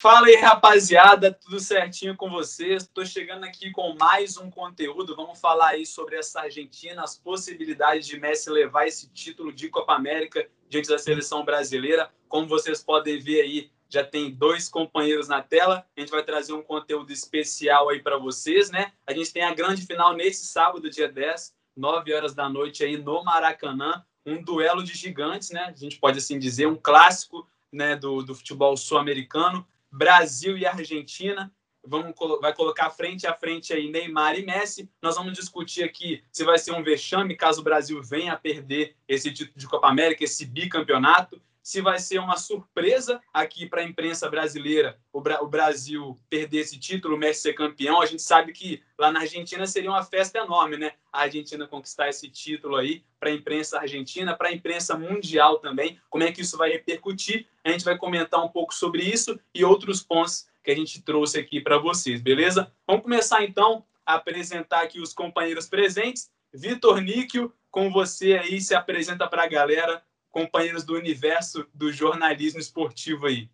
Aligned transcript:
Fala 0.00 0.28
aí, 0.28 0.36
rapaziada, 0.36 1.32
tudo 1.32 1.58
certinho 1.58 2.16
com 2.16 2.30
vocês? 2.30 2.84
Estou 2.84 3.04
chegando 3.04 3.42
aqui 3.42 3.72
com 3.72 3.96
mais 3.98 4.36
um 4.36 4.48
conteúdo. 4.48 5.16
Vamos 5.16 5.40
falar 5.40 5.70
aí 5.70 5.84
sobre 5.84 6.16
essa 6.16 6.42
Argentina, 6.42 7.02
as 7.02 7.18
possibilidades 7.18 8.06
de 8.06 8.16
Messi 8.16 8.48
levar 8.48 8.86
esse 8.86 9.10
título 9.10 9.52
de 9.52 9.68
Copa 9.68 9.94
América 9.94 10.48
diante 10.68 10.88
da 10.88 11.00
seleção 11.00 11.44
brasileira. 11.44 12.12
Como 12.28 12.46
vocês 12.46 12.80
podem 12.80 13.18
ver 13.18 13.40
aí, 13.40 13.72
já 13.88 14.04
tem 14.04 14.30
dois 14.30 14.68
companheiros 14.68 15.26
na 15.26 15.42
tela. 15.42 15.84
A 15.96 16.00
gente 16.00 16.12
vai 16.12 16.22
trazer 16.22 16.52
um 16.52 16.62
conteúdo 16.62 17.12
especial 17.12 17.88
aí 17.88 18.00
para 18.00 18.18
vocês, 18.18 18.70
né? 18.70 18.92
A 19.04 19.12
gente 19.12 19.32
tem 19.32 19.42
a 19.42 19.52
grande 19.52 19.84
final 19.84 20.14
nesse 20.14 20.46
sábado, 20.46 20.88
dia 20.88 21.10
10, 21.10 21.56
9 21.76 22.14
horas 22.14 22.34
da 22.36 22.48
noite 22.48 22.84
aí 22.84 22.96
no 22.96 23.24
Maracanã, 23.24 24.04
um 24.24 24.40
duelo 24.40 24.84
de 24.84 24.94
gigantes, 24.94 25.50
né? 25.50 25.62
A 25.62 25.72
gente 25.72 25.98
pode 25.98 26.18
assim 26.18 26.38
dizer, 26.38 26.68
um 26.68 26.76
clássico, 26.76 27.48
né, 27.72 27.96
do, 27.96 28.22
do 28.22 28.32
futebol 28.32 28.76
sul-americano. 28.76 29.66
Brasil 29.90 30.56
e 30.56 30.66
Argentina. 30.66 31.52
Vamos, 31.86 32.14
vai 32.40 32.54
colocar 32.54 32.90
frente 32.90 33.26
a 33.26 33.32
frente 33.32 33.72
aí 33.72 33.90
Neymar 33.90 34.38
e 34.38 34.44
Messi. 34.44 34.90
Nós 35.00 35.16
vamos 35.16 35.32
discutir 35.32 35.82
aqui 35.82 36.22
se 36.30 36.44
vai 36.44 36.58
ser 36.58 36.72
um 36.72 36.82
vexame 36.82 37.36
caso 37.36 37.60
o 37.60 37.64
Brasil 37.64 38.02
venha 38.02 38.32
a 38.32 38.36
perder 38.36 38.96
esse 39.06 39.32
título 39.32 39.56
de 39.56 39.66
Copa 39.66 39.88
América, 39.88 40.24
esse 40.24 40.44
bicampeonato 40.44 41.40
se 41.68 41.82
vai 41.82 41.98
ser 41.98 42.18
uma 42.18 42.38
surpresa 42.38 43.20
aqui 43.30 43.66
para 43.66 43.82
a 43.82 43.84
imprensa 43.84 44.26
brasileira 44.30 44.98
o, 45.12 45.20
Bra 45.20 45.44
o, 45.44 45.46
Brasil 45.46 46.18
perder 46.30 46.60
esse 46.60 46.78
título, 46.78 47.14
o 47.14 47.18
Messi 47.18 47.42
ser 47.42 47.52
campeão. 47.52 48.00
A 48.00 48.06
gente 48.06 48.22
sabe 48.22 48.54
que 48.54 48.82
lá 48.98 49.12
na 49.12 49.20
Argentina 49.20 49.66
seria 49.66 49.90
uma 49.90 50.02
festa 50.02 50.38
enorme, 50.38 50.78
né? 50.78 50.92
A 51.12 51.24
Argentina 51.24 51.66
conquistar 51.66 52.08
esse 52.08 52.26
título 52.30 52.76
aí 52.76 53.04
para 53.20 53.28
a 53.28 53.34
imprensa 53.34 53.78
argentina, 53.78 54.34
para 54.34 54.48
a 54.48 54.52
imprensa 54.52 54.96
mundial 54.96 55.58
também. 55.58 56.00
Como 56.08 56.24
é 56.24 56.32
que 56.32 56.40
isso 56.40 56.56
vai 56.56 56.70
repercutir? 56.70 57.46
A 57.62 57.70
gente 57.70 57.84
vai 57.84 57.98
comentar 57.98 58.42
um 58.42 58.48
pouco 58.48 58.72
sobre 58.72 59.02
isso 59.02 59.38
e 59.54 59.62
outros 59.62 60.02
pontos 60.02 60.46
que 60.64 60.70
a 60.70 60.74
gente 60.74 61.02
trouxe 61.02 61.38
aqui 61.38 61.60
para 61.60 61.76
vocês, 61.76 62.22
beleza? 62.22 62.72
Vamos 62.86 63.02
começar 63.02 63.44
então 63.44 63.84
a 64.06 64.14
apresentar 64.14 64.84
aqui 64.84 65.02
os 65.02 65.12
companheiros 65.12 65.66
presentes. 65.66 66.30
Vitor 66.50 67.02
Níquel, 67.02 67.52
com 67.70 67.90
você 67.90 68.38
aí, 68.38 68.58
se 68.58 68.74
apresenta 68.74 69.28
para 69.28 69.44
a 69.44 69.48
galera 69.48 70.02
companheiros 70.30 70.84
do 70.84 70.94
universo 70.94 71.66
do 71.74 71.92
jornalismo 71.92 72.60
esportivo 72.60 73.26
aí? 73.26 73.48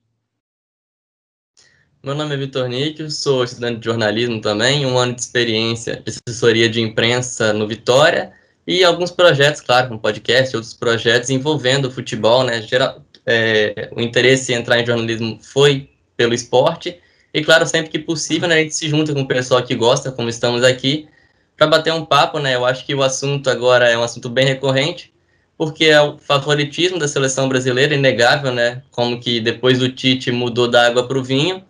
Meu 2.03 2.15
nome 2.15 2.35
é 2.35 2.37
Vitor 2.37 2.69
Níquel, 2.69 3.11
sou 3.11 3.45
estudante 3.45 3.79
de 3.79 3.87
jornalismo 3.87 4.39
também, 4.41 4.85
um 4.85 4.99
ano 4.99 5.15
de 5.15 5.23
experiência 5.23 6.03
de 6.03 6.13
assessoria 6.29 6.69
de 6.69 6.81
imprensa 6.81 7.55
no 7.55 7.67
Vitória 7.67 8.35
e 8.67 8.85
alguns 8.85 9.11
projetos, 9.11 9.63
claro, 9.63 9.95
um 9.95 9.99
podcast, 9.99 10.55
outros 10.55 10.75
projetos 10.75 11.31
envolvendo 11.31 11.87
o 11.87 11.91
futebol, 11.91 12.45
né? 12.45 12.61
Geral, 12.61 13.03
é, 13.25 13.89
o 13.97 14.03
interesse 14.03 14.53
em 14.53 14.57
entrar 14.57 14.79
em 14.79 14.85
jornalismo 14.85 15.39
foi 15.41 15.89
pelo 16.15 16.35
esporte 16.35 17.01
e, 17.33 17.43
claro, 17.43 17.67
sempre 17.67 17.91
que 17.91 17.99
possível, 17.99 18.49
né, 18.49 18.57
a 18.57 18.59
gente 18.59 18.75
se 18.75 18.87
junta 18.87 19.15
com 19.15 19.23
o 19.23 19.27
pessoal 19.27 19.63
que 19.63 19.75
gosta, 19.75 20.13
como 20.13 20.29
estamos 20.29 20.63
aqui, 20.63 21.09
para 21.57 21.67
bater 21.67 21.93
um 21.93 22.05
papo, 22.05 22.39
né? 22.39 22.55
Eu 22.55 22.67
acho 22.67 22.85
que 22.85 22.95
o 22.95 23.03
assunto 23.03 23.49
agora 23.49 23.89
é 23.89 23.97
um 23.97 24.03
assunto 24.03 24.29
bem 24.29 24.45
recorrente, 24.45 25.14
porque 25.57 25.85
é 25.87 26.01
o 26.01 26.19
favoritismo 26.19 26.99
da 26.99 27.07
seleção 27.07 27.49
brasileira, 27.49 27.95
inegável, 27.95 28.53
né? 28.53 28.83
Como 28.91 29.21
que 29.21 29.41
depois 29.41 29.79
do 29.79 29.89
Tite 29.89 30.31
mudou 30.31 30.69
da 30.69 30.87
água 30.87 31.07
para 31.07 31.19
o 31.19 31.23
vinho. 31.23 31.63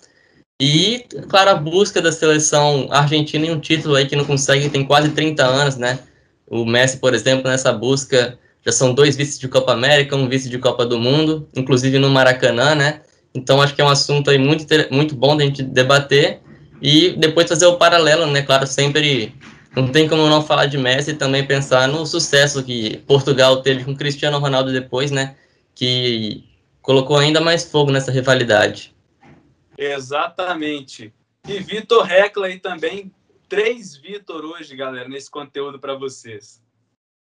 E, 0.61 1.05
claro, 1.29 1.51
a 1.51 1.55
busca 1.55 2.01
da 2.01 2.13
seleção 2.13 2.89
argentina 2.91 3.47
em 3.47 3.51
um 3.51 3.61
título 3.61 3.97
aí 3.97 4.07
que 4.07 4.17
não 4.17 4.25
consegue, 4.25 4.69
tem 4.69 4.85
quase 4.85 5.11
30 5.11 5.45
anos, 5.45 5.77
né? 5.77 5.99
O 6.47 6.65
Messi, 6.65 6.99
por 6.99 7.15
exemplo, 7.15 7.51
nessa 7.51 7.73
busca, 7.73 8.39
já 8.65 8.73
são 8.73 8.95
dois 8.95 9.17
vices 9.17 9.39
de 9.39 9.49
Copa 9.49 9.73
América, 9.73 10.17
um 10.17 10.29
vice 10.29 10.49
de 10.49 10.59
Copa 10.59 10.87
do 10.87 10.99
Mundo, 10.99 11.49
inclusive 11.55 11.99
no 11.99 12.09
Maracanã, 12.09 12.75
né? 12.75 13.01
Então, 13.35 13.61
acho 13.61 13.75
que 13.75 13.83
é 13.83 13.85
um 13.85 13.89
assunto 13.89 14.31
aí 14.31 14.39
muito, 14.39 14.65
muito 14.91 15.15
bom 15.15 15.37
da 15.37 15.45
gente 15.45 15.63
debater 15.63 16.41
e 16.81 17.11
depois 17.19 17.49
fazer 17.49 17.67
o 17.67 17.77
paralelo, 17.77 18.27
né? 18.27 18.43
Claro, 18.43 18.67
sempre 18.67 19.35
não 19.75 19.91
tem 19.91 20.09
como 20.09 20.29
não 20.29 20.43
falar 20.43 20.67
de 20.67 20.79
Messi 20.79 21.11
e 21.11 21.17
também 21.17 21.47
pensar 21.47 21.89
no 21.89 22.07
sucesso 22.07 22.63
que 22.63 22.99
Portugal 22.99 23.61
teve 23.61 23.85
com 23.85 23.97
Cristiano 23.97 24.39
Ronaldo 24.39 24.73
depois, 24.73 25.11
né? 25.11 25.37
Que 25.75 26.45
colocou 26.81 27.17
ainda 27.17 27.41
mais 27.41 27.65
fogo 27.65 27.91
nessa 27.91 28.13
rivalidade. 28.13 28.95
Exatamente. 29.77 31.13
E 31.49 31.59
Vitor 31.59 32.05
Recla 32.05 32.47
aí 32.47 32.61
também. 32.61 33.13
Três 33.49 33.97
Vitor 33.97 34.45
hoje, 34.45 34.77
galera, 34.77 35.09
nesse 35.09 35.31
conteúdo 35.31 35.79
para 35.79 35.95
vocês. 35.95 36.63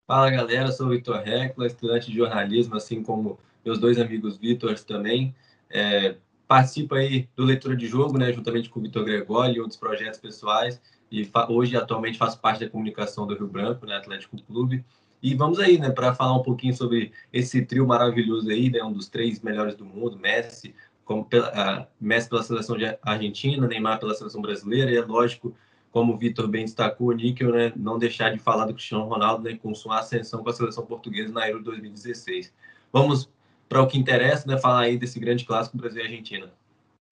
Fala, 0.06 0.30
galera. 0.30 0.66
Eu 0.66 0.72
sou 0.72 0.86
o 0.86 0.90
Vitor 0.90 1.22
Recla, 1.22 1.66
estudante 1.66 2.10
de 2.10 2.16
jornalismo, 2.16 2.76
assim 2.76 3.02
como 3.02 3.38
meus 3.64 3.78
dois 3.78 3.98
amigos 4.00 4.36
Vitor 4.36 4.76
também. 4.80 5.34
É, 5.70 6.16
participo 6.48 6.96
aí 6.96 7.28
do 7.36 7.44
Leitura 7.44 7.76
de 7.76 7.86
Jogo, 7.86 8.18
né, 8.18 8.32
juntamente 8.32 8.68
com 8.68 8.80
o 8.80 8.82
Vitor 8.82 9.04
Gregório 9.04 9.56
e 9.56 9.60
outros 9.60 9.78
projetos 9.78 10.18
pessoais 10.18 10.80
e 11.12 11.30
hoje 11.50 11.76
atualmente 11.76 12.16
faço 12.16 12.40
parte 12.40 12.64
da 12.64 12.70
comunicação 12.70 13.26
do 13.26 13.34
Rio 13.34 13.46
Branco, 13.46 13.84
né, 13.84 13.96
Atlético 13.96 14.40
Clube. 14.44 14.82
E 15.22 15.34
vamos 15.34 15.60
aí, 15.60 15.78
né, 15.78 15.90
para 15.90 16.14
falar 16.14 16.34
um 16.34 16.42
pouquinho 16.42 16.74
sobre 16.74 17.12
esse 17.30 17.64
trio 17.66 17.86
maravilhoso 17.86 18.48
aí, 18.48 18.70
né, 18.70 18.82
um 18.82 18.92
dos 18.92 19.08
três 19.08 19.40
melhores 19.42 19.74
do 19.76 19.84
mundo, 19.84 20.18
Messi, 20.18 20.74
como 21.04 21.22
pela, 21.22 21.82
uh, 21.82 21.86
Messi 22.00 22.30
pela 22.30 22.42
seleção 22.42 22.78
de 22.78 22.96
Argentina, 23.02 23.68
Neymar 23.68 24.00
pela 24.00 24.14
seleção 24.14 24.40
brasileira, 24.40 24.90
e 24.90 24.96
é 24.96 25.02
lógico, 25.02 25.54
como 25.90 26.14
o 26.14 26.16
Vitor 26.16 26.48
bem 26.48 26.64
destacou, 26.64 27.08
o 27.08 27.12
Níquel, 27.12 27.52
né, 27.52 27.72
não 27.76 27.98
deixar 27.98 28.30
de 28.30 28.38
falar 28.38 28.64
do 28.64 28.72
Cristiano 28.72 29.04
Ronaldo, 29.04 29.44
né, 29.44 29.58
com 29.62 29.74
sua 29.74 29.98
ascensão 29.98 30.42
com 30.42 30.48
a 30.48 30.54
seleção 30.54 30.86
portuguesa 30.86 31.30
na 31.30 31.46
Euro 31.46 31.62
2016. 31.62 32.52
Vamos 32.90 33.28
para 33.68 33.82
o 33.82 33.86
que 33.86 33.98
interessa, 33.98 34.48
né, 34.48 34.58
falar 34.58 34.80
aí 34.80 34.96
desse 34.96 35.20
grande 35.20 35.44
clássico 35.44 35.76
Brasil 35.76 36.00
e 36.00 36.06
Argentina. 36.06 36.50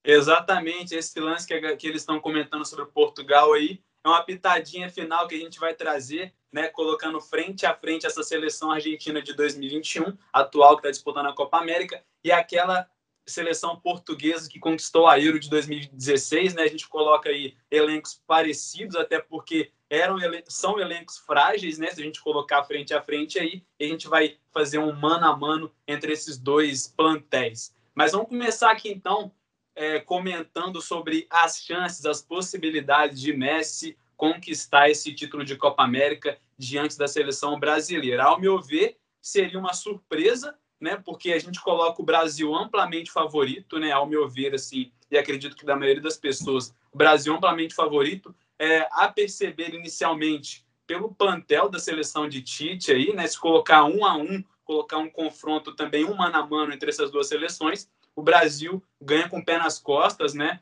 Exatamente, 0.03 0.95
esse 0.95 1.21
lance 1.21 1.47
que, 1.47 1.77
que 1.77 1.87
eles 1.87 2.01
estão 2.01 2.19
comentando 2.19 2.65
sobre 2.65 2.87
Portugal 2.87 3.53
aí, 3.53 3.79
é 4.05 4.09
uma 4.09 4.23
pitadinha 4.25 4.89
final 4.89 5.29
que 5.29 5.35
a 5.35 5.39
gente 5.39 5.59
vai 5.59 5.75
trazer, 5.75 6.35
né, 6.53 6.69
colocando 6.69 7.21
frente 7.21 7.67
a 7.67 7.75
frente 7.75 8.07
essa 8.07 8.23
seleção 8.23 8.71
argentina 8.71 9.21
de 9.23 9.35
2021, 9.35 10.17
atual 10.33 10.77
que 10.77 10.81
está 10.81 10.91
disputando 10.91 11.27
a 11.27 11.35
Copa 11.35 11.59
América, 11.59 12.03
e 12.25 12.33
aquela 12.33 12.89
seleção 13.27 13.79
portuguesa 13.79 14.49
que 14.49 14.59
conquistou 14.59 15.07
a 15.07 15.19
Euro 15.19 15.39
de 15.39 15.49
2016, 15.49 16.55
né? 16.55 16.63
A 16.63 16.69
gente 16.69 16.89
coloca 16.89 17.29
aí 17.29 17.57
elencos 17.71 18.21
parecidos, 18.27 18.97
até 18.97 19.21
porque 19.21 19.71
eram 19.89 20.19
são 20.49 20.79
elencos 20.79 21.19
frágeis, 21.19 21.79
né? 21.79 21.89
Se 21.89 22.01
a 22.01 22.05
gente 22.05 22.21
colocar 22.21 22.65
frente 22.65 22.93
a 22.93 23.03
frente 23.03 23.39
aí, 23.39 23.63
a 23.81 23.85
gente 23.85 24.09
vai 24.09 24.39
fazer 24.53 24.79
um 24.79 24.93
mano 24.93 25.27
a 25.27 25.37
mano 25.37 25.73
entre 25.87 26.13
esses 26.13 26.37
dois 26.37 26.89
plantéis. 26.89 27.75
Mas 27.95 28.13
vamos 28.13 28.29
começar 28.29 28.71
aqui 28.71 28.89
então 28.91 29.33
é, 29.75 30.01
comentando 30.01 30.81
sobre 30.81 31.27
as 31.31 31.63
chances, 31.63 32.05
as 32.05 32.23
possibilidades 32.23 33.21
de 33.21 33.33
Messi 33.33 33.97
conquistar 34.17 34.91
esse 34.91 35.15
título 35.15 35.45
de 35.45 35.57
Copa 35.57 35.83
América 35.83 36.39
diante 36.59 36.99
da 36.99 37.09
seleção 37.09 37.59
brasileira. 37.59 38.25
Ao 38.25 38.39
meu 38.39 38.61
ver, 38.61 38.99
seria 39.19 39.59
uma 39.59 39.73
surpresa, 39.73 40.55
né? 40.79 40.97
Porque 40.97 41.33
a 41.33 41.39
gente 41.39 41.59
coloca 41.59 42.03
o 42.03 42.05
Brasil 42.05 42.55
amplamente 42.55 43.11
favorito, 43.11 43.79
né? 43.79 43.93
Ao 43.93 44.07
meu 44.07 44.29
ver, 44.29 44.55
assim, 44.55 44.93
e 45.11 45.17
acredito 45.17 45.57
que 45.57 45.65
da 45.65 45.75
maioria 45.75 46.03
das 46.03 46.19
pessoas, 46.19 46.75
o 46.93 46.99
Brasil 46.99 47.35
amplamente 47.35 47.75
favorito, 47.75 48.35
é, 48.59 48.87
a 48.93 49.09
perceber 49.09 49.75
inicialmente 49.75 50.67
pelo 50.87 51.15
plantel 51.15 51.71
da 51.71 51.79
seleção 51.79 52.29
de 52.29 52.43
Tite 52.43 52.93
aí, 52.93 53.15
né? 53.15 53.27
Se 53.27 53.41
colocar 53.41 53.85
um 53.85 54.05
a 54.05 54.17
um, 54.17 54.45
colocar 54.65 54.99
um 54.99 55.09
confronto 55.09 55.75
também 55.75 56.05
um 56.05 56.15
mano 56.15 56.37
a 56.37 56.47
mano 56.47 56.75
entre 56.75 56.91
essas 56.91 57.11
duas 57.11 57.27
seleções, 57.27 57.89
o 58.21 58.23
Brasil 58.23 58.83
ganha 59.01 59.29
com 59.29 59.39
o 59.39 59.45
pé 59.45 59.57
nas 59.57 59.79
costas, 59.79 60.35
né? 60.35 60.61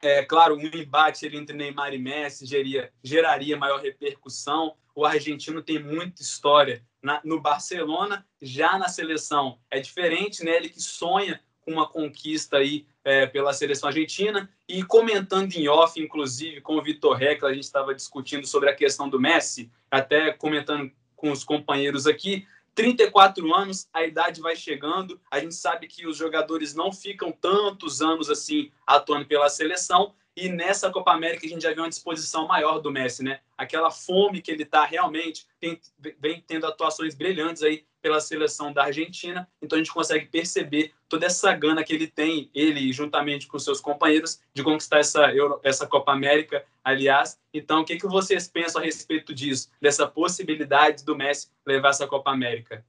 É 0.00 0.24
claro, 0.24 0.56
um 0.56 0.60
embate 0.60 1.26
entre 1.26 1.56
Neymar 1.56 1.92
e 1.92 1.98
Messi 1.98 2.46
geria, 2.46 2.92
geraria 3.02 3.56
maior 3.56 3.80
repercussão. 3.80 4.76
O 4.94 5.04
argentino 5.04 5.60
tem 5.60 5.82
muita 5.82 6.22
história 6.22 6.84
na, 7.02 7.20
no 7.24 7.40
Barcelona, 7.40 8.24
já 8.40 8.78
na 8.78 8.88
seleção 8.88 9.58
é 9.68 9.80
diferente, 9.80 10.44
né? 10.44 10.56
Ele 10.56 10.68
que 10.68 10.80
sonha 10.80 11.40
com 11.60 11.72
uma 11.72 11.88
conquista 11.88 12.58
aí 12.58 12.86
é, 13.04 13.26
pela 13.26 13.52
seleção 13.52 13.88
argentina 13.88 14.48
e 14.68 14.84
comentando 14.84 15.52
em 15.54 15.66
off, 15.66 16.00
inclusive 16.00 16.60
com 16.60 16.76
o 16.76 16.82
Vitor 16.82 17.16
Recla, 17.16 17.48
a 17.48 17.54
gente 17.54 17.64
estava 17.64 17.94
discutindo 17.94 18.46
sobre 18.46 18.70
a 18.70 18.74
questão 18.74 19.08
do 19.08 19.20
Messi, 19.20 19.70
até 19.90 20.32
comentando 20.32 20.90
com 21.16 21.32
os 21.32 21.42
companheiros 21.42 22.06
aqui, 22.06 22.46
34 22.74 23.54
anos, 23.54 23.88
a 23.92 24.02
idade 24.02 24.40
vai 24.40 24.56
chegando. 24.56 25.20
A 25.30 25.38
gente 25.38 25.54
sabe 25.54 25.86
que 25.86 26.06
os 26.06 26.16
jogadores 26.16 26.74
não 26.74 26.92
ficam 26.92 27.30
tantos 27.30 28.00
anos 28.00 28.30
assim 28.30 28.70
atuando 28.86 29.26
pela 29.26 29.48
seleção. 29.48 30.14
E 30.36 30.48
nessa 30.48 30.90
Copa 30.90 31.12
América 31.12 31.46
a 31.46 31.48
gente 31.48 31.62
já 31.62 31.74
vê 31.74 31.80
uma 31.80 31.88
disposição 31.88 32.46
maior 32.46 32.78
do 32.78 32.90
Messi, 32.90 33.22
né? 33.22 33.40
Aquela 33.56 33.90
fome 33.90 34.40
que 34.40 34.50
ele 34.50 34.62
está 34.62 34.84
realmente, 34.84 35.46
tem, 35.60 35.78
vem 36.18 36.42
tendo 36.46 36.66
atuações 36.66 37.14
brilhantes 37.14 37.62
aí 37.62 37.84
pela 38.00 38.20
seleção 38.20 38.72
da 38.72 38.84
Argentina. 38.84 39.48
Então 39.60 39.76
a 39.76 39.78
gente 39.78 39.92
consegue 39.92 40.26
perceber 40.26 40.92
toda 41.08 41.26
essa 41.26 41.54
gana 41.54 41.84
que 41.84 41.92
ele 41.92 42.06
tem, 42.06 42.50
ele 42.54 42.92
juntamente 42.92 43.46
com 43.46 43.58
seus 43.58 43.80
companheiros, 43.80 44.40
de 44.54 44.62
conquistar 44.62 44.98
essa, 44.98 45.32
Euro, 45.34 45.60
essa 45.62 45.86
Copa 45.86 46.12
América, 46.12 46.64
aliás. 46.82 47.38
Então, 47.52 47.82
o 47.82 47.84
que, 47.84 47.96
que 47.96 48.06
vocês 48.06 48.48
pensam 48.48 48.80
a 48.80 48.84
respeito 48.84 49.34
disso, 49.34 49.70
dessa 49.80 50.06
possibilidade 50.08 51.04
do 51.04 51.14
Messi 51.14 51.50
levar 51.66 51.90
essa 51.90 52.06
Copa 52.06 52.30
América? 52.30 52.84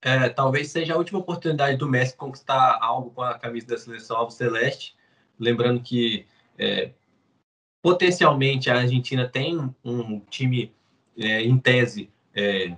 É, 0.00 0.28
talvez 0.28 0.70
seja 0.70 0.94
a 0.94 0.96
última 0.96 1.18
oportunidade 1.18 1.76
do 1.76 1.88
Messi 1.88 2.16
conquistar 2.16 2.78
algo 2.80 3.10
com 3.10 3.22
a 3.22 3.36
camisa 3.36 3.66
da 3.66 3.76
seleção 3.76 4.16
Alvo 4.16 4.30
Celeste, 4.30 4.94
lembrando 5.38 5.82
que 5.82 6.26
é, 6.58 6.90
potencialmente 7.82 8.70
a 8.70 8.78
Argentina 8.78 9.28
tem 9.28 9.58
um 9.84 10.20
time 10.30 10.72
é, 11.16 11.42
em 11.42 11.56
tese, 11.58 12.10
é, 12.34 12.74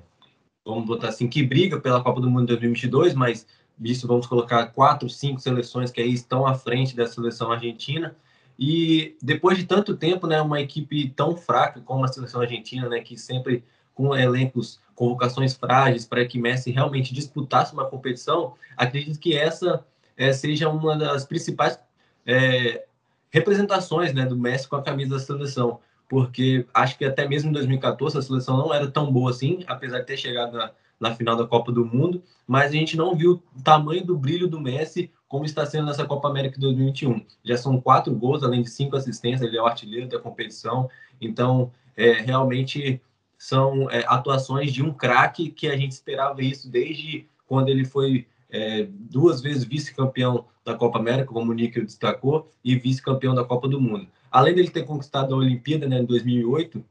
vamos 0.64 0.84
botar 0.84 1.08
assim, 1.08 1.28
que 1.28 1.42
briga 1.42 1.80
pela 1.80 2.02
Copa 2.02 2.20
do 2.20 2.30
Mundo 2.30 2.46
2022, 2.46 3.14
mas 3.14 3.46
isso 3.82 4.06
vamos 4.06 4.26
colocar 4.26 4.66
quatro, 4.66 5.08
cinco 5.08 5.40
seleções 5.40 5.90
que 5.90 6.00
aí 6.00 6.12
estão 6.12 6.46
à 6.46 6.54
frente 6.54 6.94
da 6.94 7.06
seleção 7.06 7.50
argentina. 7.50 8.16
E 8.58 9.16
depois 9.22 9.56
de 9.56 9.64
tanto 9.64 9.96
tempo, 9.96 10.26
né, 10.26 10.42
uma 10.42 10.60
equipe 10.60 11.08
tão 11.10 11.36
fraca 11.36 11.80
como 11.80 12.04
a 12.04 12.08
seleção 12.08 12.40
argentina, 12.40 12.88
né, 12.88 13.00
que 13.00 13.16
sempre 13.16 13.64
com 13.94 14.16
elencos, 14.16 14.80
convocações 14.94 15.54
frágeis 15.54 16.04
para 16.04 16.24
que 16.26 16.38
Messi 16.38 16.70
realmente 16.70 17.14
disputasse 17.14 17.72
uma 17.72 17.86
competição, 17.86 18.54
acredito 18.76 19.18
que 19.18 19.36
essa 19.36 19.84
é, 20.16 20.32
seja 20.32 20.68
uma 20.68 20.96
das 20.96 21.24
principais 21.24 21.78
é, 22.26 22.84
representações 23.30 24.12
né, 24.12 24.24
do 24.24 24.36
Messi 24.36 24.68
com 24.68 24.76
a 24.76 24.82
camisa 24.82 25.14
da 25.14 25.20
seleção, 25.20 25.80
porque 26.08 26.66
acho 26.72 26.96
que 26.96 27.04
até 27.04 27.28
mesmo 27.28 27.50
em 27.50 27.52
2014 27.52 28.18
a 28.18 28.22
seleção 28.22 28.56
não 28.56 28.72
era 28.72 28.90
tão 28.90 29.12
boa 29.12 29.30
assim, 29.30 29.64
apesar 29.66 30.00
de 30.00 30.06
ter 30.06 30.16
chegado 30.16 30.56
na, 30.56 30.70
na 30.98 31.14
final 31.14 31.36
da 31.36 31.46
Copa 31.46 31.70
do 31.70 31.84
Mundo, 31.84 32.22
mas 32.46 32.70
a 32.70 32.74
gente 32.74 32.96
não 32.96 33.14
viu 33.14 33.42
o 33.54 33.62
tamanho 33.62 34.04
do 34.04 34.16
brilho 34.16 34.48
do 34.48 34.60
Messi 34.60 35.10
como 35.28 35.44
está 35.44 35.66
sendo 35.66 35.86
nessa 35.86 36.06
Copa 36.06 36.28
América 36.28 36.58
2021. 36.58 37.24
Já 37.44 37.58
são 37.58 37.78
quatro 37.80 38.14
gols, 38.14 38.42
além 38.42 38.62
de 38.62 38.70
cinco 38.70 38.96
assistências, 38.96 39.42
ele 39.42 39.58
é 39.58 39.62
o 39.62 39.66
artilheiro 39.66 40.08
da 40.08 40.18
competição, 40.18 40.88
então 41.20 41.70
é, 41.94 42.12
realmente 42.12 43.00
são 43.36 43.90
é, 43.90 44.04
atuações 44.06 44.72
de 44.72 44.82
um 44.82 44.92
craque 44.92 45.50
que 45.50 45.68
a 45.68 45.76
gente 45.76 45.92
esperava 45.92 46.42
isso 46.42 46.68
desde 46.70 47.28
quando 47.46 47.68
ele 47.68 47.84
foi 47.84 48.26
é, 48.50 48.88
duas 48.90 49.40
vezes 49.40 49.64
vice-campeão 49.64 50.46
da 50.68 50.76
Copa 50.76 50.98
América, 50.98 51.32
como 51.32 51.50
o 51.50 51.54
Níquel 51.54 51.84
destacou, 51.84 52.52
e 52.62 52.76
vice-campeão 52.76 53.34
da 53.34 53.44
Copa 53.44 53.66
do 53.68 53.80
Mundo. 53.80 54.06
Além 54.30 54.54
dele 54.54 54.70
ter 54.70 54.84
conquistado 54.84 55.34
a 55.34 55.38
Olimpíada 55.38 55.88
né, 55.88 55.98
em 55.98 56.04
2008, 56.04 56.84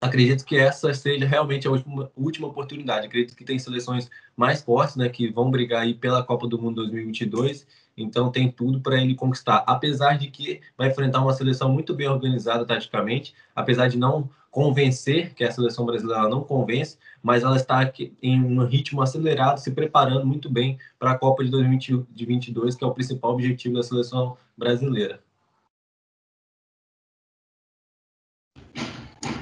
acredito 0.00 0.44
que 0.44 0.56
essa 0.56 0.92
seja 0.92 1.26
realmente 1.26 1.66
a 1.66 1.70
última, 1.70 2.10
última 2.16 2.48
oportunidade. 2.48 3.06
Acredito 3.06 3.36
que 3.36 3.44
tem 3.44 3.58
seleções 3.58 4.10
mais 4.36 4.62
fortes, 4.62 4.96
né, 4.96 5.08
que 5.08 5.30
vão 5.30 5.50
brigar 5.50 5.82
aí 5.82 5.94
pela 5.94 6.22
Copa 6.22 6.46
do 6.46 6.60
Mundo 6.60 6.76
2022. 6.76 7.66
Então 7.96 8.30
tem 8.30 8.50
tudo 8.50 8.80
para 8.80 9.00
ele 9.00 9.14
conquistar, 9.14 9.64
apesar 9.66 10.18
de 10.18 10.28
que 10.28 10.60
vai 10.76 10.88
enfrentar 10.88 11.20
uma 11.20 11.32
seleção 11.32 11.72
muito 11.72 11.94
bem 11.94 12.08
organizada 12.08 12.64
taticamente, 12.64 13.34
apesar 13.54 13.88
de 13.88 13.98
não 13.98 14.30
convencer, 14.50 15.34
que 15.34 15.44
a 15.44 15.50
seleção 15.50 15.84
brasileira 15.84 16.28
não 16.28 16.42
convence, 16.42 16.98
mas 17.22 17.42
ela 17.42 17.56
está 17.56 17.80
aqui 17.80 18.16
em 18.22 18.42
um 18.42 18.64
ritmo 18.64 19.02
acelerado, 19.02 19.58
se 19.58 19.70
preparando 19.70 20.26
muito 20.26 20.50
bem 20.50 20.78
para 20.98 21.12
a 21.12 21.18
Copa 21.18 21.44
de 21.44 21.50
2022, 21.50 22.74
que 22.74 22.84
é 22.84 22.86
o 22.86 22.94
principal 22.94 23.32
objetivo 23.32 23.74
da 23.74 23.82
seleção 23.82 24.36
brasileira. 24.56 25.20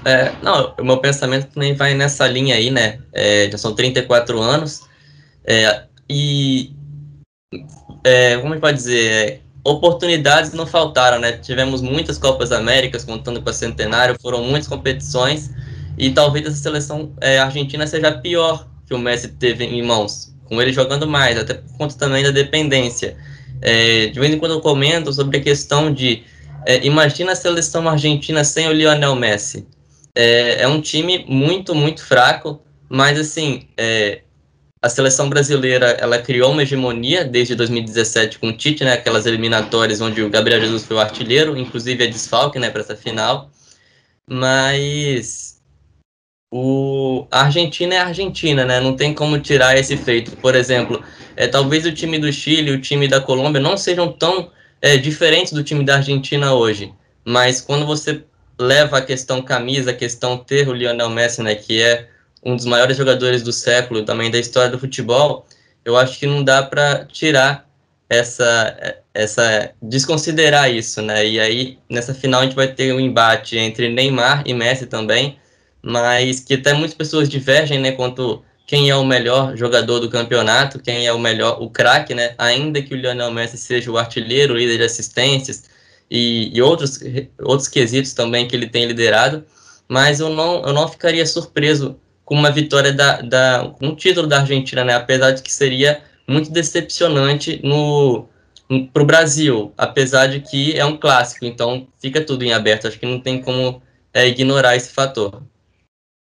É, 0.04 0.30
não, 0.40 0.72
o 0.78 0.84
meu 0.84 0.98
pensamento 0.98 1.52
também 1.52 1.74
vai 1.74 1.92
nessa 1.92 2.28
linha 2.28 2.54
aí, 2.54 2.70
né? 2.70 3.02
É, 3.12 3.50
já 3.50 3.58
são 3.58 3.74
34 3.74 4.40
anos. 4.40 4.82
É, 5.44 5.86
e, 6.08 6.72
é, 8.04 8.36
como 8.36 8.52
a 8.52 8.52
gente 8.52 8.60
pode 8.60 8.76
dizer, 8.76 9.12
é, 9.12 9.40
oportunidades 9.70 10.52
não 10.52 10.66
faltaram, 10.66 11.18
né? 11.18 11.32
Tivemos 11.32 11.80
muitas 11.80 12.18
Copas 12.18 12.52
Américas, 12.52 13.04
contando 13.04 13.40
com 13.42 13.50
a 13.50 13.52
Centenário, 13.52 14.16
foram 14.20 14.42
muitas 14.42 14.68
competições. 14.68 15.50
E 15.98 16.10
talvez 16.10 16.46
essa 16.46 16.56
seleção 16.56 17.12
é, 17.20 17.38
argentina 17.38 17.86
seja 17.86 18.12
pior 18.12 18.66
que 18.86 18.94
o 18.94 18.98
Messi 18.98 19.28
teve 19.28 19.64
em 19.64 19.82
mãos, 19.82 20.32
com 20.44 20.60
ele 20.60 20.72
jogando 20.72 21.06
mais, 21.06 21.38
até 21.38 21.54
por 21.54 21.76
conta 21.78 21.96
também 21.96 22.22
da 22.22 22.30
dependência. 22.30 23.16
É, 23.62 24.06
de 24.06 24.20
vez 24.20 24.32
em 24.32 24.38
quando 24.38 24.52
eu 24.52 24.60
comento 24.60 25.12
sobre 25.12 25.38
a 25.38 25.40
questão 25.40 25.92
de 25.92 26.22
imagina 26.82 27.32
a 27.32 27.36
seleção 27.36 27.88
argentina 27.88 28.42
sem 28.42 28.66
o 28.66 28.72
Lionel 28.72 29.14
Messi 29.14 29.66
é, 30.16 30.62
é 30.62 30.68
um 30.68 30.80
time 30.80 31.24
muito, 31.28 31.74
muito 31.74 32.02
fraco, 32.02 32.62
mas 32.88 33.20
assim, 33.20 33.68
é, 33.76 34.22
a 34.82 34.88
seleção 34.88 35.28
brasileira 35.28 35.90
ela 35.92 36.18
criou 36.18 36.52
uma 36.52 36.62
hegemonia 36.62 37.24
desde 37.24 37.54
2017 37.54 38.38
com 38.38 38.48
o 38.48 38.56
Tite, 38.56 38.84
né, 38.84 38.92
aquelas 38.92 39.26
eliminatórias 39.26 40.00
onde 40.00 40.22
o 40.22 40.30
Gabriel 40.30 40.60
Jesus 40.60 40.84
foi 40.84 40.96
o 40.96 41.00
artilheiro, 41.00 41.56
inclusive 41.56 42.04
é 42.04 42.06
desfalque 42.06 42.58
né, 42.58 42.70
para 42.70 42.82
essa 42.82 42.96
final. 42.96 43.50
Mas 44.28 45.56
o, 46.50 47.26
a 47.30 47.42
Argentina 47.42 47.94
é 47.94 47.98
a 47.98 48.06
Argentina, 48.06 48.64
né? 48.64 48.80
Não 48.80 48.96
tem 48.96 49.12
como 49.14 49.38
tirar 49.38 49.76
esse 49.78 49.96
feito. 49.96 50.36
Por 50.36 50.54
exemplo, 50.54 51.02
é, 51.36 51.46
talvez 51.46 51.84
o 51.86 51.92
time 51.92 52.18
do 52.18 52.32
Chile 52.32 52.70
o 52.70 52.80
time 52.80 53.08
da 53.08 53.20
Colômbia 53.20 53.60
não 53.60 53.76
sejam 53.76 54.12
tão 54.12 54.50
é, 54.80 54.96
diferentes 54.96 55.52
do 55.52 55.62
time 55.62 55.84
da 55.84 55.96
Argentina 55.96 56.54
hoje. 56.54 56.92
Mas 57.24 57.60
quando 57.60 57.86
você 57.86 58.24
leva 58.58 58.98
a 58.98 59.02
questão 59.02 59.42
camisa, 59.42 59.90
a 59.90 59.94
questão 59.94 60.38
ter 60.38 60.68
o 60.68 60.72
Lionel 60.72 61.10
Messi, 61.10 61.42
né, 61.42 61.54
que 61.54 61.82
é 61.82 62.08
um 62.46 62.54
dos 62.54 62.64
maiores 62.64 62.96
jogadores 62.96 63.42
do 63.42 63.52
século, 63.52 64.04
também 64.04 64.30
da 64.30 64.38
história 64.38 64.70
do 64.70 64.78
futebol, 64.78 65.46
eu 65.84 65.96
acho 65.96 66.18
que 66.18 66.26
não 66.26 66.44
dá 66.44 66.62
para 66.62 67.04
tirar 67.06 67.68
essa 68.08 69.02
essa 69.12 69.72
desconsiderar 69.82 70.72
isso, 70.72 71.02
né? 71.02 71.26
E 71.26 71.40
aí 71.40 71.78
nessa 71.90 72.14
final 72.14 72.40
a 72.40 72.44
gente 72.44 72.54
vai 72.54 72.68
ter 72.68 72.94
um 72.94 73.00
embate 73.00 73.58
entre 73.58 73.88
Neymar 73.88 74.44
e 74.46 74.54
Messi 74.54 74.86
também, 74.86 75.38
mas 75.82 76.40
que 76.40 76.54
até 76.54 76.72
muitas 76.72 76.94
pessoas 76.96 77.28
divergem, 77.28 77.80
né, 77.80 77.92
quanto 77.92 78.44
quem 78.66 78.90
é 78.90 78.96
o 78.96 79.04
melhor 79.04 79.56
jogador 79.56 80.00
do 80.00 80.08
campeonato, 80.08 80.80
quem 80.80 81.06
é 81.06 81.12
o 81.12 81.18
melhor, 81.18 81.60
o 81.62 81.70
craque, 81.70 82.14
né? 82.14 82.34
Ainda 82.38 82.82
que 82.82 82.94
o 82.94 82.96
Lionel 82.96 83.30
Messi 83.32 83.58
seja 83.58 83.90
o 83.90 83.98
artilheiro, 83.98 84.54
o 84.54 84.56
líder 84.56 84.78
de 84.78 84.84
assistências, 84.84 85.64
e, 86.10 86.50
e 86.56 86.62
outros, 86.62 87.00
outros 87.42 87.68
quesitos 87.68 88.12
também 88.12 88.46
que 88.46 88.54
ele 88.54 88.68
tem 88.68 88.86
liderado, 88.86 89.44
mas 89.88 90.20
eu 90.20 90.30
não, 90.30 90.64
eu 90.64 90.72
não 90.72 90.88
ficaria 90.88 91.26
surpreso 91.26 91.98
com 92.26 92.34
uma 92.34 92.50
vitória 92.50 92.92
da, 92.92 93.22
da 93.22 93.72
um 93.80 93.94
título 93.94 94.26
da 94.26 94.40
Argentina, 94.40 94.84
né? 94.84 94.94
Apesar 94.94 95.30
de 95.30 95.42
que 95.42 95.52
seria 95.52 96.02
muito 96.26 96.50
decepcionante 96.50 97.60
no 97.62 98.28
para 98.92 99.02
o 99.04 99.06
Brasil, 99.06 99.72
apesar 99.78 100.26
de 100.26 100.40
que 100.40 100.76
é 100.76 100.84
um 100.84 100.96
clássico, 100.96 101.44
então 101.44 101.86
fica 102.00 102.20
tudo 102.20 102.42
em 102.42 102.52
aberto. 102.52 102.88
Acho 102.88 102.98
que 102.98 103.06
não 103.06 103.20
tem 103.20 103.40
como 103.40 103.80
é, 104.12 104.26
ignorar 104.26 104.74
esse 104.74 104.92
fator. 104.92 105.40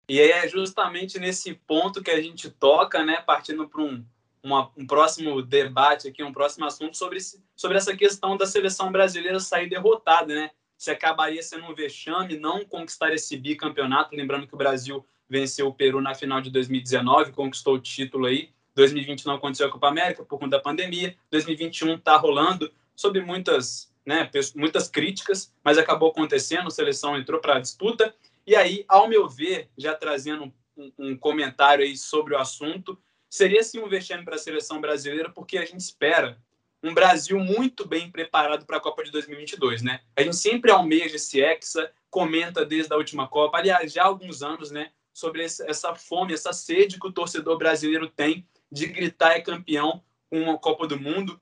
E 0.09 0.19
aí 0.19 0.31
é 0.31 0.47
justamente 0.49 1.17
nesse 1.19 1.53
ponto 1.53 2.03
que 2.03 2.11
a 2.11 2.21
gente 2.21 2.49
toca, 2.49 3.01
né? 3.05 3.21
Partindo 3.25 3.65
para 3.69 3.81
um, 3.81 4.03
uma, 4.43 4.69
um 4.75 4.85
próximo 4.85 5.41
debate 5.41 6.09
aqui, 6.09 6.21
um 6.21 6.33
próximo 6.33 6.65
assunto 6.65 6.97
sobre, 6.97 7.19
sobre 7.55 7.77
essa 7.77 7.95
questão 7.95 8.35
da 8.35 8.45
seleção 8.45 8.91
brasileira 8.91 9.39
sair 9.39 9.69
derrotada, 9.69 10.35
né? 10.35 10.51
Se 10.77 10.91
acabaria 10.91 11.41
sendo 11.41 11.63
um 11.63 11.73
vexame 11.73 12.37
não 12.37 12.65
conquistar 12.65 13.13
esse 13.13 13.37
bicampeonato, 13.37 14.13
lembrando 14.13 14.45
que 14.45 14.53
o 14.53 14.57
Brasil 14.57 15.05
venceu 15.29 15.67
o 15.67 15.73
Peru 15.73 16.01
na 16.01 16.13
final 16.13 16.41
de 16.41 16.49
2019, 16.49 17.31
conquistou 17.31 17.75
o 17.75 17.79
título 17.79 18.25
aí. 18.25 18.49
2020 18.75 19.25
não 19.25 19.35
aconteceu 19.35 19.67
a 19.67 19.71
Copa 19.71 19.87
América 19.87 20.23
por 20.23 20.37
conta 20.37 20.57
da 20.57 20.59
pandemia. 20.59 21.15
2021 21.31 21.95
está 21.95 22.15
rolando 22.15 22.71
sob 22.95 23.19
muitas, 23.21 23.91
né, 24.05 24.29
muitas 24.55 24.87
críticas, 24.87 25.51
mas 25.63 25.77
acabou 25.77 26.09
acontecendo. 26.09 26.67
A 26.67 26.71
seleção 26.71 27.17
entrou 27.17 27.41
para 27.41 27.55
a 27.55 27.59
disputa. 27.59 28.13
E 28.45 28.55
aí, 28.55 28.85
ao 28.87 29.07
meu 29.07 29.27
ver, 29.27 29.69
já 29.77 29.93
trazendo 29.95 30.53
um, 30.77 30.91
um 30.97 31.17
comentário 31.17 31.83
aí 31.83 31.97
sobre 31.97 32.35
o 32.35 32.37
assunto, 32.37 32.97
seria 33.29 33.63
sim 33.63 33.79
um 33.79 33.89
vexame 33.89 34.23
para 34.23 34.35
a 34.35 34.39
seleção 34.39 34.79
brasileira, 34.79 35.29
porque 35.29 35.57
a 35.57 35.65
gente 35.65 35.81
espera 35.81 36.37
um 36.83 36.93
Brasil 36.93 37.39
muito 37.39 37.87
bem 37.87 38.09
preparado 38.09 38.65
para 38.65 38.77
a 38.77 38.79
Copa 38.79 39.03
de 39.03 39.11
2022, 39.11 39.81
né? 39.81 40.01
A 40.15 40.21
gente 40.21 40.35
sempre 40.35 40.71
almeja 40.71 41.15
esse 41.15 41.41
hexa, 41.41 41.91
comenta 42.09 42.65
desde 42.65 42.93
a 42.93 42.97
última 42.97 43.27
Copa, 43.27 43.57
aliás, 43.57 43.91
já 43.91 44.03
há 44.03 44.05
alguns 44.05 44.41
anos, 44.41 44.71
né, 44.71 44.91
sobre 45.17 45.43
essa 45.43 45.95
fome, 45.95 46.35
essa 46.35 46.53
sede 46.53 46.99
que 46.99 47.07
o 47.07 47.11
torcedor 47.11 47.57
brasileiro 47.57 48.07
tem 48.07 48.47
de 48.71 48.85
gritar 48.85 49.31
é 49.31 49.41
campeão 49.41 50.03
com 50.29 50.39
uma 50.39 50.59
Copa 50.59 50.85
do 50.85 50.99
Mundo. 50.99 51.39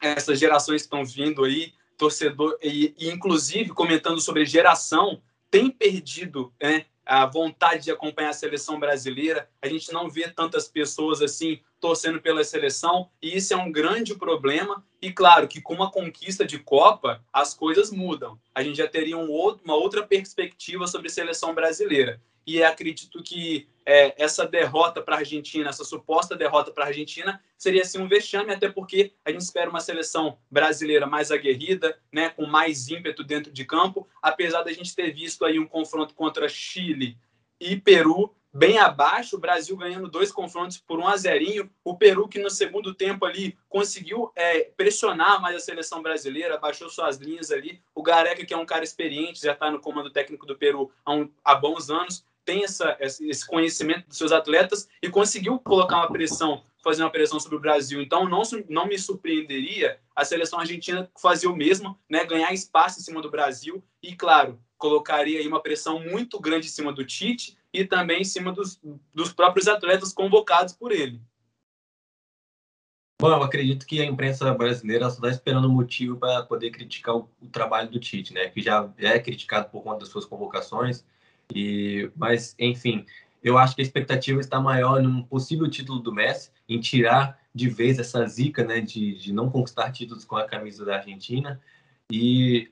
Essas 0.00 0.38
gerações 0.38 0.80
estão 0.80 1.04
vindo 1.04 1.44
aí, 1.44 1.74
torcedor 1.98 2.56
e, 2.62 2.94
e 2.96 3.10
inclusive 3.10 3.68
comentando 3.68 4.18
sobre 4.18 4.46
geração, 4.46 5.20
tem 5.50 5.70
perdido, 5.70 6.54
né, 6.58 6.86
a 7.04 7.26
vontade 7.26 7.84
de 7.84 7.90
acompanhar 7.90 8.30
a 8.30 8.32
seleção 8.32 8.80
brasileira. 8.80 9.46
A 9.60 9.68
gente 9.68 9.92
não 9.92 10.08
vê 10.08 10.30
tantas 10.30 10.66
pessoas 10.66 11.20
assim 11.20 11.60
torcendo 11.78 12.22
pela 12.22 12.42
seleção 12.42 13.10
e 13.20 13.36
isso 13.36 13.52
é 13.52 13.56
um 13.58 13.70
grande 13.70 14.14
problema. 14.14 14.82
E 15.02 15.12
claro 15.12 15.46
que 15.46 15.60
com 15.60 15.74
uma 15.74 15.90
conquista 15.90 16.46
de 16.46 16.58
Copa 16.58 17.22
as 17.30 17.52
coisas 17.52 17.90
mudam. 17.90 18.40
A 18.54 18.62
gente 18.62 18.78
já 18.78 18.88
teria 18.88 19.18
um 19.18 19.30
outro, 19.30 19.62
uma 19.66 19.74
outra 19.74 20.02
perspectiva 20.02 20.86
sobre 20.86 21.08
a 21.08 21.12
seleção 21.12 21.54
brasileira 21.54 22.18
e 22.48 22.64
acredito 22.64 23.22
que 23.22 23.68
é, 23.84 24.14
essa 24.16 24.46
derrota 24.46 25.02
para 25.02 25.16
a 25.16 25.18
Argentina, 25.18 25.68
essa 25.68 25.84
suposta 25.84 26.34
derrota 26.34 26.70
para 26.70 26.84
a 26.84 26.86
Argentina, 26.86 27.42
seria 27.58 27.82
assim 27.82 28.00
um 28.00 28.08
vexame, 28.08 28.54
até 28.54 28.70
porque 28.70 29.12
a 29.22 29.30
gente 29.30 29.42
espera 29.42 29.68
uma 29.68 29.80
seleção 29.80 30.38
brasileira 30.50 31.06
mais 31.06 31.30
aguerrida, 31.30 31.98
né, 32.10 32.30
com 32.30 32.46
mais 32.46 32.88
ímpeto 32.88 33.22
dentro 33.22 33.52
de 33.52 33.66
campo, 33.66 34.08
apesar 34.22 34.62
da 34.62 34.72
gente 34.72 34.96
ter 34.96 35.12
visto 35.12 35.44
aí 35.44 35.58
um 35.58 35.66
confronto 35.66 36.14
contra 36.14 36.48
Chile 36.48 37.18
e 37.60 37.76
Peru 37.76 38.34
bem 38.52 38.78
abaixo, 38.78 39.36
o 39.36 39.38
Brasil 39.38 39.76
ganhando 39.76 40.08
dois 40.08 40.32
confrontos 40.32 40.78
por 40.78 40.98
um 40.98 41.06
a 41.06 41.16
zerinho, 41.16 41.70
o 41.84 41.96
Peru 41.96 42.26
que 42.26 42.38
no 42.38 42.50
segundo 42.50 42.94
tempo 42.94 43.24
ali 43.24 43.56
conseguiu 43.68 44.32
é, 44.34 44.70
pressionar 44.76 45.40
mais 45.40 45.56
a 45.56 45.60
seleção 45.60 46.02
brasileira, 46.02 46.58
baixou 46.58 46.88
suas 46.88 47.18
linhas 47.18 47.50
ali, 47.50 47.80
o 47.94 48.02
Gareca 48.02 48.44
que 48.44 48.54
é 48.54 48.56
um 48.56 48.66
cara 48.66 48.84
experiente, 48.84 49.42
já 49.42 49.52
está 49.52 49.70
no 49.70 49.80
comando 49.80 50.10
técnico 50.10 50.46
do 50.46 50.56
Peru 50.56 50.90
há, 51.04 51.12
um, 51.12 51.30
há 51.44 51.54
bons 51.54 51.90
anos, 51.90 52.24
tem 52.48 52.64
essa, 52.64 52.96
esse 52.98 53.46
conhecimento 53.46 54.08
dos 54.08 54.16
seus 54.16 54.32
atletas 54.32 54.88
e 55.02 55.10
conseguiu 55.10 55.58
colocar 55.58 55.96
uma 55.98 56.10
pressão, 56.10 56.64
fazer 56.82 57.02
uma 57.02 57.10
pressão 57.10 57.38
sobre 57.38 57.58
o 57.58 57.60
Brasil. 57.60 58.00
Então, 58.00 58.26
não, 58.26 58.40
não 58.70 58.86
me 58.86 58.98
surpreenderia 58.98 60.00
a 60.16 60.24
seleção 60.24 60.58
argentina 60.58 61.10
fazer 61.20 61.46
o 61.46 61.54
mesmo, 61.54 61.98
né, 62.08 62.24
ganhar 62.24 62.50
espaço 62.54 63.00
em 63.00 63.02
cima 63.02 63.20
do 63.20 63.30
Brasil 63.30 63.84
e, 64.02 64.16
claro, 64.16 64.58
colocaria 64.78 65.40
aí 65.40 65.46
uma 65.46 65.62
pressão 65.62 66.00
muito 66.00 66.40
grande 66.40 66.68
em 66.68 66.70
cima 66.70 66.90
do 66.90 67.04
Tite 67.04 67.54
e 67.70 67.84
também 67.84 68.22
em 68.22 68.24
cima 68.24 68.50
dos, 68.50 68.80
dos 69.12 69.30
próprios 69.30 69.68
atletas 69.68 70.10
convocados 70.14 70.72
por 70.72 70.90
ele. 70.90 71.20
Bom, 73.20 73.28
eu 73.28 73.42
acredito 73.42 73.84
que 73.84 74.00
a 74.00 74.06
imprensa 74.06 74.54
brasileira 74.54 75.10
só 75.10 75.16
está 75.16 75.28
esperando 75.28 75.68
motivo 75.68 76.16
para 76.16 76.44
poder 76.44 76.70
criticar 76.70 77.14
o, 77.14 77.28
o, 77.42 77.48
trabalho 77.48 77.90
do 77.90 78.00
Tite, 78.00 78.32
né? 78.32 78.48
Que 78.48 78.62
já 78.62 78.90
é 78.96 79.18
criticado 79.18 79.68
por 79.68 79.82
conta 79.82 79.98
das 79.98 80.08
suas 80.08 80.24
convocações. 80.24 81.04
E, 81.54 82.10
mas, 82.16 82.54
enfim, 82.58 83.04
eu 83.42 83.56
acho 83.56 83.74
que 83.74 83.80
a 83.80 83.84
expectativa 83.84 84.40
está 84.40 84.60
maior 84.60 85.02
num 85.02 85.22
possível 85.22 85.68
título 85.68 86.00
do 86.00 86.12
Messi, 86.12 86.50
em 86.68 86.80
tirar 86.80 87.38
de 87.54 87.68
vez 87.68 87.98
essa 87.98 88.26
zica, 88.26 88.64
né? 88.64 88.80
De, 88.80 89.16
de 89.18 89.32
não 89.32 89.50
conquistar 89.50 89.90
títulos 89.90 90.24
com 90.24 90.36
a 90.36 90.44
camisa 90.44 90.84
da 90.84 90.96
Argentina. 90.96 91.60
E 92.10 92.70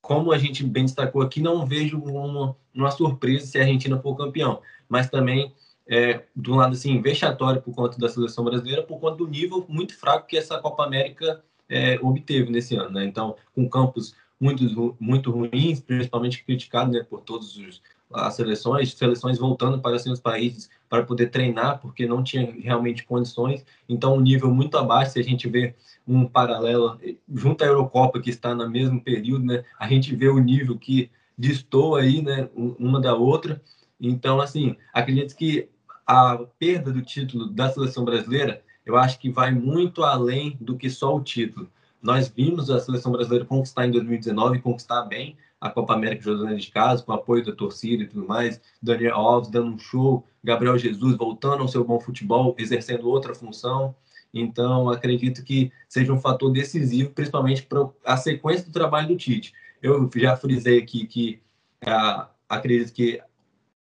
como 0.00 0.32
a 0.32 0.38
gente 0.38 0.62
bem 0.62 0.84
destacou 0.84 1.22
aqui, 1.22 1.40
não 1.40 1.66
vejo 1.66 1.98
uma, 1.98 2.56
uma 2.74 2.90
surpresa 2.90 3.46
se 3.46 3.58
a 3.58 3.62
Argentina 3.62 3.98
for 3.98 4.16
campeão, 4.16 4.62
mas 4.88 5.10
também, 5.10 5.52
é, 5.86 6.22
do 6.34 6.54
lado 6.54 6.74
assim, 6.74 7.00
vexatório 7.00 7.60
por 7.60 7.74
conta 7.74 7.98
da 7.98 8.08
seleção 8.08 8.44
brasileira, 8.44 8.82
por 8.84 9.00
conta 9.00 9.16
do 9.16 9.26
nível 9.26 9.66
muito 9.68 9.98
fraco 9.98 10.26
que 10.28 10.36
essa 10.36 10.58
Copa 10.58 10.84
América 10.84 11.42
é, 11.68 11.98
obteve 12.00 12.50
nesse 12.50 12.76
ano. 12.76 12.90
Né? 12.90 13.04
Então, 13.04 13.36
com 13.52 13.68
campos 13.68 14.14
muito, 14.40 14.96
muito 15.00 15.30
ruins, 15.30 15.80
principalmente 15.80 16.44
criticados 16.44 16.94
né, 16.94 17.02
por 17.02 17.22
todos 17.22 17.56
os 17.56 17.82
as 18.12 18.34
seleções, 18.34 18.92
seleções 18.94 19.38
voltando 19.38 19.80
para 19.80 19.98
seus 19.98 20.20
países 20.20 20.70
para 20.88 21.02
poder 21.02 21.30
treinar, 21.30 21.80
porque 21.80 22.06
não 22.06 22.22
tinha 22.22 22.54
realmente 22.60 23.04
condições. 23.04 23.64
Então, 23.88 24.14
um 24.14 24.20
nível 24.20 24.50
muito 24.50 24.78
abaixo, 24.78 25.12
se 25.12 25.20
a 25.20 25.24
gente 25.24 25.48
vê 25.48 25.74
um 26.06 26.26
paralelo 26.26 26.98
junto 27.34 27.64
à 27.64 27.66
Eurocopa, 27.66 28.20
que 28.20 28.30
está 28.30 28.54
no 28.54 28.68
mesmo 28.70 29.00
período, 29.00 29.44
né, 29.44 29.64
a 29.78 29.88
gente 29.88 30.14
vê 30.14 30.28
o 30.28 30.38
nível 30.38 30.78
que 30.78 31.10
distou 31.36 31.96
aí, 31.96 32.22
né, 32.22 32.48
uma 32.54 33.00
da 33.00 33.14
outra. 33.14 33.60
Então, 34.00 34.40
assim, 34.40 34.76
acredito 34.92 35.34
que 35.34 35.68
a 36.06 36.38
perda 36.58 36.92
do 36.92 37.02
título 37.02 37.48
da 37.48 37.68
seleção 37.68 38.04
brasileira, 38.04 38.62
eu 38.84 38.96
acho 38.96 39.18
que 39.18 39.28
vai 39.28 39.50
muito 39.50 40.04
além 40.04 40.56
do 40.60 40.76
que 40.76 40.88
só 40.88 41.16
o 41.16 41.20
título. 41.20 41.68
Nós 42.00 42.28
vimos 42.28 42.70
a 42.70 42.78
seleção 42.78 43.10
brasileira 43.10 43.44
conquistar 43.44 43.84
em 43.86 43.90
2019, 43.90 44.60
conquistar 44.60 45.02
bem, 45.02 45.36
a 45.60 45.70
Copa 45.70 45.94
América 45.94 46.22
jogando 46.22 46.56
de 46.56 46.70
casa, 46.70 47.02
com 47.02 47.12
apoio 47.12 47.44
da 47.44 47.52
torcida 47.52 48.02
e 48.02 48.06
tudo 48.06 48.26
mais. 48.26 48.60
Daniel 48.82 49.16
Alves 49.16 49.50
dando 49.50 49.72
um 49.72 49.78
show, 49.78 50.24
Gabriel 50.42 50.78
Jesus 50.78 51.16
voltando 51.16 51.62
ao 51.62 51.68
seu 51.68 51.84
bom 51.84 51.98
futebol, 51.98 52.54
exercendo 52.58 53.08
outra 53.08 53.34
função. 53.34 53.94
Então, 54.32 54.90
acredito 54.90 55.42
que 55.42 55.72
seja 55.88 56.12
um 56.12 56.20
fator 56.20 56.52
decisivo, 56.52 57.10
principalmente 57.10 57.62
para 57.62 57.88
a 58.04 58.16
sequência 58.16 58.66
do 58.66 58.72
trabalho 58.72 59.08
do 59.08 59.16
Tite. 59.16 59.52
Eu 59.82 60.10
já 60.14 60.36
frisei 60.36 60.78
aqui 60.78 61.06
que 61.06 61.40
ah, 61.84 62.28
acredito 62.48 62.92
que 62.92 63.20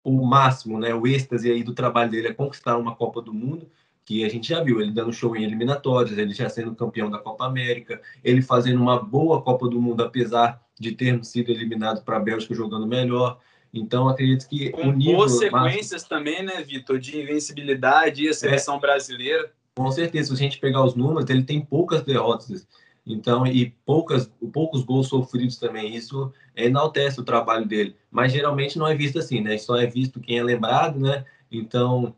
o 0.03 0.25
máximo, 0.25 0.79
né, 0.79 0.93
o 0.93 1.05
êxtase 1.05 1.51
aí 1.51 1.63
do 1.63 1.73
trabalho 1.73 2.09
dele 2.09 2.29
é 2.29 2.33
conquistar 2.33 2.77
uma 2.77 2.95
Copa 2.95 3.21
do 3.21 3.33
Mundo, 3.33 3.69
que 4.09 4.25
a 4.25 4.27
gente 4.27 4.49
já 4.49 4.63
viu 4.63 4.81
ele 4.81 4.91
dando 4.91 5.13
show 5.13 5.35
em 5.35 5.43
eliminatórias, 5.43 6.17
ele 6.17 6.33
já 6.33 6.49
sendo 6.49 6.73
campeão 6.73 7.11
da 7.11 7.19
Copa 7.19 7.45
América, 7.45 8.01
ele 8.23 8.41
fazendo 8.41 8.81
uma 8.81 8.99
boa 8.99 9.39
Copa 9.39 9.69
do 9.69 9.79
Mundo, 9.79 10.01
apesar 10.01 10.59
de 10.79 10.93
termos 10.93 11.27
sido 11.27 11.51
eliminados 11.51 12.01
para 12.01 12.17
a 12.17 12.19
Bélgica 12.19 12.55
jogando 12.55 12.87
melhor. 12.87 13.39
Então, 13.71 14.09
acredito 14.09 14.49
que 14.49 14.71
Com 14.71 14.87
o 14.87 14.91
nível... 14.93 15.17
boas 15.17 15.37
sequências 15.37 16.05
também, 16.05 16.41
né, 16.41 16.63
Vitor, 16.63 16.97
de 16.97 17.21
invencibilidade 17.21 18.23
e 18.23 18.29
a 18.29 18.33
seleção 18.33 18.77
é, 18.77 18.79
brasileira. 18.79 19.51
Com 19.75 19.91
certeza, 19.91 20.29
se 20.29 20.33
a 20.33 20.37
gente 20.37 20.57
pegar 20.57 20.83
os 20.83 20.95
números, 20.95 21.29
ele 21.29 21.43
tem 21.43 21.61
poucas 21.61 22.01
derrotas. 22.01 22.67
Então, 23.05 23.45
e 23.45 23.75
poucas, 23.85 24.31
poucos 24.51 24.81
gols 24.81 25.07
sofridos 25.07 25.57
também. 25.57 25.95
Isso 25.95 26.33
enaltece 26.55 27.19
o 27.19 27.23
trabalho 27.23 27.67
dele. 27.67 27.95
Mas 28.09 28.31
geralmente 28.31 28.75
não 28.79 28.87
é 28.87 28.95
visto 28.95 29.19
assim, 29.19 29.39
né? 29.39 29.55
Só 29.59 29.77
é 29.77 29.85
visto 29.85 30.19
quem 30.19 30.39
é 30.39 30.43
lembrado, 30.43 30.99
né? 30.99 31.23
Então, 31.51 32.15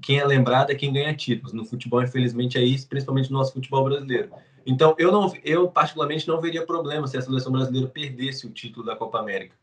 quem 0.00 0.18
é 0.18 0.24
lembrado 0.24 0.70
é 0.70 0.74
quem 0.74 0.92
ganha 0.92 1.14
títulos. 1.14 1.52
No 1.52 1.64
futebol, 1.64 2.02
infelizmente, 2.02 2.58
é 2.58 2.62
isso, 2.62 2.88
principalmente 2.88 3.30
no 3.30 3.38
nosso 3.38 3.52
futebol 3.52 3.84
brasileiro. 3.84 4.30
Então, 4.66 4.94
eu, 4.98 5.10
não, 5.10 5.32
eu 5.44 5.68
particularmente 5.68 6.28
não 6.28 6.40
veria 6.40 6.64
problema 6.64 7.06
se 7.06 7.16
a 7.16 7.22
seleção 7.22 7.52
brasileira 7.52 7.88
perdesse 7.88 8.46
o 8.46 8.50
título 8.50 8.84
da 8.84 8.96
Copa 8.96 9.18
América. 9.18 9.54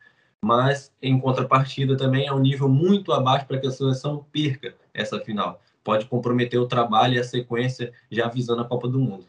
Mas, 0.44 0.92
em 1.02 1.20
contrapartida, 1.20 1.98
também 1.98 2.28
é 2.28 2.34
um 2.34 2.40
nível 2.40 2.70
muito 2.70 3.12
abaixo 3.12 3.46
para 3.46 3.60
que 3.60 3.68
a 3.68 3.72
seleção 3.72 4.26
perca 4.32 4.76
essa 4.94 5.20
final. 5.20 5.62
Pode 5.84 6.06
comprometer 6.06 6.60
o 6.60 6.68
trabalho 6.68 7.16
e 7.16 7.20
a 7.20 7.24
sequência 7.24 7.92
já 8.12 8.28
visando 8.28 8.62
a 8.62 8.66
Copa 8.66 8.88
do 8.88 9.00
Mundo. 9.00 9.26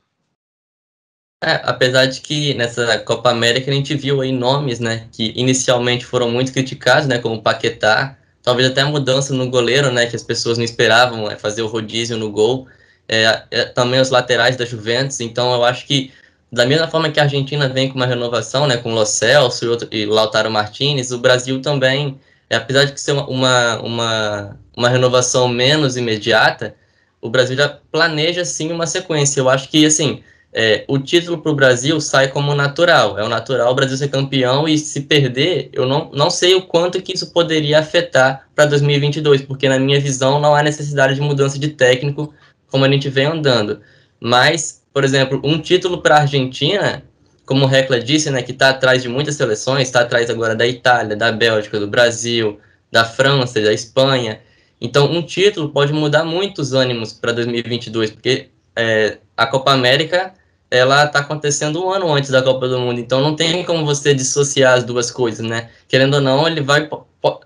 É, 1.42 1.52
apesar 1.64 2.06
de 2.06 2.20
que 2.20 2.52
nessa 2.54 2.99
Copa 2.99 3.30
América 3.30 3.70
a 3.70 3.75
gente 3.75 3.94
viu 3.94 4.20
aí 4.20 4.32
nomes, 4.32 4.80
né, 4.80 5.08
que 5.12 5.32
inicialmente 5.37 6.04
foram 6.04 6.28
muito 6.28 6.52
criticados, 6.52 7.06
né, 7.06 7.20
como 7.20 7.40
Paquetá, 7.40 8.18
talvez 8.48 8.70
até 8.70 8.80
a 8.80 8.86
mudança 8.86 9.34
no 9.34 9.50
goleiro, 9.50 9.92
né, 9.92 10.06
que 10.06 10.16
as 10.16 10.22
pessoas 10.22 10.56
não 10.56 10.64
esperavam, 10.64 11.30
é, 11.30 11.36
fazer 11.36 11.60
o 11.60 11.66
rodízio 11.66 12.16
no 12.16 12.30
gol, 12.32 12.66
é, 13.06 13.42
é, 13.50 13.64
também 13.66 14.00
os 14.00 14.08
laterais 14.08 14.56
da 14.56 14.64
Juventus, 14.64 15.20
então 15.20 15.52
eu 15.52 15.62
acho 15.62 15.86
que 15.86 16.10
da 16.50 16.64
mesma 16.64 16.88
forma 16.88 17.10
que 17.10 17.20
a 17.20 17.24
Argentina 17.24 17.68
vem 17.68 17.90
com 17.90 17.96
uma 17.96 18.06
renovação, 18.06 18.66
né, 18.66 18.78
com 18.78 18.90
o 18.90 18.94
Lo 18.94 19.04
Celso 19.04 19.66
e, 19.66 19.68
outro, 19.68 19.88
e 19.92 20.06
Lautaro 20.06 20.50
Martinez, 20.50 21.12
o 21.12 21.18
Brasil 21.18 21.60
também, 21.60 22.18
é, 22.48 22.56
apesar 22.56 22.86
de 22.86 22.98
ser 22.98 23.12
uma, 23.12 23.80
uma, 23.80 24.56
uma 24.74 24.88
renovação 24.88 25.46
menos 25.46 25.98
imediata, 25.98 26.74
o 27.20 27.28
Brasil 27.28 27.54
já 27.54 27.68
planeja 27.92 28.46
sim 28.46 28.72
uma 28.72 28.86
sequência. 28.86 29.40
Eu 29.40 29.50
acho 29.50 29.68
que 29.68 29.84
assim 29.84 30.22
é, 30.52 30.84
o 30.88 30.98
título 30.98 31.38
para 31.38 31.52
o 31.52 31.54
Brasil 31.54 32.00
sai 32.00 32.28
como 32.28 32.54
natural. 32.54 33.18
É 33.18 33.24
o 33.24 33.28
natural 33.28 33.70
o 33.70 33.74
Brasil 33.74 33.96
ser 33.96 34.08
campeão 34.08 34.66
e 34.66 34.78
se 34.78 35.02
perder, 35.02 35.68
eu 35.72 35.86
não, 35.86 36.10
não 36.12 36.30
sei 36.30 36.54
o 36.54 36.62
quanto 36.62 37.02
que 37.02 37.14
isso 37.14 37.32
poderia 37.32 37.78
afetar 37.78 38.48
para 38.54 38.66
2022, 38.66 39.42
porque 39.42 39.68
na 39.68 39.78
minha 39.78 40.00
visão 40.00 40.40
não 40.40 40.54
há 40.54 40.62
necessidade 40.62 41.14
de 41.14 41.20
mudança 41.20 41.58
de 41.58 41.68
técnico 41.68 42.32
como 42.68 42.84
a 42.84 42.90
gente 42.90 43.08
vem 43.08 43.26
andando. 43.26 43.80
Mas, 44.20 44.82
por 44.92 45.04
exemplo, 45.04 45.40
um 45.44 45.60
título 45.60 46.02
para 46.02 46.16
a 46.16 46.20
Argentina, 46.22 47.02
como 47.46 47.64
o 47.64 47.68
Recla 47.68 48.00
disse, 48.00 48.30
né, 48.30 48.42
que 48.42 48.52
está 48.52 48.70
atrás 48.70 49.02
de 49.02 49.08
muitas 49.08 49.36
seleções, 49.36 49.88
está 49.88 50.00
atrás 50.00 50.28
agora 50.30 50.54
da 50.54 50.66
Itália, 50.66 51.16
da 51.16 51.30
Bélgica, 51.30 51.78
do 51.78 51.86
Brasil, 51.86 52.58
da 52.90 53.04
França, 53.04 53.60
da 53.60 53.72
Espanha. 53.72 54.40
Então, 54.80 55.10
um 55.10 55.22
título 55.22 55.70
pode 55.70 55.92
mudar 55.92 56.24
muito 56.24 56.60
os 56.60 56.72
ânimos 56.72 57.12
para 57.12 57.32
2022, 57.32 58.10
porque 58.10 58.50
é, 58.76 59.18
a 59.38 59.47
Copa 59.47 59.71
América 59.71 60.35
ela 60.71 61.04
está 61.04 61.21
acontecendo 61.21 61.83
um 61.83 61.90
ano 61.90 62.12
antes 62.12 62.28
da 62.28 62.42
Copa 62.42 62.68
do 62.68 62.78
Mundo, 62.78 63.00
então 63.00 63.23
não 63.23 63.35
tem 63.35 63.64
como 63.64 63.87
você 63.87 64.12
dissociar 64.12 64.75
as 64.75 64.85
duas 64.85 65.11
coisas, 65.11 65.47
né? 65.47 65.71
Querendo 65.87 66.14
ou 66.14 66.21
não, 66.21 66.47
ele 66.47 66.61
vai, 66.61 66.90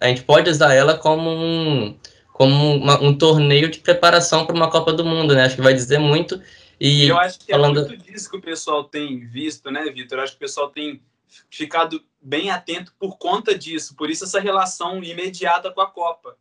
a 0.01 0.09
gente 0.09 0.23
pode 0.23 0.51
usar 0.51 0.75
ela 0.75 0.97
como 0.97 1.31
um, 1.31 1.97
como 2.33 2.77
uma, 2.77 3.01
um 3.01 3.17
torneio 3.17 3.71
de 3.71 3.79
preparação 3.79 4.45
para 4.45 4.57
uma 4.57 4.71
Copa 4.71 4.93
do 4.93 5.05
Mundo, 5.05 5.35
né? 5.35 5.45
Acho 5.45 5.55
que 5.55 5.63
vai 5.63 5.75
dizer 5.75 5.99
muito. 5.99 6.41
E 6.81 7.07
eu 7.07 7.19
acho 7.19 7.39
que 7.39 7.53
é 7.53 7.55
falando... 7.55 7.85
é 7.85 7.89
muito 7.89 8.05
disso 8.05 8.29
que 8.29 8.39
o 8.39 8.43
pessoal 8.43 8.85
tem 8.85 9.25
visto, 9.25 9.71
né, 9.71 9.85
Vitor? 9.85 10.19
Acho 10.19 10.33
que 10.33 10.39
o 10.39 10.49
pessoal 10.49 10.71
tem 10.71 11.01
ficado 11.49 12.03
bem 12.21 12.51
atento 12.51 12.93
por 12.99 13.19
conta 13.19 13.57
disso, 13.57 13.95
por 13.95 14.11
isso 14.11 14.25
essa 14.25 14.41
relação 14.41 15.01
imediata 15.03 15.71
com 15.71 15.81
a 15.81 15.87
Copa. 15.87 16.35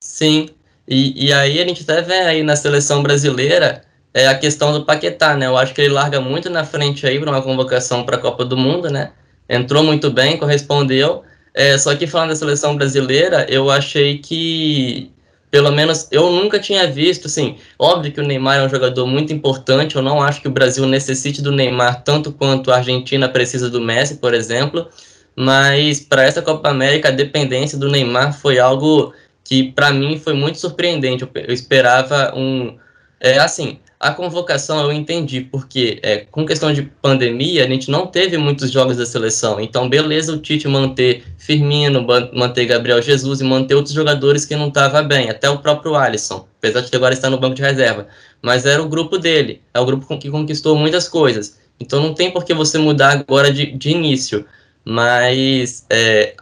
Sim, 0.00 0.50
e, 0.86 1.26
e 1.26 1.32
aí 1.32 1.60
a 1.60 1.66
gente 1.66 1.82
até 1.82 2.02
vê 2.02 2.20
aí 2.20 2.42
na 2.44 2.54
seleção 2.54 3.02
brasileira 3.02 3.89
é 4.12 4.26
a 4.28 4.36
questão 4.36 4.72
do 4.72 4.84
Paquetá, 4.84 5.36
né? 5.36 5.46
Eu 5.46 5.56
acho 5.56 5.72
que 5.74 5.80
ele 5.80 5.94
larga 5.94 6.20
muito 6.20 6.50
na 6.50 6.64
frente 6.64 7.06
aí 7.06 7.18
para 7.18 7.30
uma 7.30 7.42
convocação 7.42 8.04
para 8.04 8.16
a 8.16 8.20
Copa 8.20 8.44
do 8.44 8.56
Mundo, 8.56 8.90
né? 8.90 9.12
Entrou 9.48 9.82
muito 9.82 10.10
bem, 10.10 10.36
correspondeu. 10.36 11.22
É, 11.54 11.76
só 11.78 11.94
que 11.94 12.06
falando 12.06 12.30
da 12.30 12.36
seleção 12.36 12.76
brasileira, 12.76 13.46
eu 13.48 13.70
achei 13.70 14.18
que, 14.18 15.10
pelo 15.50 15.72
menos, 15.72 16.08
eu 16.10 16.30
nunca 16.30 16.58
tinha 16.58 16.88
visto, 16.90 17.26
assim, 17.26 17.56
óbvio 17.78 18.12
que 18.12 18.20
o 18.20 18.26
Neymar 18.26 18.58
é 18.58 18.62
um 18.62 18.68
jogador 18.68 19.06
muito 19.06 19.32
importante, 19.32 19.96
eu 19.96 20.02
não 20.02 20.22
acho 20.22 20.40
que 20.40 20.48
o 20.48 20.52
Brasil 20.52 20.86
necessite 20.86 21.42
do 21.42 21.50
Neymar 21.50 22.02
tanto 22.04 22.32
quanto 22.32 22.70
a 22.70 22.76
Argentina 22.76 23.28
precisa 23.28 23.68
do 23.68 23.80
Messi, 23.80 24.16
por 24.18 24.32
exemplo, 24.32 24.88
mas 25.34 26.00
para 26.00 26.22
essa 26.22 26.40
Copa 26.42 26.68
América 26.68 27.08
a 27.08 27.12
dependência 27.12 27.76
do 27.76 27.90
Neymar 27.90 28.32
foi 28.38 28.60
algo 28.60 29.12
que 29.42 29.72
para 29.72 29.92
mim 29.92 30.18
foi 30.18 30.34
muito 30.34 30.58
surpreendente. 30.58 31.22
Eu, 31.24 31.30
eu 31.34 31.52
esperava 31.52 32.32
um, 32.36 32.78
é 33.18 33.38
assim, 33.38 33.80
A 34.00 34.12
convocação 34.12 34.80
eu 34.80 34.90
entendi, 34.90 35.42
porque 35.42 36.00
é, 36.02 36.24
com 36.30 36.46
questão 36.46 36.72
de 36.72 36.80
pandemia, 36.80 37.66
a 37.66 37.68
gente 37.68 37.90
não 37.90 38.06
teve 38.06 38.38
muitos 38.38 38.70
jogos 38.70 38.96
da 38.96 39.04
seleção. 39.04 39.60
Então, 39.60 39.90
beleza 39.90 40.32
o 40.32 40.38
Tite 40.38 40.66
manter 40.66 41.22
Firmino, 41.36 42.06
manter 42.32 42.64
Gabriel 42.64 43.02
Jesus 43.02 43.42
e 43.42 43.44
manter 43.44 43.74
outros 43.74 43.94
jogadores 43.94 44.46
que 44.46 44.56
não 44.56 44.68
estavam 44.68 45.06
bem, 45.06 45.28
até 45.28 45.50
o 45.50 45.58
próprio 45.58 45.94
Alisson, 45.94 46.48
apesar 46.58 46.80
de 46.80 46.96
agora 46.96 47.12
estar 47.12 47.28
no 47.28 47.38
banco 47.38 47.54
de 47.54 47.60
reserva. 47.60 48.08
Mas 48.40 48.64
era 48.64 48.82
o 48.82 48.88
grupo 48.88 49.18
dele, 49.18 49.60
é 49.74 49.78
o 49.78 49.84
grupo 49.84 50.18
que 50.18 50.30
conquistou 50.30 50.74
muitas 50.74 51.06
coisas. 51.06 51.60
Então, 51.78 52.00
não 52.00 52.14
tem 52.14 52.30
por 52.30 52.42
que 52.42 52.54
você 52.54 52.78
mudar 52.78 53.12
agora 53.12 53.52
de, 53.52 53.66
de 53.66 53.90
início. 53.90 54.46
Mas 54.82 55.84
é, 55.90 56.34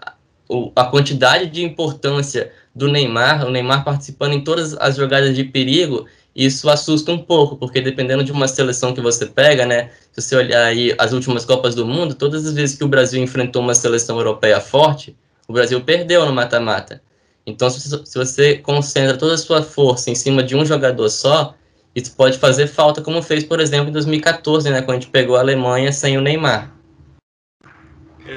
o, 0.48 0.70
a 0.76 0.84
quantidade 0.84 1.46
de 1.46 1.64
importância 1.64 2.52
do 2.72 2.86
Neymar, 2.86 3.44
o 3.44 3.50
Neymar 3.50 3.82
participando 3.82 4.34
em 4.34 4.44
todas 4.44 4.74
as 4.74 4.94
jogadas 4.94 5.34
de 5.34 5.42
perigo, 5.42 6.06
isso 6.38 6.70
assusta 6.70 7.10
um 7.10 7.18
pouco, 7.18 7.56
porque 7.56 7.80
dependendo 7.80 8.22
de 8.22 8.30
uma 8.30 8.46
seleção 8.46 8.94
que 8.94 9.00
você 9.00 9.26
pega, 9.26 9.66
né, 9.66 9.90
se 10.12 10.22
você 10.22 10.36
olhar 10.36 10.66
aí 10.66 10.94
as 10.96 11.12
últimas 11.12 11.44
Copas 11.44 11.74
do 11.74 11.84
Mundo, 11.84 12.14
todas 12.14 12.46
as 12.46 12.54
vezes 12.54 12.78
que 12.78 12.84
o 12.84 12.88
Brasil 12.88 13.20
enfrentou 13.20 13.60
uma 13.60 13.74
seleção 13.74 14.18
europeia 14.18 14.60
forte, 14.60 15.16
o 15.48 15.52
Brasil 15.52 15.80
perdeu 15.80 16.24
no 16.24 16.32
mata-mata. 16.32 17.02
Então, 17.44 17.68
se, 17.68 17.90
você 18.14 18.56
concentra 18.58 19.16
toda 19.16 19.34
a 19.34 19.38
sua 19.38 19.62
força 19.64 20.10
em 20.10 20.14
cima 20.14 20.40
de 20.40 20.54
um 20.54 20.64
jogador 20.64 21.08
só, 21.08 21.56
isso 21.92 22.14
pode 22.14 22.38
fazer 22.38 22.68
falta, 22.68 23.02
como 23.02 23.20
fez, 23.20 23.42
por 23.42 23.58
exemplo, 23.58 23.88
em 23.88 23.92
2014, 23.92 24.70
né, 24.70 24.80
quando 24.82 24.98
a 24.98 25.00
gente 25.00 25.10
pegou 25.10 25.34
a 25.34 25.40
Alemanha 25.40 25.90
sem 25.90 26.16
o 26.16 26.20
Neymar. 26.20 26.72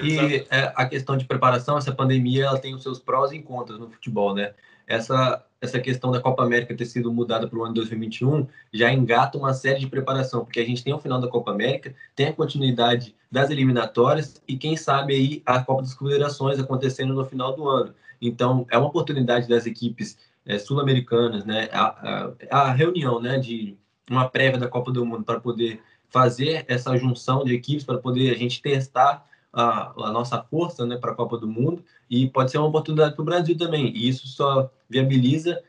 E 0.02 0.48
é, 0.50 0.74
a 0.76 0.86
questão 0.88 1.16
de 1.16 1.26
preparação, 1.26 1.78
essa 1.78 1.92
pandemia, 1.92 2.46
ela 2.46 2.58
tem 2.58 2.74
os 2.74 2.82
seus 2.82 2.98
prós 2.98 3.32
e 3.32 3.40
contras 3.40 3.78
no 3.78 3.90
futebol, 3.90 4.34
né? 4.34 4.54
Essa, 4.88 5.44
essa 5.62 5.80
questão 5.80 6.12
da 6.12 6.20
Copa 6.20 6.44
América 6.44 6.76
ter 6.76 6.86
sido 6.86 7.14
mudada 7.14 7.48
para 7.48 7.60
o 7.60 7.64
ano 7.64 7.76
2021 7.76 8.48
já 8.74 8.92
engata 8.92 9.38
uma 9.38 9.54
série 9.54 9.80
de 9.80 9.88
preparação, 9.88 10.44
porque 10.44 10.60
a 10.60 10.66
gente 10.66 10.84
tem 10.84 10.92
o 10.92 11.00
final 11.00 11.22
da 11.22 11.28
Copa 11.28 11.52
América, 11.52 11.94
tem 12.16 12.28
a 12.28 12.34
continuidade 12.34 13.16
das 13.32 13.52
eliminatórias 13.52 14.42
e 14.48 14.58
quem 14.58 14.76
sabe 14.76 15.14
aí 15.14 15.44
a 15.46 15.64
Copa 15.64 15.84
das 15.84 15.94
Confederações 15.94 16.60
acontecendo 16.60 17.14
no 17.14 17.24
final 17.24 17.56
do 17.56 17.70
ano. 17.70 17.94
Então, 18.20 18.66
é 18.72 18.78
uma 18.78 18.88
oportunidade 18.88 19.48
das 19.48 19.68
equipes 19.68 20.18
é, 20.46 20.58
sul-americanas, 20.58 21.46
né? 21.46 21.70
A, 21.72 22.34
a, 22.50 22.62
a 22.62 22.72
reunião, 22.72 23.22
né, 23.22 23.38
de 23.38 23.78
uma 24.10 24.28
prévia 24.28 24.60
da 24.60 24.68
Copa 24.68 24.92
do 24.92 25.06
Mundo 25.06 25.24
para 25.24 25.40
poder 25.40 25.80
fazer 26.10 26.66
essa 26.68 26.98
junção 26.98 27.46
de 27.46 27.54
equipes 27.54 27.86
para 27.86 27.98
poder 27.98 28.32
a 28.32 28.38
gente 28.38 28.62
testar 28.62 29.26
a, 29.54 29.92
a 30.08 30.12
nossa 30.12 30.42
força 30.44 30.86
né, 30.86 30.98
para 30.98 31.12
a 31.12 31.16
Copa 31.16 31.38
do 31.38 31.48
Mundo 31.48 31.84
e 32.10 32.28
pode 32.28 32.52
ser 32.52 32.58
uma 32.58 32.68
oportunidade 32.68 33.16
para 33.16 33.22
o 33.22 33.26
Brasil 33.26 33.58
também. 33.58 33.92
E 33.96 34.08
isso 34.08 34.28
só 34.28 34.70
viabiliza 34.90 35.62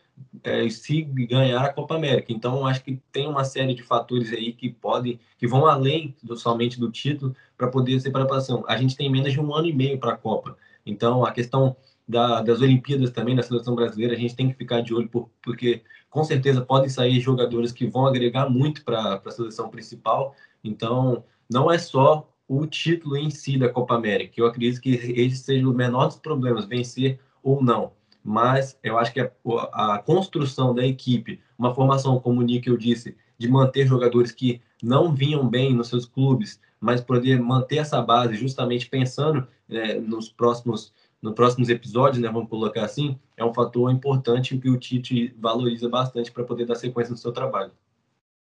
é, 0.43 0.69
se 0.69 1.03
ganhar 1.03 1.65
a 1.65 1.73
Copa 1.73 1.97
América. 1.97 2.33
Então, 2.33 2.67
acho 2.67 2.83
que 2.83 3.01
tem 3.11 3.27
uma 3.27 3.45
série 3.45 3.75
de 3.75 3.83
fatores 3.83 4.33
aí 4.33 4.53
que 4.53 4.71
podem, 4.71 5.19
que 5.39 5.47
vão 5.47 5.67
além 5.67 6.15
do, 6.23 6.37
somente 6.37 6.79
do 6.79 6.91
título 6.91 7.35
para 7.57 7.69
poder 7.69 8.01
ser 8.01 8.11
preparação. 8.11 8.65
A 8.69 8.77
gente 8.77 8.97
tem 8.97 9.11
menos 9.11 9.33
de 9.33 9.41
um 9.41 9.55
ano 9.55 9.67
e 9.67 9.73
meio 9.73 9.99
para 9.99 10.13
a 10.13 10.17
Copa. 10.17 10.57
Então, 10.85 11.25
a 11.25 11.33
questão 11.33 11.77
da, 12.07 12.43
das 12.43 12.61
Olimpíadas 12.61 13.11
também, 13.11 13.37
da 13.37 13.43
seleção 13.43 13.75
brasileira, 13.75 14.15
a 14.15 14.19
gente 14.19 14.35
tem 14.35 14.49
que 14.49 14.55
ficar 14.55 14.81
de 14.81 14.95
olho, 14.95 15.09
por, 15.09 15.31
porque 15.43 15.83
com 16.11 16.23
certeza 16.25 16.61
podem 16.61 16.89
sair 16.89 17.21
jogadores 17.21 17.73
que 17.73 17.87
vão 17.87 18.07
agregar 18.07 18.49
muito 18.51 18.85
para 18.85 19.21
a 19.25 19.31
seleção 19.31 19.69
principal. 19.71 20.35
Então, 20.63 21.25
não 21.51 21.71
é 21.71 21.79
só 21.79 22.29
o 22.55 22.67
título 22.67 23.17
em 23.17 23.31
si 23.31 23.57
da 23.57 23.69
Copa 23.69 23.95
América. 23.95 24.35
Eu 24.37 24.47
acredito 24.47 24.81
que 24.81 24.91
esse 24.91 25.37
seja 25.37 25.67
o 25.67 25.73
menor 25.73 26.07
dos 26.07 26.17
problemas, 26.17 26.67
vencer 26.67 27.19
ou 27.43 27.63
não. 27.63 27.93
Mas 28.23 28.79
eu 28.83 28.99
acho 28.99 29.13
que 29.13 29.21
a, 29.21 29.31
a 29.73 29.99
construção 29.99 30.75
da 30.75 30.87
equipe, 30.87 31.41
uma 31.59 31.75
formação, 31.75 32.21
como 32.21 32.41
o 32.41 32.43
Nick 32.43 32.69
eu 32.69 32.77
disse, 32.77 33.17
de 33.39 33.49
manter 33.49 33.87
jogadores 33.87 34.33
que 34.33 34.61
não 34.83 35.15
vinham 35.15 35.49
bem 35.49 35.75
nos 35.75 35.89
seus 35.89 36.05
clubes, 36.05 36.61
mas 36.79 37.01
poder 37.01 37.41
manter 37.41 37.79
essa 37.79 38.03
base 38.03 38.35
justamente 38.35 38.89
pensando 38.89 39.47
é, 39.71 39.99
nos 39.99 40.29
próximos 40.29 40.93
nos 41.23 41.35
próximos 41.35 41.69
episódios, 41.69 42.21
né, 42.21 42.29
vamos 42.29 42.51
colocar 42.51 42.85
assim, 42.85 43.17
é 43.37 43.45
um 43.45 43.55
fator 43.55 43.93
importante 43.93 44.59
que 44.59 44.69
o 44.69 44.77
Tite 44.77 45.33
valoriza 45.39 45.89
bastante 45.89 46.33
para 46.33 46.43
poder 46.43 46.67
dar 46.67 46.75
sequência 46.75 47.13
no 47.13 47.17
seu 47.17 47.31
trabalho. 47.31 47.71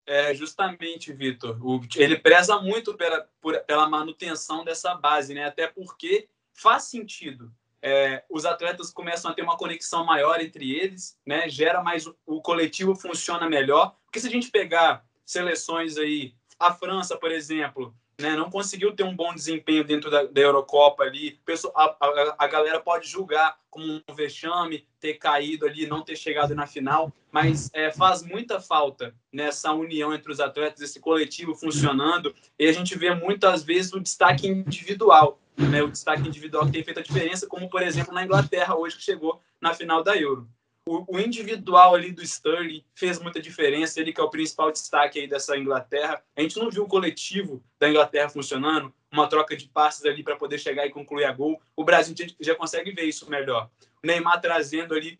É, 0.06 0.34
justamente, 0.36 1.12
Vitor. 1.12 1.58
Ele 1.96 2.18
preza 2.18 2.60
muito 2.62 2.94
pela, 2.94 3.28
pela 3.66 3.90
manutenção 3.90 4.64
dessa 4.64 4.94
base, 4.94 5.34
né? 5.34 5.46
Até 5.46 5.68
porque 5.68 6.28
faz 6.54 6.84
sentido. 6.84 7.52
É, 7.82 8.24
os 8.30 8.46
atletas 8.46 8.92
começam 8.92 9.30
a 9.30 9.34
ter 9.34 9.42
uma 9.42 9.58
conexão 9.58 10.06
maior 10.06 10.40
entre 10.42 10.72
eles, 10.72 11.18
né? 11.26 11.50
Gera 11.50 11.84
mais 11.84 12.08
o 12.26 12.42
coletivo 12.42 12.96
funciona 12.96 13.50
melhor. 13.50 13.96
Porque 14.06 14.20
se 14.20 14.28
a 14.28 14.32
gente 14.32 14.52
pegar 14.52 15.06
seleções 15.26 15.98
aí, 15.98 16.36
a 16.60 16.74
França, 16.74 17.18
por 17.18 17.32
exemplo, 17.32 17.96
né, 18.20 18.36
não 18.36 18.50
conseguiu 18.50 18.96
ter 18.96 19.04
um 19.04 19.16
bom 19.16 19.34
desempenho 19.34 19.84
dentro 19.84 20.10
da, 20.10 20.24
da 20.24 20.42
Eurocopa 20.42 21.04
ali. 21.04 21.40
A, 21.76 21.84
a, 22.00 22.36
a, 22.40 22.48
galera 22.48 22.80
pode 22.80 23.08
julgar 23.08 23.58
como 23.70 24.02
um 24.08 24.16
vexame 24.16 24.88
ter 25.00 25.16
caído 25.16 25.66
ali, 25.66 25.86
não 25.86 26.02
ter 26.02 26.16
chegado 26.16 26.56
na 26.56 26.66
final, 26.66 27.12
mas 27.32 27.70
é, 27.74 27.92
faz 27.92 28.24
muita 28.24 28.62
falta 28.62 29.14
nessa 29.32 29.74
união 29.74 30.14
entre 30.14 30.32
os 30.32 30.40
atletas, 30.40 30.82
esse 30.82 31.00
coletivo 31.00 31.54
funcionando, 31.54 32.34
e 32.58 32.68
a 32.68 32.72
gente 32.72 32.98
vê 32.98 33.14
muitas 33.14 33.64
vezes 33.64 33.92
o 33.92 34.00
destaque 34.00 34.48
individual, 34.48 35.40
né, 35.58 35.84
o 35.84 35.92
destaque 35.92 36.28
individual 36.28 36.66
que 36.66 36.72
tem 36.72 36.84
feito 36.84 37.00
a 37.00 37.04
diferença, 37.04 37.48
como 37.48 37.70
por 37.70 37.82
exemplo 37.82 38.14
na 38.14 38.24
Inglaterra 38.24 38.76
hoje 38.76 38.96
que 38.96 39.04
chegou 39.04 39.42
na 39.60 39.74
final 39.74 40.02
da 40.04 40.16
Euro 40.16 40.48
o, 40.88 41.16
o, 41.16 41.20
individual 41.20 41.96
ali 41.96 42.12
do 42.12 42.22
Sterling 42.22 42.84
fez 42.94 43.20
muita 43.20 43.42
diferença, 43.42 44.00
ele 44.00 44.14
que 44.14 44.22
é 44.22 44.24
o 44.24 44.30
principal 44.30 44.72
destaque 44.72 45.20
aí 45.20 45.28
dessa 45.28 45.58
Inglaterra. 45.58 46.24
A 46.36 46.42
gente 46.42 46.58
não 46.58 46.70
viu 46.70 46.84
o 46.84 46.88
coletivo 46.88 47.64
da 47.80 47.90
Inglaterra 47.90 48.30
funcionando, 48.30 48.94
uma 49.12 49.28
troca 49.28 49.58
de 49.58 49.68
passes 49.68 50.06
ali 50.06 50.24
para 50.24 50.36
poder 50.36 50.60
chegar 50.60 50.86
e 50.86 50.92
concluir 50.92 51.26
a 51.26 51.32
gol. 51.32 51.60
O 51.76 51.84
Brasil 51.84 52.16
já 52.40 52.54
consegue 52.54 52.92
ver 52.92 53.06
isso 53.06 53.30
melhor. 53.30 53.70
O 54.04 54.08
Neymar 54.08 54.40
trazendo 54.40 54.94
ali, 54.94 55.20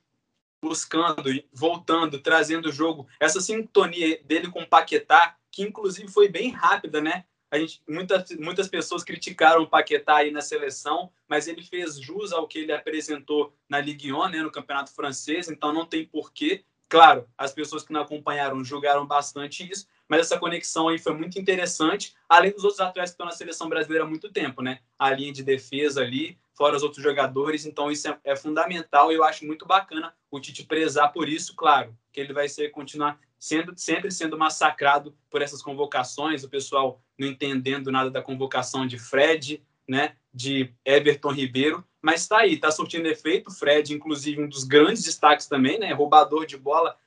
buscando, 0.62 1.24
voltando, 1.52 2.20
trazendo 2.20 2.70
o 2.70 2.72
jogo. 2.72 3.08
Essa 3.20 3.42
sintonia 3.42 4.22
dele 4.24 4.50
com 4.50 4.62
o 4.62 4.68
Paquetá, 4.68 5.36
que 5.52 5.64
inclusive 5.64 6.10
foi 6.10 6.30
bem 6.30 6.52
rápida, 6.52 7.02
né? 7.02 7.26
A 7.56 7.60
gente, 7.60 7.82
muitas, 7.88 8.30
muitas 8.32 8.68
pessoas 8.68 9.02
criticaram 9.02 9.64
o 9.64 9.68
Paquetá 9.68 10.18
aí 10.18 10.30
na 10.30 10.42
seleção, 10.42 11.10
mas 11.26 11.48
ele 11.48 11.64
fez 11.64 11.98
jus 11.98 12.34
ao 12.34 12.48
que 12.48 12.60
ele 12.60 12.74
apresentou 12.74 13.56
na 13.70 13.80
Ligue 13.80 14.12
1, 14.12 14.28
né, 14.28 14.42
no 14.42 14.52
Campeonato 14.52 14.94
Francês, 14.94 15.48
então 15.48 15.72
não 15.72 15.86
tem 15.86 16.06
porquê. 16.06 16.66
Claro, 16.90 17.26
as 17.38 17.54
pessoas 17.54 17.84
que 17.84 17.94
não 17.94 18.02
acompanharam 18.02 18.62
julgaram 18.62 19.08
bastante 19.08 19.70
isso, 19.72 19.88
mas 20.08 20.20
essa 20.20 20.38
conexão 20.38 20.90
aí 20.90 21.00
foi 21.00 21.14
muito 21.14 21.40
interessante, 21.40 22.14
além 22.28 22.52
dos 22.52 22.66
outros 22.66 22.82
atletas 22.82 23.12
que 23.12 23.14
estão 23.14 23.26
na 23.26 23.32
seleção 23.32 23.70
brasileira 23.70 24.04
há 24.04 24.08
muito 24.08 24.30
tempo, 24.30 24.62
né? 24.62 24.80
A 25.00 25.10
linha 25.12 25.32
de 25.32 25.42
defesa 25.42 26.02
ali, 26.02 26.38
fora 26.54 26.76
os 26.76 26.84
outros 26.84 27.02
jogadores, 27.02 27.66
então 27.66 27.90
isso 27.90 28.10
é, 28.10 28.20
é 28.26 28.36
fundamental 28.36 29.14
e 29.14 29.16
eu 29.16 29.24
acho 29.24 29.46
muito 29.46 29.66
bacana 29.66 30.14
o 30.30 30.42
Tite 30.42 30.66
prezar 30.66 31.14
por 31.14 31.30
isso, 31.30 31.56
claro, 31.56 31.98
que 32.12 32.20
ele 32.20 32.34
vai 32.34 32.50
ser 32.50 32.70
continuar 32.70 33.18
sendo 33.40 33.74
sempre 33.78 34.12
sendo 34.12 34.38
massacrado 34.38 35.16
por 35.30 35.42
essas 35.42 35.62
convocações, 35.62 36.44
o 36.44 36.50
pessoal 36.50 37.02
não 37.18 37.28
entendendo 37.28 37.92
nada 37.92 38.10
da 38.10 38.22
convocação 38.22 38.86
de 38.86 38.98
Fred, 39.00 39.64
né, 39.88 40.16
de 40.34 40.74
Everton 40.84 41.32
Ribeiro, 41.32 41.86
mas 42.02 42.22
está 42.22 42.40
aí, 42.40 42.54
está 42.54 42.72
surtindo 42.72 43.08
efeito. 43.08 43.52
Fred, 43.52 43.94
inclusive, 43.94 44.42
um 44.42 44.50
dos 44.50 44.64
grandes 44.64 45.04
destaques 45.04 45.48
também, 45.48 45.80
né, 45.80 45.94
roubador 45.94 46.46
de 46.46 46.58
bola 46.58 46.98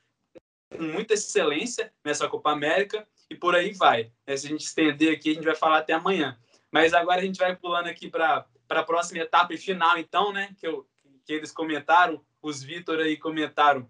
com 0.71 0.83
muita 0.83 1.15
excelência 1.15 1.93
nessa 2.05 2.29
Copa 2.29 2.51
América 2.51 3.07
e 3.31 3.35
por 3.35 3.55
aí 3.55 3.73
vai. 3.73 4.11
É, 4.27 4.37
se 4.37 4.47
a 4.47 4.51
gente 4.51 4.65
estender 4.65 5.15
aqui, 5.15 5.31
a 5.31 5.35
gente 5.35 5.45
vai 5.45 5.55
falar 5.55 5.79
até 5.79 5.93
amanhã. 5.93 6.39
Mas 6.71 6.93
agora 6.93 7.21
a 7.21 7.25
gente 7.25 7.39
vai 7.39 7.55
pulando 7.57 7.87
aqui 7.89 8.09
para 8.09 8.47
a 8.69 8.83
próxima 8.83 9.21
etapa 9.21 9.55
e 9.55 9.59
final, 9.59 9.99
então, 9.99 10.33
né, 10.33 10.55
que, 10.59 10.67
eu, 10.67 10.87
que 11.25 11.33
eles 11.33 11.51
comentaram, 11.51 12.23
os 12.43 12.63
Vitor 12.63 12.99
aí 13.01 13.17
comentaram 13.17 13.89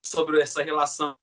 sobre 0.00 0.40
essa 0.40 0.62
relação 0.62 1.16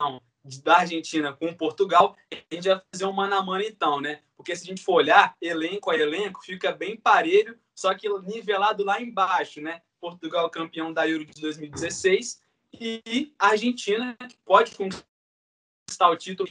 da 0.63 0.77
Argentina 0.77 1.33
com 1.33 1.53
Portugal, 1.53 2.15
a 2.31 2.55
gente 2.55 2.67
vai 2.67 2.81
fazer 2.91 3.05
um 3.05 3.12
mano 3.12 3.36
a 3.36 3.43
mano 3.43 3.63
então, 3.63 3.99
né? 3.99 4.21
Porque 4.38 4.56
se 4.56 4.63
a 4.63 4.67
gente 4.67 4.84
for 4.84 4.93
olhar 4.93 5.36
elenco 5.41 5.89
a 5.89 5.95
elenco, 5.95 6.43
fica 6.43 6.71
bem 6.71 6.95
parelho, 6.95 7.60
só 7.76 7.93
que 7.93 8.08
nivelado 8.21 8.84
lá 8.86 9.02
embaixo, 9.02 9.60
né? 9.60 9.82
Portugal 10.00 10.50
campeão 10.50 10.93
da 10.93 11.10
Euro 11.10 11.26
de 11.26 11.41
2016 11.41 12.39
e 12.73 13.34
Argentina 13.39 14.15
que 14.30 14.38
pode 14.45 14.76
conquistar 14.76 16.10
o 16.10 16.15
título 16.15 16.47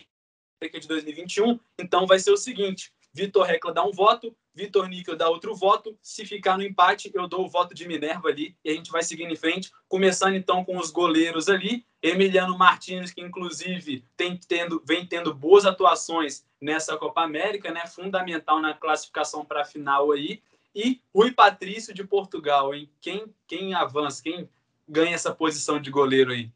de 0.61 0.89
2021. 0.89 1.59
Então 1.79 2.07
vai 2.07 2.19
ser 2.19 2.33
o 2.33 2.37
seguinte: 2.37 2.93
Vitor 3.13 3.47
Recla 3.47 3.73
dá 3.73 3.85
um 3.85 3.93
voto, 3.93 4.37
Vitor 4.57 4.89
Níquel 4.89 5.15
dá 5.15 5.29
outro 5.29 5.55
voto. 5.55 5.99
Se 6.01 6.25
ficar 6.25 6.57
no 6.57 6.65
empate, 6.65 7.11
eu 7.13 7.29
dou 7.29 7.45
o 7.45 7.49
voto 7.49 7.75
de 7.75 7.87
Minerva 7.87 8.29
ali 8.29 8.57
e 8.65 8.71
a 8.71 8.73
gente 8.73 8.91
vai 8.91 9.03
seguindo 9.03 9.31
em 9.31 9.37
frente. 9.37 9.71
Começando 9.87 10.35
então 10.35 10.65
com 10.65 10.79
os 10.79 10.91
goleiros 10.91 11.51
ali. 11.51 11.85
Emiliano 12.03 12.57
Martins, 12.57 13.13
que 13.13 13.21
inclusive 13.21 14.03
tem 14.17 14.39
tendo, 14.49 14.83
vem 14.87 15.05
tendo 15.05 15.35
boas 15.35 15.67
atuações 15.67 16.47
nessa 16.59 16.97
Copa 16.97 17.23
América, 17.23 17.71
né? 17.71 17.87
Fundamental 17.87 18.59
na 18.59 18.73
classificação 18.73 19.45
para 19.45 19.61
a 19.61 19.65
final 19.65 20.11
aí. 20.11 20.43
E 20.75 21.03
Rui 21.15 21.33
Patrício 21.33 21.93
de 21.93 22.03
Portugal, 22.03 22.75
hein? 22.75 22.91
Quem, 23.01 23.27
quem 23.47 23.75
avança, 23.75 24.23
quem 24.23 24.49
ganha 24.89 25.15
essa 25.15 25.35
posição 25.35 25.79
de 25.79 25.91
goleiro 25.91 26.33
aí? 26.33 26.51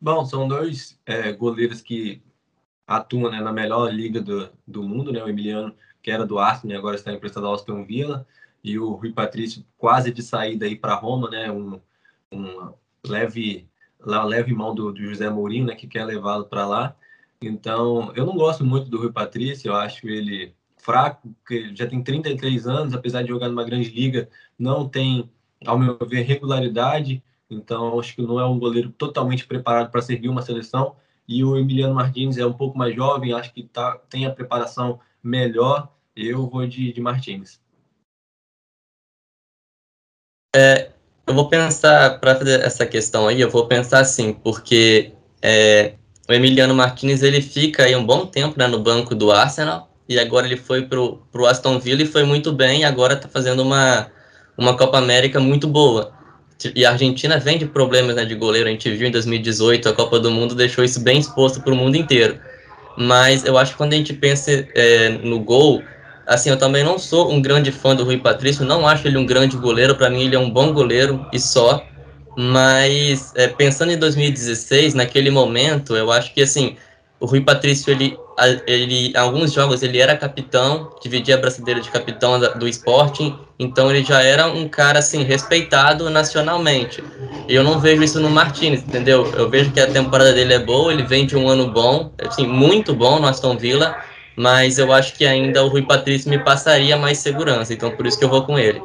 Bom, 0.00 0.24
são 0.26 0.48
dois 0.48 0.98
é, 1.06 1.30
goleiros 1.32 1.80
que 1.80 2.20
atua 2.84 3.30
né, 3.30 3.40
na 3.40 3.52
melhor 3.52 3.92
liga 3.92 4.20
do, 4.20 4.50
do 4.66 4.82
mundo, 4.82 5.12
né? 5.12 5.22
O 5.22 5.28
Emiliano, 5.28 5.76
que 6.08 6.12
era 6.12 6.24
do 6.24 6.38
Arsenal 6.38 6.74
e 6.74 6.78
agora 6.78 6.96
está 6.96 7.12
emprestado 7.12 7.46
ao 7.46 7.52
Aston 7.52 7.84
Villa, 7.84 8.26
e 8.64 8.78
o 8.78 8.94
Rui 8.94 9.12
Patrício 9.12 9.62
quase 9.76 10.10
de 10.10 10.22
saída 10.22 10.64
aí 10.64 10.74
para 10.74 10.94
Roma, 10.94 11.28
né? 11.28 11.52
Um, 11.52 11.78
um 12.32 12.72
leve, 13.06 13.68
leve 14.00 14.54
mão 14.54 14.74
do, 14.74 14.90
do 14.90 15.02
José 15.02 15.28
Mourinho, 15.28 15.66
né? 15.66 15.74
Que 15.74 15.86
quer 15.86 16.06
levá-lo 16.06 16.46
para 16.46 16.66
lá. 16.66 16.96
Então, 17.42 18.10
eu 18.16 18.24
não 18.24 18.34
gosto 18.34 18.64
muito 18.64 18.88
do 18.88 18.96
Rui 18.96 19.12
Patrício, 19.12 19.68
eu 19.68 19.76
acho 19.76 20.08
ele 20.08 20.54
fraco, 20.78 21.28
porque 21.40 21.76
já 21.76 21.86
tem 21.86 22.02
33 22.02 22.66
anos, 22.66 22.94
apesar 22.94 23.20
de 23.20 23.28
jogar 23.28 23.50
numa 23.50 23.64
grande 23.64 23.90
liga, 23.90 24.30
não 24.58 24.88
tem, 24.88 25.30
ao 25.66 25.78
meu 25.78 25.98
ver, 26.08 26.22
regularidade. 26.22 27.22
Então, 27.50 28.00
acho 28.00 28.16
que 28.16 28.22
não 28.22 28.40
é 28.40 28.46
um 28.46 28.58
goleiro 28.58 28.90
totalmente 28.92 29.46
preparado 29.46 29.90
para 29.90 30.00
servir 30.00 30.30
uma 30.30 30.40
seleção. 30.40 30.96
E 31.28 31.44
o 31.44 31.58
Emiliano 31.58 31.94
Martins 31.94 32.38
é 32.38 32.46
um 32.46 32.54
pouco 32.54 32.78
mais 32.78 32.96
jovem, 32.96 33.34
acho 33.34 33.52
que 33.52 33.62
tá, 33.62 33.98
tem 34.08 34.24
a 34.24 34.30
preparação 34.30 34.98
melhor. 35.22 35.92
Eu 36.20 36.48
vou 36.48 36.66
de, 36.66 36.92
de 36.92 37.00
Martins. 37.00 37.60
É, 40.56 40.90
eu 41.24 41.32
vou 41.32 41.48
pensar, 41.48 42.18
para 42.18 42.34
fazer 42.34 42.60
essa 42.60 42.84
questão 42.84 43.28
aí, 43.28 43.40
eu 43.40 43.48
vou 43.48 43.68
pensar 43.68 44.00
assim, 44.00 44.32
porque 44.32 45.12
é, 45.40 45.94
o 46.28 46.32
Emiliano 46.32 46.74
Martins 46.74 47.22
ele 47.22 47.40
fica 47.40 47.84
aí 47.84 47.94
um 47.94 48.04
bom 48.04 48.26
tempo 48.26 48.58
né, 48.58 48.66
no 48.66 48.80
banco 48.80 49.14
do 49.14 49.30
Arsenal, 49.30 49.88
e 50.08 50.18
agora 50.18 50.46
ele 50.46 50.56
foi 50.56 50.86
para 50.86 51.00
o 51.00 51.46
Aston 51.46 51.78
Villa 51.78 52.02
e 52.02 52.06
foi 52.06 52.24
muito 52.24 52.50
bem, 52.52 52.80
e 52.80 52.84
agora 52.84 53.14
está 53.14 53.28
fazendo 53.28 53.62
uma, 53.62 54.10
uma 54.56 54.76
Copa 54.76 54.98
América 54.98 55.38
muito 55.38 55.68
boa. 55.68 56.12
E 56.74 56.84
a 56.84 56.90
Argentina 56.90 57.38
vem 57.38 57.58
de 57.58 57.66
problemas 57.66 58.16
né, 58.16 58.24
de 58.24 58.34
goleiro, 58.34 58.68
a 58.68 58.72
gente 58.72 58.90
viu 58.90 59.06
em 59.06 59.12
2018, 59.12 59.88
a 59.88 59.92
Copa 59.92 60.18
do 60.18 60.32
Mundo 60.32 60.56
deixou 60.56 60.82
isso 60.82 60.98
bem 60.98 61.20
exposto 61.20 61.62
para 61.62 61.72
o 61.72 61.76
mundo 61.76 61.94
inteiro. 61.94 62.40
Mas 62.96 63.44
eu 63.44 63.56
acho 63.56 63.72
que 63.72 63.78
quando 63.78 63.92
a 63.92 63.96
gente 63.96 64.12
pensa 64.12 64.66
é, 64.74 65.10
no 65.10 65.38
gol, 65.38 65.80
assim, 66.28 66.50
eu 66.50 66.58
também 66.58 66.84
não 66.84 66.98
sou 66.98 67.32
um 67.32 67.40
grande 67.40 67.72
fã 67.72 67.96
do 67.96 68.04
Rui 68.04 68.18
Patrício, 68.18 68.64
não 68.64 68.86
acho 68.86 69.08
ele 69.08 69.16
um 69.16 69.26
grande 69.26 69.56
goleiro, 69.56 69.96
para 69.96 70.10
mim 70.10 70.24
ele 70.24 70.36
é 70.36 70.38
um 70.38 70.50
bom 70.50 70.72
goleiro 70.72 71.26
e 71.32 71.40
só. 71.40 71.82
Mas 72.36 73.32
é, 73.34 73.48
pensando 73.48 73.90
em 73.90 73.98
2016, 73.98 74.94
naquele 74.94 75.30
momento, 75.30 75.96
eu 75.96 76.12
acho 76.12 76.32
que 76.32 76.42
assim, 76.42 76.76
o 77.20 77.26
Rui 77.26 77.40
Patrício, 77.40 77.90
ele, 77.90 78.16
ele, 78.66 79.12
alguns 79.16 79.52
jogos, 79.52 79.82
ele 79.82 79.98
era 79.98 80.16
capitão, 80.16 80.92
dividia 81.02 81.34
a 81.34 81.38
braçadeira 81.38 81.80
de 81.80 81.90
capitão 81.90 82.38
do 82.56 82.68
Sporting, 82.68 83.36
então 83.58 83.90
ele 83.90 84.04
já 84.04 84.22
era 84.22 84.46
um 84.46 84.68
cara, 84.68 85.00
assim, 85.00 85.24
respeitado 85.24 86.08
nacionalmente. 86.10 87.02
E 87.48 87.54
eu 87.54 87.64
não 87.64 87.80
vejo 87.80 88.04
isso 88.04 88.20
no 88.20 88.30
Martinez, 88.30 88.82
entendeu? 88.82 89.26
Eu 89.34 89.50
vejo 89.50 89.72
que 89.72 89.80
a 89.80 89.88
temporada 89.88 90.32
dele 90.32 90.54
é 90.54 90.58
boa, 90.60 90.92
ele 90.92 91.02
vem 91.02 91.26
de 91.26 91.36
um 91.36 91.48
ano 91.48 91.72
bom, 91.72 92.12
assim, 92.24 92.46
muito 92.46 92.94
bom 92.94 93.18
no 93.18 93.26
Aston 93.26 93.56
Villa, 93.56 93.96
mas 94.38 94.78
eu 94.78 94.92
acho 94.92 95.16
que 95.16 95.26
ainda 95.26 95.64
o 95.64 95.68
Rui 95.68 95.84
Patrício 95.84 96.30
me 96.30 96.42
passaria 96.42 96.96
mais 96.96 97.18
segurança, 97.18 97.74
então 97.74 97.96
por 97.96 98.06
isso 98.06 98.16
que 98.16 98.24
eu 98.24 98.28
vou 98.28 98.46
com 98.46 98.56
ele. 98.56 98.80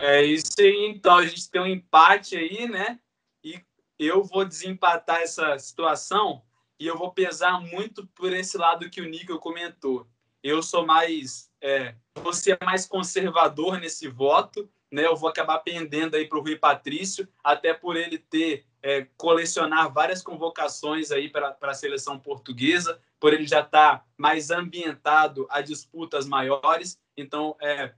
É 0.00 0.24
isso 0.24 0.50
aí, 0.58 0.88
então 0.88 1.18
a 1.18 1.24
gente 1.24 1.48
tem 1.48 1.60
um 1.60 1.66
empate 1.66 2.36
aí, 2.36 2.68
né? 2.68 2.98
E 3.44 3.62
eu 3.96 4.24
vou 4.24 4.44
desempatar 4.44 5.20
essa 5.20 5.56
situação 5.60 6.42
e 6.78 6.88
eu 6.88 6.98
vou 6.98 7.12
pesar 7.12 7.60
muito 7.60 8.04
por 8.08 8.32
esse 8.32 8.58
lado 8.58 8.90
que 8.90 9.00
o 9.00 9.08
Nico 9.08 9.38
comentou. 9.38 10.08
Eu 10.42 10.60
sou 10.60 10.84
mais, 10.84 11.48
é, 11.62 11.94
você 12.16 12.52
é 12.52 12.64
mais 12.64 12.86
conservador 12.86 13.78
nesse 13.78 14.08
voto, 14.08 14.68
né? 14.90 15.06
Eu 15.06 15.14
vou 15.14 15.28
acabar 15.28 15.58
pendendo 15.60 16.16
aí 16.16 16.26
para 16.26 16.38
o 16.38 16.42
Rui 16.42 16.56
Patrício, 16.56 17.28
até 17.44 17.72
por 17.72 17.96
ele 17.96 18.18
ter 18.18 18.64
é, 18.82 19.06
colecionar 19.16 19.92
várias 19.92 20.20
convocações 20.20 21.12
aí 21.12 21.28
para 21.28 21.56
a 21.60 21.74
seleção 21.74 22.18
portuguesa, 22.18 23.00
por 23.20 23.32
ele 23.32 23.46
já 23.46 23.60
estar 23.60 23.98
tá 23.98 24.04
mais 24.16 24.50
ambientado 24.50 25.46
a 25.50 25.60
disputas 25.60 26.26
maiores. 26.26 26.98
Então, 27.16 27.54
é, 27.60 27.92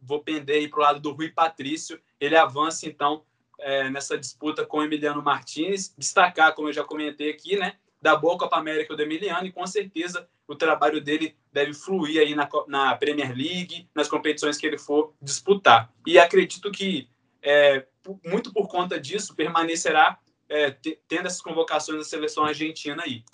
vou 0.00 0.22
pender 0.22 0.70
para 0.70 0.78
o 0.78 0.82
lado 0.82 1.00
do 1.00 1.12
Rui 1.12 1.30
Patrício. 1.30 2.00
Ele 2.18 2.36
avança 2.36 2.86
então 2.86 3.24
é, 3.58 3.90
nessa 3.90 4.16
disputa 4.16 4.64
com 4.64 4.78
o 4.78 4.82
Emiliano 4.84 5.22
Martins. 5.22 5.92
Destacar, 5.98 6.54
como 6.54 6.68
eu 6.68 6.72
já 6.72 6.84
comentei 6.84 7.30
aqui, 7.30 7.56
né? 7.56 7.76
da 8.00 8.14
boa 8.14 8.38
Copa 8.38 8.56
América 8.56 8.94
do 8.94 9.02
Emiliano 9.02 9.46
e 9.46 9.52
com 9.52 9.66
certeza 9.66 10.28
o 10.46 10.54
trabalho 10.54 11.00
dele 11.00 11.36
deve 11.52 11.74
fluir 11.74 12.20
aí 12.20 12.34
na, 12.36 12.48
na 12.68 12.94
Premier 12.94 13.36
League, 13.36 13.88
nas 13.92 14.06
competições 14.06 14.56
que 14.56 14.66
ele 14.66 14.78
for 14.78 15.12
disputar. 15.20 15.92
E 16.06 16.18
acredito 16.18 16.70
que 16.70 17.08
é, 17.42 17.84
muito 18.24 18.52
por 18.52 18.68
conta 18.68 19.00
disso 19.00 19.34
permanecerá 19.34 20.18
é, 20.48 20.70
tendo 21.08 21.26
essas 21.26 21.40
convocações 21.40 21.98
da 21.98 22.04
seleção 22.04 22.44
argentina 22.44 23.02
aí. 23.02 23.24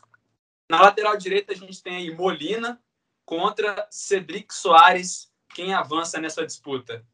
Na 0.73 0.81
lateral 0.81 1.19
direita 1.19 1.53
a 1.53 1.55
gente 1.55 1.83
tem 1.83 1.97
aí 1.97 2.17
Molina 2.17 2.81
contra 3.27 3.87
Cedric 3.91 4.55
Soares. 4.55 5.31
Quem 5.55 5.75
avança 5.75 6.19
nessa 6.19 6.47
disputa? 6.47 7.05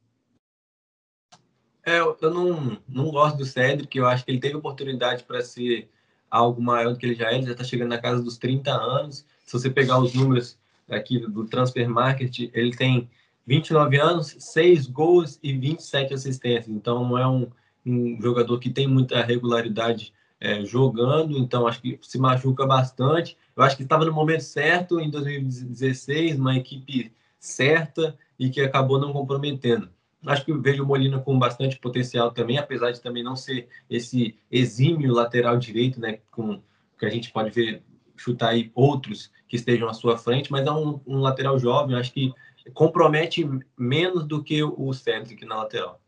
É, 1.85 1.99
eu 1.99 2.16
não, 2.23 2.81
não 2.87 3.11
gosto 3.11 3.38
do 3.38 3.44
Cedric, 3.44 3.99
eu 3.99 4.07
acho 4.07 4.25
que 4.25 4.31
ele 4.31 4.38
teve 4.38 4.55
oportunidade 4.55 5.25
para 5.25 5.42
ser 5.42 5.90
algo 6.31 6.62
maior 6.62 6.92
do 6.92 6.99
que 7.01 7.07
ele 7.07 7.16
já 7.16 7.33
é, 7.33 7.35
ele 7.35 7.47
já 7.47 7.53
está 7.53 7.64
chegando 7.64 7.88
na 7.88 7.99
casa 7.99 8.23
dos 8.23 8.38
30 8.38 8.71
anos. 8.71 9.27
Se 9.44 9.53
você 9.55 9.68
pegar 9.68 9.99
os 9.99 10.14
números 10.14 10.57
aqui 10.88 11.18
do 11.18 11.44
Transfer 11.44 11.88
Market, 11.88 12.38
ele 12.55 12.77
tem 12.77 13.11
29 13.44 13.99
anos, 13.99 14.37
6 14.38 14.87
gols 14.87 15.37
e 15.42 15.53
27 15.53 16.14
assistências. 16.14 16.68
Então, 16.68 17.03
não 17.09 17.18
é 17.18 17.27
um, 17.27 17.51
um 17.85 18.23
jogador 18.23 18.61
que 18.61 18.71
tem 18.71 18.87
muita 18.87 19.21
regularidade 19.21 20.14
é, 20.40 20.64
jogando, 20.64 21.37
então 21.37 21.66
acho 21.66 21.83
que 21.83 21.99
se 22.03 22.18
machuca 22.18 22.66
bastante. 22.66 23.37
Eu 23.59 23.64
acho 23.64 23.77
que 23.77 23.83
estava 23.83 24.05
no 24.05 24.12
momento 24.12 24.42
certo, 24.42 25.01
em 25.01 25.11
2016, 25.11 26.38
uma 26.38 26.57
equipe 26.57 27.12
certa 27.40 28.16
e 28.38 28.51
que 28.51 28.61
acabou 28.61 29.01
não 29.01 29.12
comprometendo. 29.12 29.90
Acho 30.25 30.44
que 30.44 30.53
vejo 30.53 30.85
o 30.85 30.87
Molina 30.87 31.18
com 31.18 31.37
bastante 31.37 31.77
potencial 31.77 32.31
também, 32.31 32.57
apesar 32.57 32.92
de 32.92 33.01
também 33.01 33.25
não 33.25 33.35
ser 33.35 33.68
esse 33.90 34.38
exímio 34.49 35.12
lateral 35.12 35.59
direito, 35.59 36.01
né? 36.01 36.21
Com 36.31 36.62
que 36.97 37.05
a 37.05 37.11
gente 37.11 37.33
pode 37.33 37.51
ver 37.51 37.83
chutar 38.16 38.51
aí 38.51 38.71
outros 38.77 39.33
que 39.49 39.57
estejam 39.57 39.88
à 39.88 39.92
sua 39.92 40.16
frente, 40.16 40.53
mas 40.53 40.64
é 40.64 40.71
um, 40.71 41.01
um 41.05 41.18
lateral 41.18 41.59
jovem, 41.59 41.97
acho 41.97 42.12
que 42.12 42.33
compromete 42.73 43.44
menos 43.77 44.25
do 44.25 44.40
que 44.40 44.62
o 44.62 44.92
Cedric 44.92 45.44
na 45.44 45.57
lateral. 45.57 46.01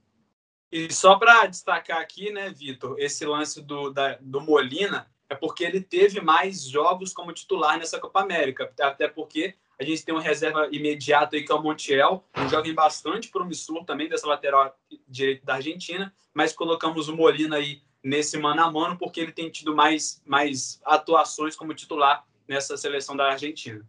E 0.70 0.92
só 0.92 1.16
para 1.16 1.46
destacar 1.46 1.98
aqui, 1.98 2.30
né, 2.30 2.48
Vitor, 2.50 2.94
esse 2.96 3.26
lance 3.26 3.60
do, 3.60 3.90
da, 3.90 4.18
do 4.20 4.40
Molina 4.40 5.08
é 5.30 5.34
porque 5.36 5.62
ele 5.62 5.80
teve 5.80 6.20
mais 6.20 6.64
jogos 6.64 7.12
como 7.12 7.32
titular 7.32 7.78
nessa 7.78 8.00
Copa 8.00 8.20
América, 8.20 8.70
até 8.80 9.06
porque 9.06 9.54
a 9.78 9.84
gente 9.84 10.04
tem 10.04 10.12
uma 10.12 10.20
reserva 10.20 10.68
imediata 10.72 11.36
aí 11.36 11.44
que 11.44 11.52
é 11.52 11.54
o 11.54 11.62
Montiel, 11.62 12.24
um 12.36 12.48
jovem 12.48 12.74
bastante 12.74 13.28
promissor 13.28 13.84
também 13.84 14.08
dessa 14.08 14.26
lateral 14.26 14.76
direita 15.08 15.46
da 15.46 15.54
Argentina, 15.54 16.12
mas 16.34 16.52
colocamos 16.52 17.08
o 17.08 17.16
Molina 17.16 17.56
aí 17.56 17.80
nesse 18.02 18.36
mano 18.38 18.60
a 18.60 18.70
mano 18.70 18.98
porque 18.98 19.20
ele 19.20 19.32
tem 19.32 19.48
tido 19.48 19.74
mais, 19.74 20.20
mais 20.26 20.80
atuações 20.84 21.54
como 21.54 21.72
titular 21.74 22.26
nessa 22.48 22.76
seleção 22.76 23.16
da 23.16 23.30
Argentina. 23.30 23.86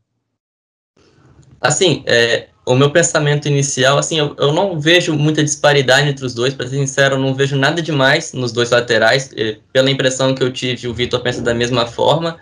Assim, 1.61 2.03
é, 2.07 2.47
o 2.65 2.75
meu 2.75 2.89
pensamento 2.89 3.47
inicial, 3.47 3.97
assim, 3.97 4.17
eu, 4.17 4.35
eu, 4.37 4.51
não 4.51 4.79
vejo 4.79 5.13
muita 5.13 5.43
disparidade 5.43 6.09
entre 6.09 6.25
os 6.25 6.33
dois, 6.33 6.53
para 6.53 6.67
ser 6.67 6.77
sincero, 6.77 7.15
eu 7.15 7.19
não 7.19 7.35
vejo 7.35 7.55
nada 7.55 7.81
demais 7.81 8.33
nos 8.33 8.51
dois 8.51 8.71
laterais. 8.71 9.29
Pela 9.71 9.89
impressão 9.89 10.33
que 10.33 10.43
eu 10.43 10.51
tive, 10.51 10.87
o 10.87 10.93
Vitor 10.93 11.21
pensa 11.21 11.41
da 11.41 11.53
mesma 11.53 11.85
forma, 11.85 12.37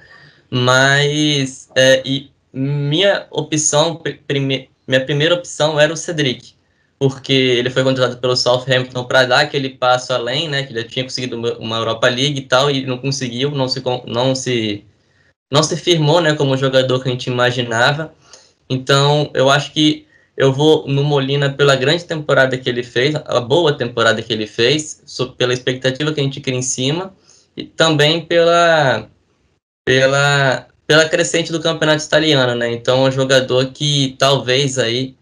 mas 0.50 1.70
é, 1.76 2.02
e 2.06 2.32
minha 2.54 3.28
opção, 3.32 4.02
prime, 4.28 4.70
minha 4.88 5.06
primeira 5.06 5.36
opção 5.36 5.80
era 5.80 5.94
o 5.94 5.98
Cedric, 5.98 6.54
porque 6.98 7.34
ele 7.34 7.70
foi 7.70 7.84
contratado 7.84 8.20
pelo 8.20 8.36
Southampton 8.36 9.04
para 9.04 9.26
dar 9.26 9.42
aquele 9.42 9.70
passo 9.70 10.14
além, 10.14 10.50
né, 10.50 10.64
que 10.64 10.74
ele 10.74 10.84
tinha 10.84 11.06
conseguido 11.06 11.38
uma 11.60 11.78
Europa 11.78 12.08
League 12.10 12.40
e 12.40 12.42
tal, 12.42 12.72
e 12.72 12.86
não 12.86 12.98
conseguiu, 12.98 13.52
não 13.52 13.68
se, 13.68 13.84
não 14.08 14.34
se, 14.36 14.86
não 15.52 15.64
se 15.64 15.78
firmou, 15.78 16.22
né, 16.22 16.36
como 16.36 16.58
jogador 16.58 17.02
que 17.02 17.08
a 17.08 17.12
gente 17.12 17.28
imaginava. 17.30 18.14
Então, 18.70 19.32
eu 19.34 19.50
acho 19.50 19.74
que 19.74 20.06
eu 20.38 20.54
vou 20.54 20.88
no 20.88 21.04
Molina 21.04 21.50
pela 21.50 21.76
grande 21.76 22.06
temporada 22.06 22.58
que 22.58 22.70
ele 22.70 22.84
fez, 22.84 23.16
a 23.16 23.40
boa 23.42 23.74
temporada 23.74 24.22
que 24.22 24.32
ele 24.32 24.48
fez, 24.48 25.04
pela 25.38 25.54
expectativa 25.54 26.14
que 26.14 26.22
a 26.22 26.24
gente 26.24 26.40
cria 26.40 26.58
em 26.58 26.62
cima, 26.62 27.14
e 27.58 27.64
também 27.66 28.26
pela, 28.26 29.10
pela 29.86 30.70
pela 30.90 31.08
crescente 31.08 31.52
do 31.52 31.60
campeonato 31.60 32.04
italiano, 32.04 32.56
né? 32.56 32.72
Então, 32.72 33.06
é 33.06 33.10
um 33.10 33.12
jogador 33.12 33.68
que 33.68 34.16
talvez 34.18 34.80
aí 34.80 35.14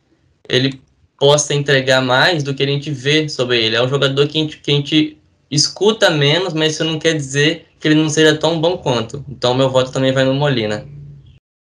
ele 0.47 0.79
possa 1.19 1.53
entregar 1.53 2.01
mais 2.01 2.41
do 2.41 2.53
que 2.53 2.63
a 2.63 2.65
gente 2.65 2.89
vê 2.89 3.27
sobre 3.27 3.61
ele. 3.61 3.75
É 3.75 3.83
um 3.83 3.89
jogador 3.89 4.25
que 4.29 4.37
a 4.37 4.41
gente, 4.41 4.57
que 4.59 4.71
a 4.71 4.73
gente 4.73 5.17
escuta 5.51 6.09
menos, 6.09 6.53
mas 6.53 6.71
isso 6.71 6.85
não 6.85 6.97
quer 6.97 7.15
dizer 7.15 7.65
que 7.81 7.87
ele 7.89 7.95
não 7.95 8.07
seja 8.07 8.33
tão 8.37 8.61
bom 8.61 8.77
quanto. 8.77 9.25
Então, 9.27 9.53
meu 9.53 9.69
voto 9.69 9.91
também 9.91 10.13
vai 10.13 10.23
no 10.23 10.33
Molina. 10.33 10.87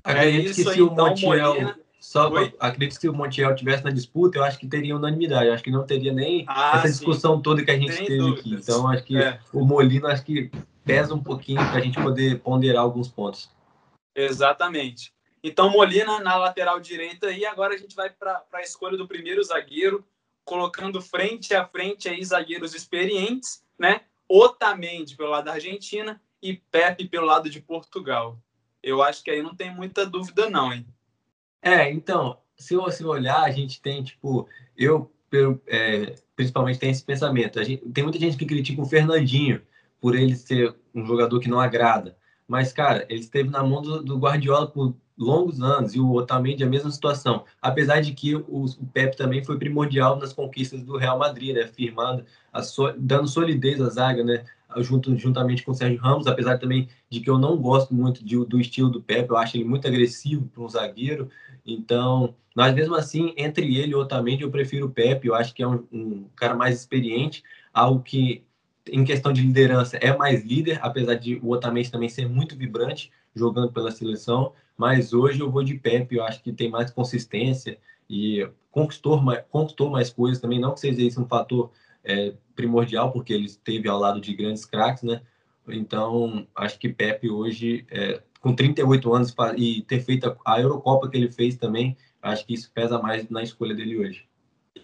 Acredito 0.04 0.48
é 0.48 0.50
isso, 0.50 0.56
que 0.56 0.74
se 0.74 0.82
então, 0.82 0.88
o 0.88 1.10
Montiel, 1.10 1.76
só 2.00 2.32
acredito 2.60 2.96
que 2.96 3.02
se 3.02 3.10
o 3.10 3.14
Montiel 3.14 3.56
tivesse 3.56 3.84
na 3.84 3.92
disputa, 3.92 4.38
eu 4.38 4.44
acho 4.44 4.58
que 4.58 4.68
teria 4.68 4.96
unanimidade. 4.96 5.50
Acho 5.50 5.64
que 5.64 5.72
não 5.72 5.86
teria 5.86 6.14
nem 6.14 6.46
ah, 6.48 6.78
essa 6.78 6.90
discussão 6.90 7.36
sim. 7.36 7.42
toda 7.42 7.64
que 7.64 7.72
a 7.72 7.78
gente 7.78 7.96
Tem 7.96 8.06
teve 8.06 8.18
dúvidas. 8.18 8.46
aqui. 8.46 8.56
Então, 8.56 8.88
acho 8.88 9.04
que 9.04 9.18
é. 9.18 9.40
o 9.54 9.66
Molina 9.66 10.10
acho 10.10 10.24
que 10.24 10.50
pesa 10.86 11.14
um 11.14 11.22
pouquinho 11.22 11.60
para 11.60 11.78
a 11.78 11.82
gente 11.82 12.02
poder 12.02 12.40
ponderar 12.40 12.82
alguns 12.82 13.08
pontos. 13.08 13.50
Exatamente. 14.16 15.14
Então, 15.44 15.70
Molina 15.70 16.20
na 16.20 16.36
lateral 16.36 16.80
direita 16.80 17.32
e 17.32 17.46
agora 17.46 17.74
a 17.74 17.78
gente 17.78 17.96
vai 17.96 18.10
para 18.10 18.44
a 18.54 18.62
escolha 18.62 18.98
do 18.98 19.08
primeiro 19.08 19.44
zagueiro, 19.44 20.06
colocando 20.44 21.02
frente 21.02 21.54
a 21.54 21.66
frente 21.66 22.10
aí 22.10 22.24
zagueiros 22.24 22.74
experientes, 22.74 23.64
né? 23.78 24.02
Otamendi 24.28 25.16
pelo 25.16 25.30
lado 25.30 25.46
da 25.46 25.54
Argentina 25.54 26.22
e 26.42 26.56
Pepe 26.56 27.08
pelo 27.08 27.26
lado 27.26 27.50
de 27.50 27.62
Portugal. 27.62 28.38
Eu 28.82 29.02
acho 29.04 29.24
que 29.24 29.32
aí 29.32 29.42
não 29.42 29.56
tem 29.56 29.74
muita 29.74 30.06
dúvida 30.06 30.50
não, 30.50 30.72
hein? 30.74 30.86
É, 31.62 31.92
então, 31.92 32.38
se 32.56 32.76
você 32.76 33.04
olhar, 33.04 33.44
a 33.44 33.52
gente 33.52 33.82
tem, 33.82 34.04
tipo, 34.04 34.48
eu 34.78 35.12
é, 35.68 36.15
principalmente 36.36 36.80
tem 36.80 36.89
esse 36.89 37.04
pensamento. 37.04 37.63
Gente, 37.63 37.86
tem 37.89 38.04
muita 38.04 38.20
gente 38.20 38.38
que 38.38 38.46
critica 38.46 38.82
o 38.82 38.86
Fernandinho 38.86 39.62
por 40.02 40.15
ele 40.15 40.36
ser 40.36 40.76
um 40.94 41.06
jogador 41.06 41.39
que 41.39 41.50
não 41.50 41.60
agrada. 41.60 42.18
Mas, 42.48 42.74
cara, 42.74 43.06
ele 43.10 43.20
esteve 43.20 43.50
na 43.50 43.63
mão 43.63 43.82
do, 43.82 44.02
do 44.02 44.18
Guardiola 44.18 44.68
por 44.68 44.96
longos 45.18 45.62
anos 45.62 45.94
e 45.94 46.00
o 46.00 46.13
Otamendi 46.13 46.63
a 46.63 46.70
mesma 46.70 46.89
situação. 46.89 47.44
Apesar 47.62 48.02
de 48.02 48.13
que 48.13 48.36
o, 48.36 48.65
o 48.65 48.86
Pep 48.94 49.15
também 49.15 49.44
foi 49.44 49.58
primordial 49.58 50.18
nas 50.18 50.34
conquistas 50.34 50.82
do 50.82 50.98
Real 50.98 51.20
Madrid, 51.20 51.54
né? 51.54 51.68
Firmando, 51.68 52.26
so, 52.63 52.94
dando 52.98 53.28
solidez 53.28 53.82
à 53.82 53.89
zaga, 53.89 54.24
né? 54.24 54.46
Junto, 54.77 55.15
juntamente 55.17 55.63
com 55.63 55.71
o 55.71 55.75
Sérgio 55.75 55.99
Ramos, 55.99 56.27
apesar 56.27 56.60
também 56.60 56.88
de 57.10 57.19
que 57.19 57.29
eu 57.29 57.39
não 57.39 57.58
gosto 57.58 57.93
muito 57.93 58.23
de, 58.23 58.38
do 58.45 58.60
estilo 58.60 58.89
do 58.89 59.01
Pep, 59.01 59.27
eu 59.27 59.38
acho 59.38 59.58
ele 59.58 59.63
muito 59.63 59.88
agressivo 59.88 60.45
para 60.45 60.63
um 60.63 60.69
zagueiro. 60.69 61.29
Então, 61.65 62.36
mas 62.55 62.73
mesmo 62.73 62.95
assim, 62.95 63.34
entre 63.38 63.77
ele 63.77 63.91
e 63.91 63.95
o 63.95 63.99
Otamendi, 63.99 64.43
eu 64.43 64.51
prefiro 64.51 64.88
o 64.88 64.91
Pepe. 64.91 65.27
Eu 65.27 65.36
acho 65.36 65.53
que 65.53 65.63
é 65.63 65.67
um, 65.67 65.86
um, 65.91 66.25
cara 66.36 66.55
mais 66.55 66.77
experiente, 66.77 67.43
algo 67.73 68.01
que, 68.03 68.43
em 68.88 69.03
questão 69.03 69.32
de 69.32 69.41
liderança, 69.41 69.97
é 69.97 70.15
mais 70.15 70.43
líder, 70.43 70.79
apesar 70.82 71.15
de 71.15 71.39
o 71.41 71.51
Otamendi 71.51 71.91
também 71.91 72.10
ser 72.10 72.27
muito 72.27 72.55
vibrante 72.55 73.12
jogando 73.34 73.71
pela 73.71 73.91
seleção. 73.91 74.53
Mas 74.77 75.13
hoje 75.13 75.39
eu 75.39 75.51
vou 75.51 75.63
de 75.63 75.75
Pepe, 75.75 76.15
eu 76.15 76.23
acho 76.23 76.41
que 76.43 76.51
tem 76.51 76.69
mais 76.69 76.91
consistência 76.91 77.77
e 78.10 78.47
conquistou 78.71 79.21
mais, 79.21 79.43
conquistou 79.49 79.89
mais 79.89 80.10
coisas 80.10 80.39
também. 80.39 80.60
Não 80.60 80.73
que 80.73 80.79
seja 80.79 81.01
esse 81.01 81.19
um 81.19 81.27
fator 81.27 81.71
é, 82.04 82.34
primordial, 82.56 83.12
porque 83.12 83.34
ele 83.34 83.46
esteve 83.46 83.88
ao 83.88 84.00
lado 84.00 84.20
de 84.20 84.34
grandes 84.34 84.66
craques, 84.66 85.04
né? 85.04 85.22
Então, 85.68 86.48
acho 86.56 86.80
que 86.80 86.90
Pepe 86.90 87.30
hoje, 87.30 87.86
é, 87.92 88.22
com 88.40 88.56
38 88.56 89.14
anos 89.14 89.36
e 89.56 89.82
ter 89.84 90.02
feito 90.02 90.36
a 90.46 90.60
Eurocopa 90.60 91.10
que 91.10 91.18
ele 91.18 91.32
fez 91.32 91.58
também, 91.58 91.96
Acho 92.22 92.46
que 92.46 92.54
isso 92.54 92.72
pesa 92.72 93.00
mais 93.00 93.30
na 93.30 93.42
escolha 93.42 93.74
dele 93.74 93.98
hoje. 93.98 94.28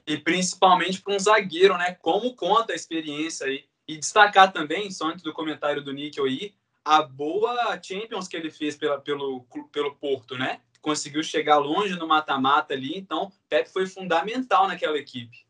E 0.08 0.18
principalmente 0.18 1.02
para 1.02 1.14
um 1.14 1.20
zagueiro, 1.20 1.78
né? 1.78 1.94
Como 2.02 2.36
conta 2.36 2.74
a 2.74 2.76
experiência 2.76 3.48
aí. 3.48 3.66
E 3.88 3.98
destacar 3.98 4.52
também, 4.52 4.90
só 4.90 5.10
antes 5.10 5.24
do 5.24 5.34
comentário 5.34 5.84
do 5.84 5.94
Níquel 5.94 6.26
aí, 6.26 6.56
a 6.84 7.04
boa 7.04 7.80
Champions 7.82 8.28
que 8.28 8.36
ele 8.36 8.50
fez 8.50 8.76
pela, 8.76 9.00
pelo, 9.00 9.46
pelo 9.72 9.96
Porto, 9.96 10.36
né? 10.38 10.60
Conseguiu 10.82 11.24
chegar 11.24 11.58
longe 11.58 11.96
no 11.96 12.08
mata-mata 12.08 12.74
ali, 12.74 12.98
então 12.98 13.32
Pepe 13.48 13.70
foi 13.70 13.86
fundamental 13.86 14.68
naquela 14.68 14.98
equipe. 14.98 15.45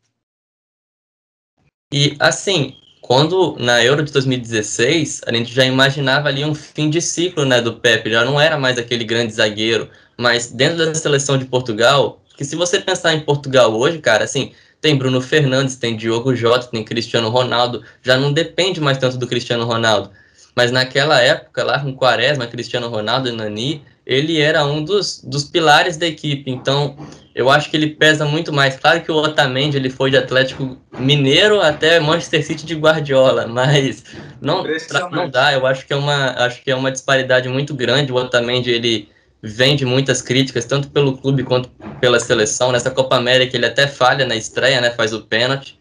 E 1.92 2.16
assim, 2.18 2.76
quando 3.00 3.56
na 3.60 3.82
Euro 3.84 4.02
de 4.02 4.12
2016, 4.12 5.20
a 5.24 5.32
gente 5.32 5.54
já 5.54 5.64
imaginava 5.64 6.28
ali 6.28 6.44
um 6.44 6.54
fim 6.54 6.90
de 6.90 7.00
ciclo, 7.00 7.44
né, 7.44 7.60
do 7.60 7.74
Pepe, 7.74 8.10
já 8.10 8.24
não 8.24 8.40
era 8.40 8.58
mais 8.58 8.76
aquele 8.76 9.04
grande 9.04 9.32
zagueiro, 9.32 9.88
mas 10.18 10.50
dentro 10.50 10.78
da 10.78 10.94
seleção 10.94 11.38
de 11.38 11.44
Portugal, 11.44 12.20
que 12.36 12.44
se 12.44 12.56
você 12.56 12.80
pensar 12.80 13.14
em 13.14 13.20
Portugal 13.20 13.72
hoje, 13.72 13.98
cara, 13.98 14.24
assim, 14.24 14.52
tem 14.80 14.96
Bruno 14.96 15.20
Fernandes, 15.20 15.76
tem 15.76 15.96
Diogo 15.96 16.34
Jota, 16.34 16.66
tem 16.66 16.84
Cristiano 16.84 17.28
Ronaldo, 17.28 17.84
já 18.02 18.16
não 18.16 18.32
depende 18.32 18.80
mais 18.80 18.98
tanto 18.98 19.16
do 19.16 19.26
Cristiano 19.26 19.64
Ronaldo. 19.64 20.10
Mas 20.56 20.72
naquela 20.72 21.20
época, 21.20 21.62
lá 21.62 21.78
com 21.78 21.94
Quaresma, 21.94 22.48
Cristiano 22.48 22.88
Ronaldo 22.88 23.28
e 23.28 23.32
Nani, 23.32 23.84
ele 24.06 24.40
era 24.40 24.64
um 24.64 24.84
dos, 24.84 25.20
dos 25.22 25.44
pilares 25.44 25.96
da 25.96 26.06
equipe. 26.06 26.48
Então, 26.48 26.96
eu 27.34 27.50
acho 27.50 27.68
que 27.68 27.76
ele 27.76 27.88
pesa 27.88 28.24
muito 28.24 28.52
mais. 28.52 28.76
Claro 28.76 29.02
que 29.02 29.10
o 29.10 29.16
Otamendi 29.16 29.76
ele 29.76 29.90
foi 29.90 30.10
de 30.10 30.16
Atlético 30.16 30.78
Mineiro 30.96 31.60
até 31.60 31.98
Manchester 31.98 32.46
City 32.46 32.64
de 32.64 32.76
Guardiola, 32.76 33.46
mas 33.48 34.04
não, 34.40 34.64
não 35.10 35.28
dá. 35.28 35.52
Eu 35.52 35.66
acho 35.66 35.84
que 35.84 35.92
é 35.92 35.96
uma 35.96 36.30
acho 36.44 36.62
que 36.62 36.70
é 36.70 36.76
uma 36.76 36.92
disparidade 36.92 37.48
muito 37.48 37.74
grande. 37.74 38.12
O 38.12 38.16
Otamendi 38.16 38.70
ele 38.70 39.08
vem 39.42 39.74
de 39.76 39.84
muitas 39.84 40.22
críticas, 40.22 40.64
tanto 40.64 40.88
pelo 40.88 41.18
clube 41.18 41.42
quanto 41.42 41.68
pela 42.00 42.20
seleção. 42.20 42.70
Nessa 42.70 42.90
Copa 42.92 43.16
América 43.16 43.56
ele 43.56 43.66
até 43.66 43.88
falha 43.88 44.24
na 44.24 44.36
estreia, 44.36 44.80
né? 44.80 44.92
Faz 44.92 45.12
o 45.12 45.22
pênalti, 45.22 45.78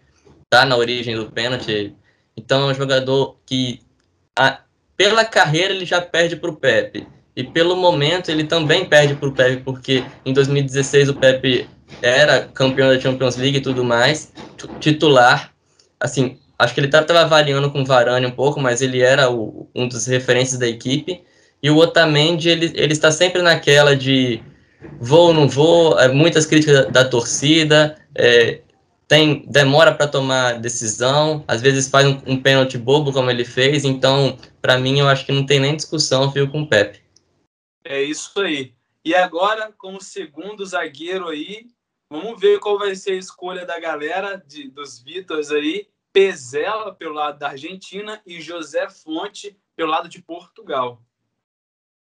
tá 0.50 0.66
na 0.66 0.76
origem 0.76 1.16
do 1.16 1.32
pênalti. 1.32 1.96
Então 2.36 2.68
é 2.68 2.72
um 2.72 2.76
jogador 2.76 3.38
que, 3.46 3.82
a, 4.38 4.60
pela 4.98 5.24
carreira, 5.24 5.74
ele 5.74 5.86
já 5.86 6.02
perde 6.02 6.36
para 6.36 6.50
o 6.50 6.56
Pepe. 6.56 7.08
E 7.36 7.44
pelo 7.44 7.76
momento 7.76 8.30
ele 8.30 8.46
também 8.46 8.86
perde 8.86 9.16
para 9.16 9.28
o 9.28 9.32
Pepe, 9.32 9.62
porque 9.64 10.04
em 10.26 10.32
2016 10.32 11.10
o 11.10 11.14
Pepe 11.16 11.68
era 12.02 12.50
campeão 12.54 12.90
da 12.90 13.00
Champions 13.00 13.36
League 13.36 13.58
e 13.58 13.62
tudo 13.62 13.84
mais, 13.84 14.32
titular. 14.80 15.52
Assim, 16.00 16.38
acho 16.58 16.74
que 16.74 16.80
ele 16.80 16.88
estava 16.88 17.22
avaliando 17.22 17.70
com 17.72 17.82
o 17.82 17.86
Varane 17.86 18.26
um 18.26 18.32
pouco, 18.32 18.60
mas 18.60 18.82
ele 18.82 19.02
era 19.02 19.30
o, 19.30 19.68
um 19.76 19.88
dos 19.88 20.08
referências 20.08 20.60
da 20.60 20.68
equipe. 20.68 21.22
E 21.62 21.70
o 21.70 21.78
Otamendi, 21.78 22.50
ele, 22.50 22.72
ele 22.76 22.94
está 22.94 23.12
sempre 23.12 23.42
naquela 23.42 23.96
de 23.96 24.42
vou 25.00 25.28
ou 25.28 25.34
não 25.34 25.48
vou, 25.48 26.00
é, 26.00 26.08
muitas 26.08 26.46
críticas 26.46 26.86
da, 26.86 27.04
da 27.04 27.06
torcida, 27.06 27.96
é, 28.14 28.60
tem 29.08 29.46
demora 29.48 29.92
para 29.94 30.08
tomar 30.08 30.60
decisão, 30.60 31.44
às 31.48 31.62
vezes 31.62 31.88
faz 31.88 32.08
um, 32.08 32.18
um 32.26 32.38
pênalti 32.38 32.78
bobo 32.78 33.12
como 33.12 33.30
ele 33.30 33.46
fez, 33.46 33.86
então 33.86 34.38
para 34.62 34.78
mim 34.78 35.00
eu 35.00 35.08
acho 35.08 35.26
que 35.26 35.32
não 35.32 35.46
tem 35.46 35.60
nem 35.60 35.76
discussão, 35.76 36.30
viu, 36.32 36.48
com 36.50 36.62
o 36.62 36.68
Pepe. 36.68 37.05
É 37.86 38.02
isso 38.02 38.40
aí. 38.42 38.74
E 39.06 39.14
agora, 39.14 39.72
como 39.78 40.02
segundo 40.02 40.66
zagueiro 40.66 41.28
aí, 41.28 41.68
vamos 42.10 42.40
ver 42.42 42.60
qual 42.60 42.80
vai 42.80 42.96
ser 42.96 43.12
a 43.12 43.18
escolha 43.18 43.64
da 43.64 43.80
galera, 43.80 44.36
de, 44.36 44.68
dos 44.70 45.00
Vitors 45.00 45.52
aí, 45.52 45.88
Pezela 46.12 46.96
pelo 46.96 47.14
lado 47.14 47.38
da 47.38 47.50
Argentina 47.50 48.20
e 48.26 48.42
José 48.42 48.90
Fonte 48.90 49.56
pelo 49.76 49.92
lado 49.92 50.10
de 50.10 50.20
Portugal. 50.22 51.04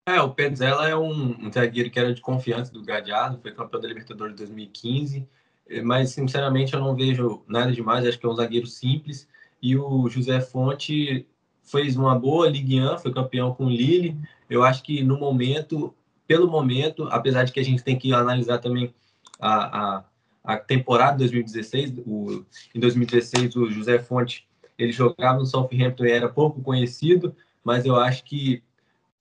É, 0.07 0.21
o 0.21 0.33
Petzela 0.33 0.87
é 0.87 0.95
um, 0.95 1.45
um 1.45 1.51
zagueiro 1.51 1.91
que 1.91 1.99
era 1.99 2.13
de 2.13 2.21
confiança 2.21 2.71
do 2.71 2.81
Gadiardo, 2.81 3.41
foi 3.41 3.51
campeão 3.51 3.81
da 3.81 3.89
Libertadores 3.89 4.33
de 4.33 4.37
2015, 4.37 5.27
eh, 5.67 5.81
mas 5.81 6.11
sinceramente 6.11 6.73
eu 6.73 6.79
não 6.79 6.95
vejo 6.95 7.43
nada 7.45 7.73
demais, 7.73 8.05
acho 8.05 8.17
que 8.17 8.25
é 8.25 8.29
um 8.29 8.35
zagueiro 8.35 8.65
simples. 8.65 9.27
E 9.61 9.75
o 9.77 10.07
José 10.07 10.39
Fonte 10.39 11.27
fez 11.67 11.95
uma 11.95 12.17
boa 12.17 12.49
Ligue 12.49 12.81
1, 12.81 12.97
foi 12.99 13.13
campeão 13.13 13.53
com 13.53 13.65
o 13.65 13.69
Lille. 13.69 14.17
Eu 14.49 14.63
acho 14.63 14.81
que 14.81 15.03
no 15.03 15.19
momento, 15.19 15.93
pelo 16.25 16.49
momento, 16.49 17.07
apesar 17.11 17.43
de 17.43 17.51
que 17.51 17.59
a 17.59 17.63
gente 17.63 17.83
tem 17.83 17.97
que 17.97 18.13
analisar 18.13 18.57
também 18.57 18.93
a, 19.39 19.97
a, 19.97 20.03
a 20.43 20.57
temporada 20.57 21.17
de 21.17 21.23
2016, 21.25 21.93
o, 22.05 22.45
em 22.73 22.79
2016 22.79 23.55
o 23.55 23.69
José 23.69 23.99
Fonte 23.99 24.47
ele 24.77 24.91
jogava 24.91 25.39
no 25.39 25.45
Southampton 25.45 26.05
e 26.05 26.11
era 26.11 26.29
pouco 26.29 26.61
conhecido, 26.61 27.35
mas 27.63 27.85
eu 27.85 27.95
acho 27.95 28.23
que 28.23 28.63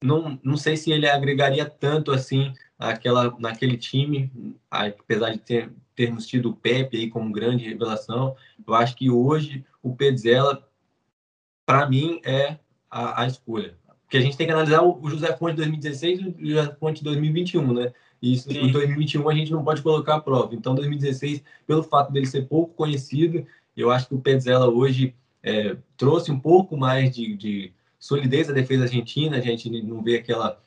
não, 0.02 0.38
não 0.42 0.56
sei 0.56 0.76
se 0.76 0.92
ele 0.92 1.08
agregaria 1.08 1.64
tanto 1.64 2.12
assim 2.12 2.52
aquela, 2.78 3.34
naquele 3.38 3.76
time, 3.76 4.30
apesar 4.70 5.30
de 5.30 5.38
ter, 5.38 5.72
termos 5.94 6.26
tido 6.26 6.50
o 6.50 6.56
Pepe 6.56 6.98
aí 6.98 7.08
como 7.08 7.32
grande 7.32 7.64
revelação. 7.64 8.36
Eu 8.66 8.74
acho 8.74 8.94
que 8.94 9.10
hoje 9.10 9.64
o 9.82 9.96
Pedzella, 9.96 10.65
para 11.66 11.88
mim, 11.88 12.20
é 12.24 12.56
a, 12.88 13.22
a, 13.22 13.26
escolha. 13.26 13.76
Porque 14.04 14.16
a 14.16 14.20
gente 14.20 14.36
tem 14.36 14.46
que 14.46 14.52
analisar 14.52 14.82
o, 14.82 15.10
José 15.10 15.36
Fonte 15.36 15.56
de 15.56 15.56
2016 15.56 16.20
e 16.38 16.52
o 16.52 16.56
José 16.56 16.76
Fonte 16.78 16.98
de 16.98 17.04
2021, 17.04 17.74
né? 17.74 17.92
E 18.22 18.34
isso, 18.34 18.50
em 18.50 18.70
2021 18.70 19.28
a 19.28 19.34
gente 19.34 19.52
não 19.52 19.64
pode 19.64 19.82
colocar 19.82 20.14
a 20.14 20.20
prova. 20.20 20.54
Então, 20.54 20.74
2016, 20.74 21.42
pelo 21.66 21.82
fato 21.82 22.12
dele 22.12 22.24
ser 22.24 22.46
pouco 22.46 22.72
conhecido, 22.72 23.44
eu 23.76 23.90
acho 23.90 24.08
que 24.08 24.14
o 24.14 24.20
Pedzella 24.20 24.68
hoje 24.68 25.14
é, 25.42 25.76
trouxe 25.96 26.30
um 26.30 26.38
pouco 26.38 26.76
mais 26.76 27.14
de, 27.14 27.36
de 27.36 27.72
solidez 27.98 28.46
da 28.46 28.54
defesa 28.54 28.84
argentina, 28.84 29.36
a 29.36 29.40
gente 29.40 29.68
não 29.82 30.02
vê 30.02 30.16
aquela 30.16 30.58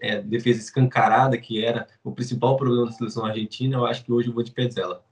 é, 0.00 0.20
defesa 0.22 0.58
escancarada 0.58 1.36
que 1.36 1.64
era 1.64 1.86
o 2.02 2.10
principal 2.10 2.56
problema 2.56 2.86
da 2.86 2.92
seleção 2.92 3.24
argentina. 3.24 3.76
Eu 3.76 3.86
acho 3.86 4.04
que 4.04 4.12
hoje 4.12 4.28
eu 4.28 4.34
vou 4.34 4.42
de 4.42 4.50
Petzela. 4.50 5.04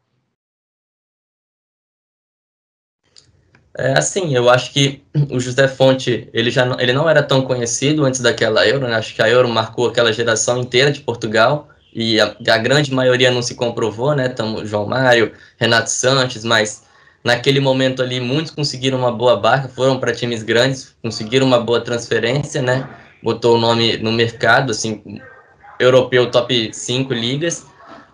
É 3.76 3.98
assim, 3.98 4.34
eu 4.34 4.48
acho 4.48 4.72
que 4.72 5.02
o 5.30 5.40
José 5.40 5.66
Fonte, 5.66 6.28
ele 6.32 6.50
já 6.50 6.64
não, 6.64 6.78
ele 6.78 6.92
não 6.92 7.08
era 7.08 7.22
tão 7.22 7.42
conhecido 7.42 8.04
antes 8.04 8.20
daquela 8.20 8.66
Euro, 8.66 8.86
né? 8.86 8.94
Acho 8.94 9.14
que 9.14 9.22
a 9.22 9.28
Euro 9.28 9.48
marcou 9.48 9.88
aquela 9.88 10.12
geração 10.12 10.60
inteira 10.60 10.92
de 10.92 11.00
Portugal 11.00 11.68
e 11.92 12.20
a, 12.20 12.36
a 12.48 12.58
grande 12.58 12.92
maioria 12.92 13.30
não 13.30 13.42
se 13.42 13.54
comprovou, 13.54 14.14
né? 14.14 14.28
Tamo 14.28 14.64
João 14.64 14.86
Mário, 14.86 15.32
Renato 15.58 15.90
Sanches, 15.90 16.44
mas 16.44 16.84
Naquele 17.24 17.58
momento 17.58 18.02
ali, 18.02 18.20
muitos 18.20 18.52
conseguiram 18.52 18.98
uma 18.98 19.10
boa 19.10 19.34
barca, 19.34 19.66
foram 19.66 19.98
para 19.98 20.12
times 20.12 20.42
grandes, 20.42 20.94
conseguiram 21.02 21.46
uma 21.46 21.58
boa 21.58 21.80
transferência, 21.80 22.60
né? 22.60 22.86
Botou 23.22 23.56
o 23.56 23.58
nome 23.58 23.96
no 23.96 24.12
mercado, 24.12 24.70
assim, 24.70 25.02
europeu 25.80 26.30
top 26.30 26.70
5 26.74 27.14
ligas, 27.14 27.66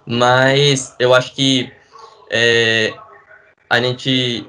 mas 0.07 0.94
eu 1.01 1.12
acho 1.12 1.35
que 1.35 1.73
é, 2.31 2.94
a 3.68 3.81
gente. 3.81 4.46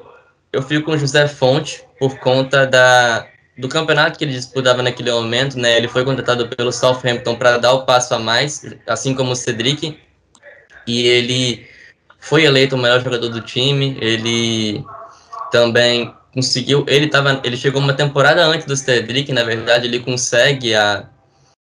Eu 0.53 0.61
fico 0.61 0.85
com 0.85 0.91
o 0.91 0.97
José 0.97 1.27
Fonte 1.27 1.83
por 1.97 2.19
conta 2.19 2.67
da, 2.67 3.25
do 3.57 3.69
campeonato 3.69 4.17
que 4.17 4.25
ele 4.25 4.33
disputava 4.33 4.81
naquele 4.81 5.11
momento, 5.11 5.57
né? 5.57 5.77
Ele 5.77 5.87
foi 5.87 6.03
contratado 6.03 6.47
pelo 6.49 6.71
Southampton 6.71 7.35
para 7.35 7.57
dar 7.57 7.73
o 7.73 7.85
passo 7.85 8.13
a 8.13 8.19
mais, 8.19 8.65
assim 8.87 9.15
como 9.15 9.31
o 9.31 9.35
Cedric, 9.35 9.97
e 10.85 11.07
ele 11.07 11.67
foi 12.19 12.43
eleito 12.43 12.75
o 12.75 12.77
melhor 12.77 13.01
jogador 13.01 13.29
do 13.29 13.41
time. 13.41 13.97
Ele 14.01 14.83
também 15.51 16.13
conseguiu, 16.33 16.85
ele 16.87 17.07
tava, 17.07 17.39
ele 17.43 17.57
chegou 17.57 17.81
uma 17.81 17.93
temporada 17.93 18.43
antes 18.45 18.65
do 18.65 18.75
Cedric, 18.75 19.31
na 19.31 19.43
verdade, 19.43 19.87
ele 19.87 19.99
consegue 19.99 20.73
a, 20.73 21.05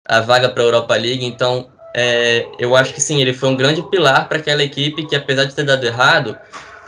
a 0.06 0.20
vaga 0.20 0.48
para 0.48 0.62
a 0.62 0.66
Europa 0.66 0.96
League, 0.96 1.24
então 1.24 1.70
é, 1.94 2.46
eu 2.58 2.76
acho 2.76 2.92
que 2.92 3.00
sim, 3.00 3.20
ele 3.20 3.32
foi 3.32 3.48
um 3.48 3.56
grande 3.56 3.82
pilar 3.82 4.28
para 4.28 4.38
aquela 4.38 4.62
equipe 4.62 5.06
que, 5.06 5.16
apesar 5.16 5.44
de 5.44 5.54
ter 5.54 5.64
dado 5.64 5.84
errado, 5.84 6.36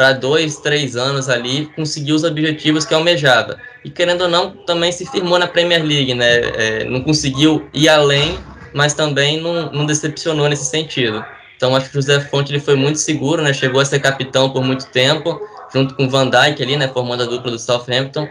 para 0.00 0.14
dois, 0.14 0.56
três 0.56 0.96
anos 0.96 1.28
ali, 1.28 1.66
conseguiu 1.76 2.16
os 2.16 2.24
objetivos 2.24 2.86
que 2.86 2.94
almejava. 2.94 3.58
E 3.84 3.90
querendo 3.90 4.22
ou 4.22 4.28
não, 4.30 4.52
também 4.64 4.90
se 4.90 5.04
firmou 5.04 5.38
na 5.38 5.46
Premier 5.46 5.84
League, 5.84 6.14
né? 6.14 6.38
É, 6.56 6.84
não 6.84 7.02
conseguiu 7.02 7.68
ir 7.74 7.86
além, 7.86 8.38
mas 8.72 8.94
também 8.94 9.38
não, 9.38 9.70
não 9.70 9.84
decepcionou 9.84 10.48
nesse 10.48 10.64
sentido. 10.64 11.22
Então 11.54 11.76
acho 11.76 11.90
que 11.90 11.98
o 11.98 12.00
José 12.00 12.18
Fonte 12.18 12.50
ele 12.50 12.60
foi 12.60 12.76
muito 12.76 12.98
seguro, 12.98 13.42
né? 13.42 13.52
Chegou 13.52 13.78
a 13.78 13.84
ser 13.84 14.00
capitão 14.00 14.48
por 14.48 14.64
muito 14.64 14.86
tempo, 14.86 15.38
junto 15.70 15.94
com 15.94 16.08
Van 16.08 16.30
Dijk 16.30 16.62
ali, 16.62 16.78
né? 16.78 16.88
Formando 16.88 17.24
a 17.24 17.26
dupla 17.26 17.50
do 17.50 17.58
Southampton. 17.58 18.26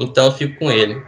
Então 0.00 0.24
eu 0.24 0.32
fico 0.32 0.58
com 0.58 0.72
ele. 0.72 1.00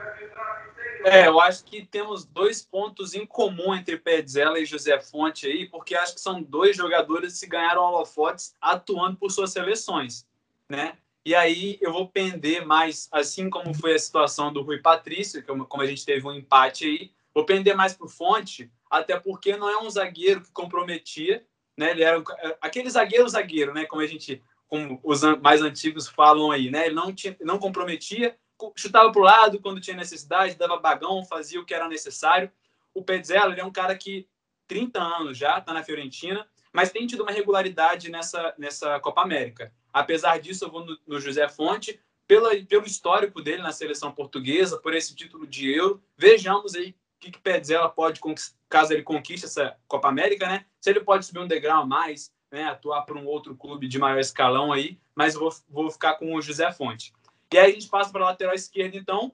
É, 1.05 1.27
eu 1.27 1.39
acho 1.39 1.65
que 1.65 1.85
temos 1.85 2.25
dois 2.25 2.63
pontos 2.63 3.13
em 3.13 3.27
comum 3.27 3.75
entre 3.75 3.99
Pedzela 3.99 4.59
e 4.59 4.65
José 4.65 4.99
Fonte 4.99 5.47
aí, 5.47 5.69
porque 5.69 5.95
acho 5.95 6.15
que 6.15 6.21
são 6.21 6.43
dois 6.43 6.75
jogadores 6.75 7.39
que 7.39 7.47
ganharam 7.47 7.83
holofotes 7.83 8.55
atuando 8.59 9.19
por 9.19 9.31
suas 9.31 9.53
seleções, 9.53 10.27
né? 10.67 10.97
E 11.23 11.35
aí 11.35 11.77
eu 11.83 11.93
vou 11.93 12.09
pender 12.09 12.65
mais, 12.65 13.07
assim 13.13 13.51
como 13.51 13.75
foi 13.75 13.95
a 13.95 13.99
situação 13.99 14.51
do 14.51 14.63
Rui 14.63 14.79
Patrício, 14.79 15.45
como 15.45 15.83
a 15.83 15.87
gente 15.87 16.07
teve 16.07 16.27
um 16.27 16.33
empate 16.33 16.87
aí, 16.87 17.13
vou 17.35 17.45
pender 17.45 17.77
mais 17.77 17.93
para 17.93 18.07
o 18.07 18.11
Fonte, 18.11 18.71
até 18.91 19.19
porque 19.19 19.59
não 19.59 19.69
é 19.69 19.79
um 19.79 19.91
zagueiro 19.91 20.41
que 20.41 20.53
comprometia, 20.53 21.45
né? 21.77 21.91
Ele 21.91 22.03
era 22.03 22.23
aquele 22.63 22.89
zagueiro 22.89 23.29
zagueiro, 23.29 23.75
né? 23.75 23.85
Como 23.85 24.01
a 24.01 24.07
gente, 24.07 24.43
como 24.67 24.99
os 25.03 25.21
mais 25.43 25.61
antigos 25.61 26.09
falam 26.09 26.51
aí, 26.51 26.71
né? 26.71 26.87
Ele 26.87 26.95
não 26.95 27.13
tinha, 27.13 27.37
não 27.43 27.59
comprometia, 27.59 28.39
chutava 28.77 29.11
para 29.11 29.21
o 29.21 29.25
lado 29.25 29.61
quando 29.61 29.81
tinha 29.81 29.97
necessidade, 29.97 30.55
dava 30.55 30.77
bagão, 30.79 31.25
fazia 31.25 31.61
o 31.61 31.65
que 31.65 31.75
era 31.75 31.89
necessário. 31.89 32.51
O 32.93 33.03
Pezzella, 33.03 33.53
ele 33.53 33.61
é 33.61 33.65
um 33.65 33.73
cara 33.73 33.97
que 33.97 34.29
30 34.67 35.01
anos 35.01 35.39
já 35.39 35.59
está 35.59 35.73
na 35.73 35.83
Fiorentina, 35.83 36.47
mas 36.73 36.91
tem 36.91 37.07
tido 37.07 37.23
uma 37.23 37.33
regularidade 37.33 38.11
nessa, 38.11 38.55
nessa 38.59 38.99
Copa 39.01 39.23
América. 39.23 39.73
Apesar 39.93 40.41
disso, 40.41 40.65
eu 40.65 40.71
vou 40.71 40.85
no, 40.85 40.99
no 41.07 41.21
José 41.21 41.49
Fonte, 41.49 42.01
pela, 42.27 42.51
pelo 42.65 42.87
histórico 42.87 43.43
dele 43.43 43.63
na 43.63 43.73
seleção 43.73 44.11
portuguesa, 44.11 44.79
por 44.79 44.95
esse 44.95 45.15
título 45.15 45.47
de 45.47 45.71
Euro. 45.71 46.03
Vejamos 46.17 46.75
aí 46.75 46.91
o 46.91 46.95
que, 47.21 47.31
que 47.31 47.39
Pezzella 47.39 47.89
pode, 47.89 48.21
caso 48.69 48.93
ele 48.93 49.03
conquiste 49.03 49.47
essa 49.47 49.77
Copa 49.87 50.09
América, 50.09 50.47
né? 50.47 50.67
Se 50.81 50.91
ele 50.91 51.01
pode 51.01 51.25
subir 51.25 51.41
um 51.41 51.47
degrau 51.47 51.83
a 51.83 51.87
mais, 51.87 52.33
né? 52.51 52.65
atuar 52.65 53.03
para 53.03 53.17
um 53.17 53.27
outro 53.27 53.55
clube 53.57 53.89
de 53.89 53.99
maior 53.99 54.19
escalão 54.19 54.73
aí, 54.73 54.99
mas 55.15 55.35
vou, 55.35 55.55
vou 55.69 55.91
ficar 55.91 56.15
com 56.15 56.35
o 56.35 56.43
José 56.43 56.71
Fonte. 56.73 57.13
E 57.53 57.59
aí 57.59 57.71
a 57.71 57.75
gente 57.75 57.89
passa 57.89 58.11
para 58.11 58.23
a 58.23 58.31
lateral 58.31 58.55
esquerda, 58.55 58.97
então. 58.97 59.33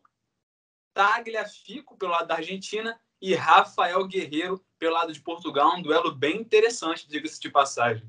Tagliafico 0.92 1.96
pelo 1.96 2.12
lado 2.12 2.28
da 2.28 2.36
Argentina 2.36 2.98
e 3.22 3.34
Rafael 3.34 4.06
Guerreiro 4.06 4.62
pelo 4.78 4.94
lado 4.94 5.12
de 5.12 5.20
Portugal. 5.20 5.76
Um 5.76 5.82
duelo 5.82 6.14
bem 6.14 6.40
interessante, 6.40 7.08
diga-se 7.08 7.40
de 7.40 7.50
passagem. 7.50 8.04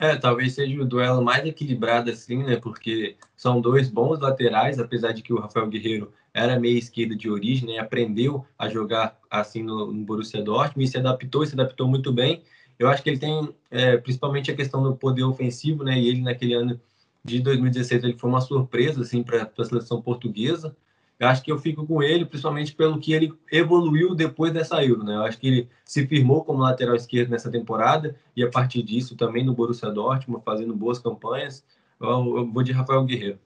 É, 0.00 0.14
talvez 0.14 0.54
seja 0.54 0.80
o 0.80 0.84
duelo 0.84 1.20
mais 1.20 1.44
equilibrado 1.44 2.10
assim, 2.10 2.44
né? 2.44 2.56
Porque 2.56 3.16
são 3.36 3.60
dois 3.60 3.88
bons 3.88 4.20
laterais, 4.20 4.78
apesar 4.78 5.12
de 5.12 5.22
que 5.22 5.32
o 5.32 5.40
Rafael 5.40 5.66
Guerreiro 5.66 6.12
era 6.32 6.58
meia 6.58 6.78
esquerda 6.78 7.16
de 7.16 7.28
origem, 7.28 7.68
né? 7.68 7.78
Aprendeu 7.78 8.46
a 8.56 8.68
jogar 8.68 9.18
assim 9.28 9.62
no, 9.62 9.92
no 9.92 10.04
Borussia 10.04 10.40
Dortmund 10.40 10.84
e 10.84 10.88
se 10.88 10.98
adaptou, 10.98 11.42
e 11.42 11.48
se 11.48 11.54
adaptou 11.54 11.88
muito 11.88 12.12
bem. 12.12 12.44
Eu 12.78 12.88
acho 12.88 13.02
que 13.02 13.10
ele 13.10 13.18
tem, 13.18 13.52
é, 13.72 13.96
principalmente 13.96 14.52
a 14.52 14.56
questão 14.56 14.84
do 14.84 14.94
poder 14.94 15.24
ofensivo, 15.24 15.82
né? 15.82 15.98
E 15.98 16.06
ele 16.06 16.20
naquele 16.20 16.54
ano 16.54 16.80
de 17.24 17.40
2016 17.40 18.04
ele 18.04 18.18
foi 18.18 18.30
uma 18.30 18.40
surpresa 18.40 19.02
assim 19.02 19.22
para 19.22 19.50
a 19.56 19.64
seleção 19.64 20.00
portuguesa. 20.00 20.76
Eu 21.18 21.26
acho 21.26 21.42
que 21.42 21.50
eu 21.50 21.58
fico 21.58 21.84
com 21.84 22.00
ele, 22.00 22.24
principalmente 22.24 22.72
pelo 22.72 23.00
que 23.00 23.12
ele 23.12 23.32
evoluiu 23.50 24.14
depois 24.14 24.52
dessa 24.52 24.84
Euro, 24.84 25.02
né? 25.02 25.16
Eu 25.16 25.22
acho 25.22 25.36
que 25.36 25.48
ele 25.48 25.68
se 25.84 26.06
firmou 26.06 26.44
como 26.44 26.62
lateral 26.62 26.94
esquerdo 26.94 27.30
nessa 27.30 27.50
temporada 27.50 28.14
e 28.36 28.44
a 28.44 28.48
partir 28.48 28.84
disso 28.84 29.16
também 29.16 29.44
no 29.44 29.52
Borussia 29.52 29.90
Dortmund 29.90 30.44
fazendo 30.44 30.76
boas 30.76 31.00
campanhas. 31.00 31.64
Eu, 32.00 32.08
eu 32.08 32.46
vou 32.46 32.62
de 32.62 32.70
Rafael 32.70 33.04
Guerreiro. 33.04 33.38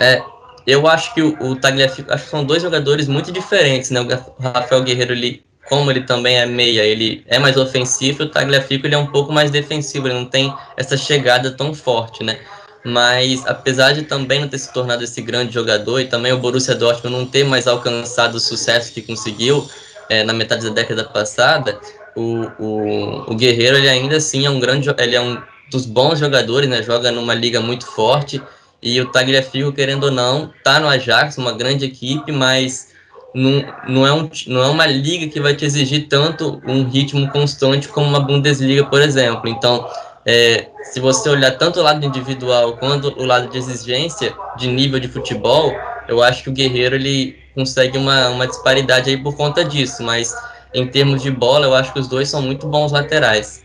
É, 0.00 0.20
eu 0.66 0.88
acho 0.88 1.14
que 1.14 1.22
o, 1.22 1.38
o 1.40 1.54
Tagliafico, 1.54 2.12
acho 2.12 2.24
que 2.24 2.30
são 2.30 2.44
dois 2.44 2.62
jogadores 2.62 3.06
muito 3.06 3.30
diferentes, 3.30 3.90
né? 3.90 4.00
O 4.00 4.42
Rafael 4.42 4.82
Guerreiro 4.82 5.12
ele 5.12 5.44
como 5.68 5.90
ele 5.90 6.02
também 6.02 6.36
é 6.36 6.46
meia, 6.46 6.82
ele 6.82 7.24
é 7.26 7.38
mais 7.38 7.56
ofensivo, 7.56 8.24
o 8.24 8.28
Tagliafico 8.28 8.86
ele 8.86 8.94
é 8.94 8.98
um 8.98 9.06
pouco 9.06 9.32
mais 9.32 9.50
defensivo, 9.50 10.08
ele 10.08 10.14
não 10.14 10.26
tem 10.26 10.52
essa 10.76 10.96
chegada 10.96 11.50
tão 11.50 11.74
forte, 11.74 12.22
né? 12.22 12.38
Mas 12.84 13.46
apesar 13.46 13.92
de 13.92 14.02
também 14.02 14.40
não 14.40 14.48
ter 14.48 14.58
se 14.58 14.72
tornado 14.72 15.02
esse 15.02 15.22
grande 15.22 15.54
jogador 15.54 16.00
e 16.00 16.06
também 16.06 16.32
o 16.32 16.38
Borussia 16.38 16.74
Dortmund 16.74 17.16
não 17.16 17.26
ter 17.26 17.42
mais 17.44 17.66
alcançado 17.66 18.34
o 18.34 18.40
sucesso 18.40 18.92
que 18.92 19.00
conseguiu 19.00 19.66
é, 20.10 20.22
na 20.22 20.34
metade 20.34 20.64
da 20.64 20.70
década 20.70 21.04
passada, 21.04 21.80
o, 22.14 22.46
o, 22.58 23.32
o 23.32 23.34
Guerreiro 23.34 23.78
ele 23.78 23.88
ainda 23.88 24.16
assim 24.16 24.44
é 24.44 24.50
um 24.50 24.60
grande, 24.60 24.88
ele 24.98 25.16
é 25.16 25.20
um 25.20 25.40
dos 25.70 25.86
bons 25.86 26.18
jogadores, 26.18 26.68
né? 26.68 26.82
Joga 26.82 27.10
numa 27.10 27.34
liga 27.34 27.58
muito 27.60 27.86
forte 27.86 28.40
e 28.82 29.00
o 29.00 29.10
Tagliafico 29.10 29.72
querendo 29.72 30.04
ou 30.04 30.10
não 30.10 30.52
tá 30.62 30.78
no 30.78 30.86
Ajax, 30.86 31.38
uma 31.38 31.52
grande 31.52 31.86
equipe, 31.86 32.30
mas 32.30 32.93
não, 33.34 33.64
não, 33.88 34.06
é 34.06 34.12
um, 34.12 34.30
não 34.46 34.62
é 34.62 34.68
uma 34.68 34.86
liga 34.86 35.26
que 35.26 35.40
vai 35.40 35.54
te 35.54 35.64
exigir 35.64 36.08
tanto 36.08 36.62
um 36.64 36.84
ritmo 36.84 37.28
constante 37.30 37.88
como 37.88 38.06
uma 38.06 38.20
Bundesliga, 38.20 38.84
por 38.84 39.02
exemplo. 39.02 39.48
Então, 39.48 39.90
é, 40.24 40.68
se 40.84 41.00
você 41.00 41.28
olhar 41.28 41.50
tanto 41.58 41.80
o 41.80 41.82
lado 41.82 42.04
individual 42.04 42.76
quanto 42.76 43.08
o 43.08 43.24
lado 43.24 43.48
de 43.48 43.58
exigência 43.58 44.34
de 44.56 44.68
nível 44.68 45.00
de 45.00 45.08
futebol, 45.08 45.72
eu 46.06 46.22
acho 46.22 46.44
que 46.44 46.48
o 46.48 46.52
Guerreiro 46.52 46.94
ele 46.94 47.36
consegue 47.54 47.98
uma, 47.98 48.28
uma 48.28 48.46
disparidade 48.46 49.10
aí 49.10 49.20
por 49.20 49.36
conta 49.36 49.64
disso, 49.64 50.02
mas 50.02 50.34
em 50.72 50.86
termos 50.86 51.22
de 51.22 51.30
bola, 51.30 51.66
eu 51.66 51.74
acho 51.74 51.92
que 51.92 51.98
os 51.98 52.08
dois 52.08 52.28
são 52.28 52.40
muito 52.40 52.66
bons 52.66 52.92
laterais. 52.92 53.64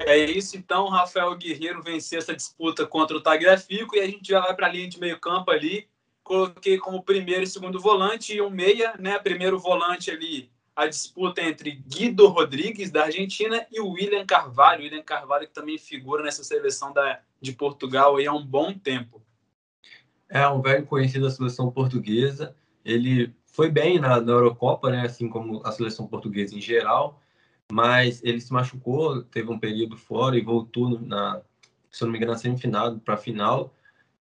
É 0.00 0.16
isso, 0.18 0.56
então, 0.56 0.88
Rafael 0.88 1.34
Guerreiro 1.36 1.82
vencer 1.82 2.18
essa 2.18 2.34
disputa 2.34 2.86
contra 2.86 3.16
o 3.16 3.20
Tagliafico 3.20 3.96
e 3.96 4.00
a 4.00 4.06
gente 4.06 4.28
já 4.28 4.40
vai 4.40 4.54
para 4.54 4.66
a 4.66 4.70
linha 4.70 4.88
de 4.88 5.00
meio 5.00 5.18
campo 5.18 5.50
ali, 5.50 5.88
coloquei 6.26 6.76
como 6.76 7.02
primeiro 7.02 7.44
e 7.44 7.46
segundo 7.46 7.80
volante 7.80 8.34
e 8.34 8.42
um 8.42 8.50
meia, 8.50 8.94
né? 8.98 9.16
Primeiro 9.18 9.58
volante 9.58 10.10
ali, 10.10 10.50
a 10.74 10.86
disputa 10.86 11.40
entre 11.40 11.70
Guido 11.86 12.26
Rodrigues, 12.26 12.90
da 12.90 13.04
Argentina, 13.04 13.64
e 13.72 13.80
o 13.80 13.90
William 13.90 14.26
Carvalho. 14.26 14.82
William 14.82 15.02
Carvalho 15.02 15.46
que 15.46 15.54
também 15.54 15.78
figura 15.78 16.24
nessa 16.24 16.42
seleção 16.42 16.92
da, 16.92 17.20
de 17.40 17.52
Portugal 17.52 18.16
aí 18.16 18.26
há 18.26 18.32
um 18.32 18.44
bom 18.44 18.74
tempo. 18.74 19.22
É 20.28 20.46
um 20.48 20.60
velho 20.60 20.84
conhecido 20.84 21.26
da 21.26 21.30
seleção 21.30 21.70
portuguesa. 21.70 22.54
Ele 22.84 23.32
foi 23.46 23.70
bem 23.70 24.00
na, 24.00 24.20
na 24.20 24.32
Eurocopa, 24.32 24.90
né? 24.90 25.02
Assim 25.02 25.28
como 25.28 25.62
a 25.64 25.70
seleção 25.70 26.08
portuguesa 26.08 26.56
em 26.56 26.60
geral, 26.60 27.22
mas 27.70 28.20
ele 28.24 28.40
se 28.40 28.52
machucou, 28.52 29.22
teve 29.22 29.48
um 29.48 29.58
período 29.60 29.96
fora 29.96 30.36
e 30.36 30.42
voltou 30.42 31.00
na, 31.00 31.40
se 31.88 32.02
eu 32.02 32.06
não 32.06 32.12
me 32.12 32.18
engano, 32.18 32.32
na 32.32 32.38
semifinal 32.38 32.98
para 32.98 33.14
a 33.14 33.18
final 33.18 33.72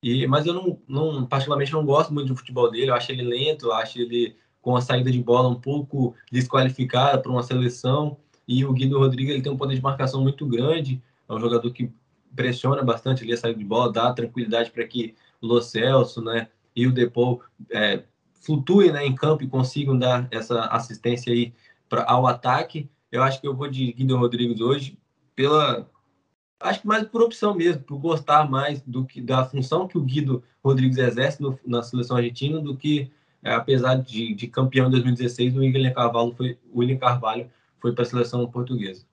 e, 0.03 0.27
mas 0.27 0.45
eu 0.45 0.53
não, 0.53 0.77
não, 0.85 1.25
particularmente 1.25 1.71
não 1.71 1.85
gosto 1.85 2.13
muito 2.13 2.27
do 2.27 2.35
futebol 2.35 2.69
dele, 2.69 2.91
eu 2.91 2.95
acho 2.95 3.09
ele 3.11 3.23
lento, 3.23 3.67
eu 3.67 3.73
acho 3.73 3.97
ele 3.99 4.35
com 4.61 4.75
a 4.75 4.81
saída 4.81 5.09
de 5.09 5.21
bola 5.21 5.47
um 5.47 5.59
pouco 5.59 6.13
desqualificada 6.29 7.21
para 7.21 7.31
uma 7.31 7.41
seleção. 7.41 8.17
E 8.45 8.65
o 8.65 8.73
Guido 8.73 8.99
Rodrigues 8.99 9.33
ele 9.33 9.41
tem 9.41 9.51
um 9.51 9.57
poder 9.57 9.75
de 9.75 9.81
marcação 9.81 10.21
muito 10.21 10.45
grande, 10.45 11.01
é 11.27 11.33
um 11.33 11.39
jogador 11.39 11.71
que 11.71 11.89
pressiona 12.35 12.83
bastante 12.83 13.23
ali 13.23 13.31
a 13.31 13.37
saída 13.37 13.57
de 13.57 13.65
bola, 13.65 13.91
dá 13.91 14.11
tranquilidade 14.11 14.71
para 14.71 14.85
que 14.85 15.15
o 15.41 15.47
Lo 15.47 15.61
Celso 15.61 16.21
né, 16.21 16.49
e 16.75 16.85
o 16.85 16.91
Depou 16.91 17.41
é, 17.71 18.03
flutuem 18.41 18.91
né, 18.91 19.05
em 19.05 19.15
campo 19.15 19.43
e 19.43 19.47
consigam 19.47 19.97
dar 19.97 20.27
essa 20.31 20.65
assistência 20.65 21.31
aí 21.31 21.53
pra, 21.87 22.03
ao 22.03 22.27
ataque. 22.27 22.89
Eu 23.09 23.23
acho 23.23 23.39
que 23.39 23.47
eu 23.47 23.55
vou 23.55 23.69
de 23.69 23.93
Guido 23.93 24.17
Rodrigues 24.17 24.59
hoje 24.59 24.97
pela 25.35 25.89
acho 26.63 26.81
que 26.81 26.87
mais 26.87 27.05
por 27.05 27.21
opção 27.21 27.53
mesmo, 27.53 27.83
por 27.83 27.97
gostar 27.97 28.49
mais 28.49 28.81
do 28.81 29.05
que 29.05 29.21
da 29.21 29.45
função 29.45 29.87
que 29.87 29.97
o 29.97 30.01
Guido 30.01 30.43
Rodrigues 30.63 30.97
exerce 30.97 31.41
no, 31.41 31.59
na 31.65 31.83
seleção 31.83 32.17
argentina 32.17 32.59
do 32.59 32.75
que 32.75 33.11
é, 33.43 33.53
apesar 33.53 33.95
de, 33.95 34.33
de, 34.33 34.47
campeão 34.47 34.87
em 34.87 34.91
2016 34.91 35.55
o 35.55 35.59
William 35.59 35.91
Carvalho 35.91 36.33
foi 36.35 36.57
William 36.73 36.97
Carvalho 36.97 37.49
foi 37.81 37.91
para 37.91 38.03
a 38.03 38.07
seleção 38.07 38.47
portuguesa. 38.47 39.05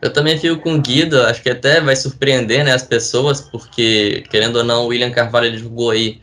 Eu 0.00 0.12
também 0.12 0.38
fico 0.38 0.60
com 0.60 0.74
o 0.74 0.80
Guido, 0.80 1.20
acho 1.22 1.42
que 1.42 1.50
até 1.50 1.80
vai 1.80 1.94
surpreender 1.94 2.64
né, 2.64 2.72
as 2.72 2.82
pessoas, 2.82 3.40
porque, 3.40 4.24
querendo 4.30 4.56
ou 4.56 4.64
não, 4.64 4.84
o 4.84 4.88
William 4.88 5.12
Carvalho 5.12 5.46
ele 5.46 5.58
jogou 5.58 5.90
aí 5.90 6.20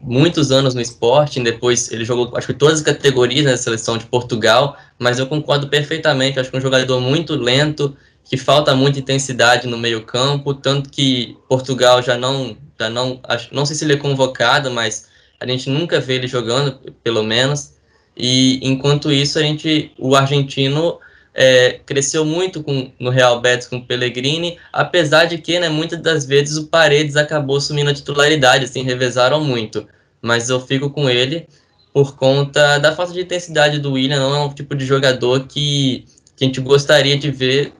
muitos 0.00 0.50
anos 0.52 0.74
no 0.74 0.80
esporte, 0.80 1.40
depois 1.40 1.90
ele 1.90 2.04
jogou, 2.04 2.36
acho 2.36 2.48
que 2.48 2.54
todas 2.54 2.78
as 2.78 2.84
categorias 2.84 3.44
na 3.44 3.52
né, 3.52 3.56
seleção 3.56 3.98
de 3.98 4.06
Portugal, 4.06 4.76
mas 4.98 5.18
eu 5.18 5.26
concordo 5.26 5.68
perfeitamente, 5.68 6.38
acho 6.38 6.50
que 6.50 6.56
é 6.56 6.58
um 6.58 6.62
jogador 6.62 7.00
muito 7.00 7.34
lento, 7.34 7.96
que 8.24 8.36
falta 8.36 8.74
muita 8.74 8.98
intensidade 8.98 9.66
no 9.66 9.78
meio 9.78 10.02
campo, 10.02 10.52
tanto 10.52 10.90
que 10.90 11.36
Portugal 11.48 12.02
já 12.02 12.16
não, 12.16 12.56
já 12.78 12.90
não, 12.90 13.20
não 13.52 13.64
sei 13.64 13.76
se 13.76 13.84
ele 13.84 13.94
é 13.94 13.96
convocado, 13.96 14.70
mas 14.70 15.08
a 15.40 15.46
gente 15.46 15.70
nunca 15.70 16.00
vê 16.00 16.14
ele 16.14 16.26
jogando, 16.26 16.78
pelo 17.02 17.22
menos, 17.22 17.74
e 18.16 18.58
enquanto 18.62 19.12
isso 19.12 19.38
a 19.38 19.42
gente, 19.42 19.92
o 19.98 20.16
argentino 20.16 20.98
é, 21.38 21.80
cresceu 21.84 22.24
muito 22.24 22.62
com, 22.62 22.90
no 22.98 23.10
Real 23.10 23.38
Betis 23.42 23.68
com 23.68 23.76
o 23.76 23.84
Pellegrini, 23.84 24.58
apesar 24.72 25.26
de 25.26 25.36
que, 25.36 25.60
né, 25.60 25.68
muitas 25.68 26.00
das 26.00 26.24
vezes 26.24 26.56
o 26.56 26.66
Paredes 26.68 27.14
acabou 27.14 27.58
assumindo 27.58 27.90
a 27.90 27.94
titularidade, 27.94 28.64
assim, 28.64 28.82
revezaram 28.82 29.44
muito, 29.44 29.86
mas 30.22 30.48
eu 30.48 30.58
fico 30.58 30.88
com 30.88 31.10
ele 31.10 31.46
por 31.92 32.16
conta 32.16 32.78
da 32.78 32.94
falta 32.94 33.12
de 33.12 33.20
intensidade 33.20 33.78
do 33.78 33.92
William, 33.92 34.18
não 34.18 34.34
é 34.34 34.38
um 34.46 34.52
tipo 34.52 34.74
de 34.74 34.86
jogador 34.86 35.46
que, 35.46 36.06
que 36.34 36.44
a 36.44 36.46
gente 36.46 36.60
gostaria 36.60 37.18
de 37.18 37.30
ver 37.30 37.74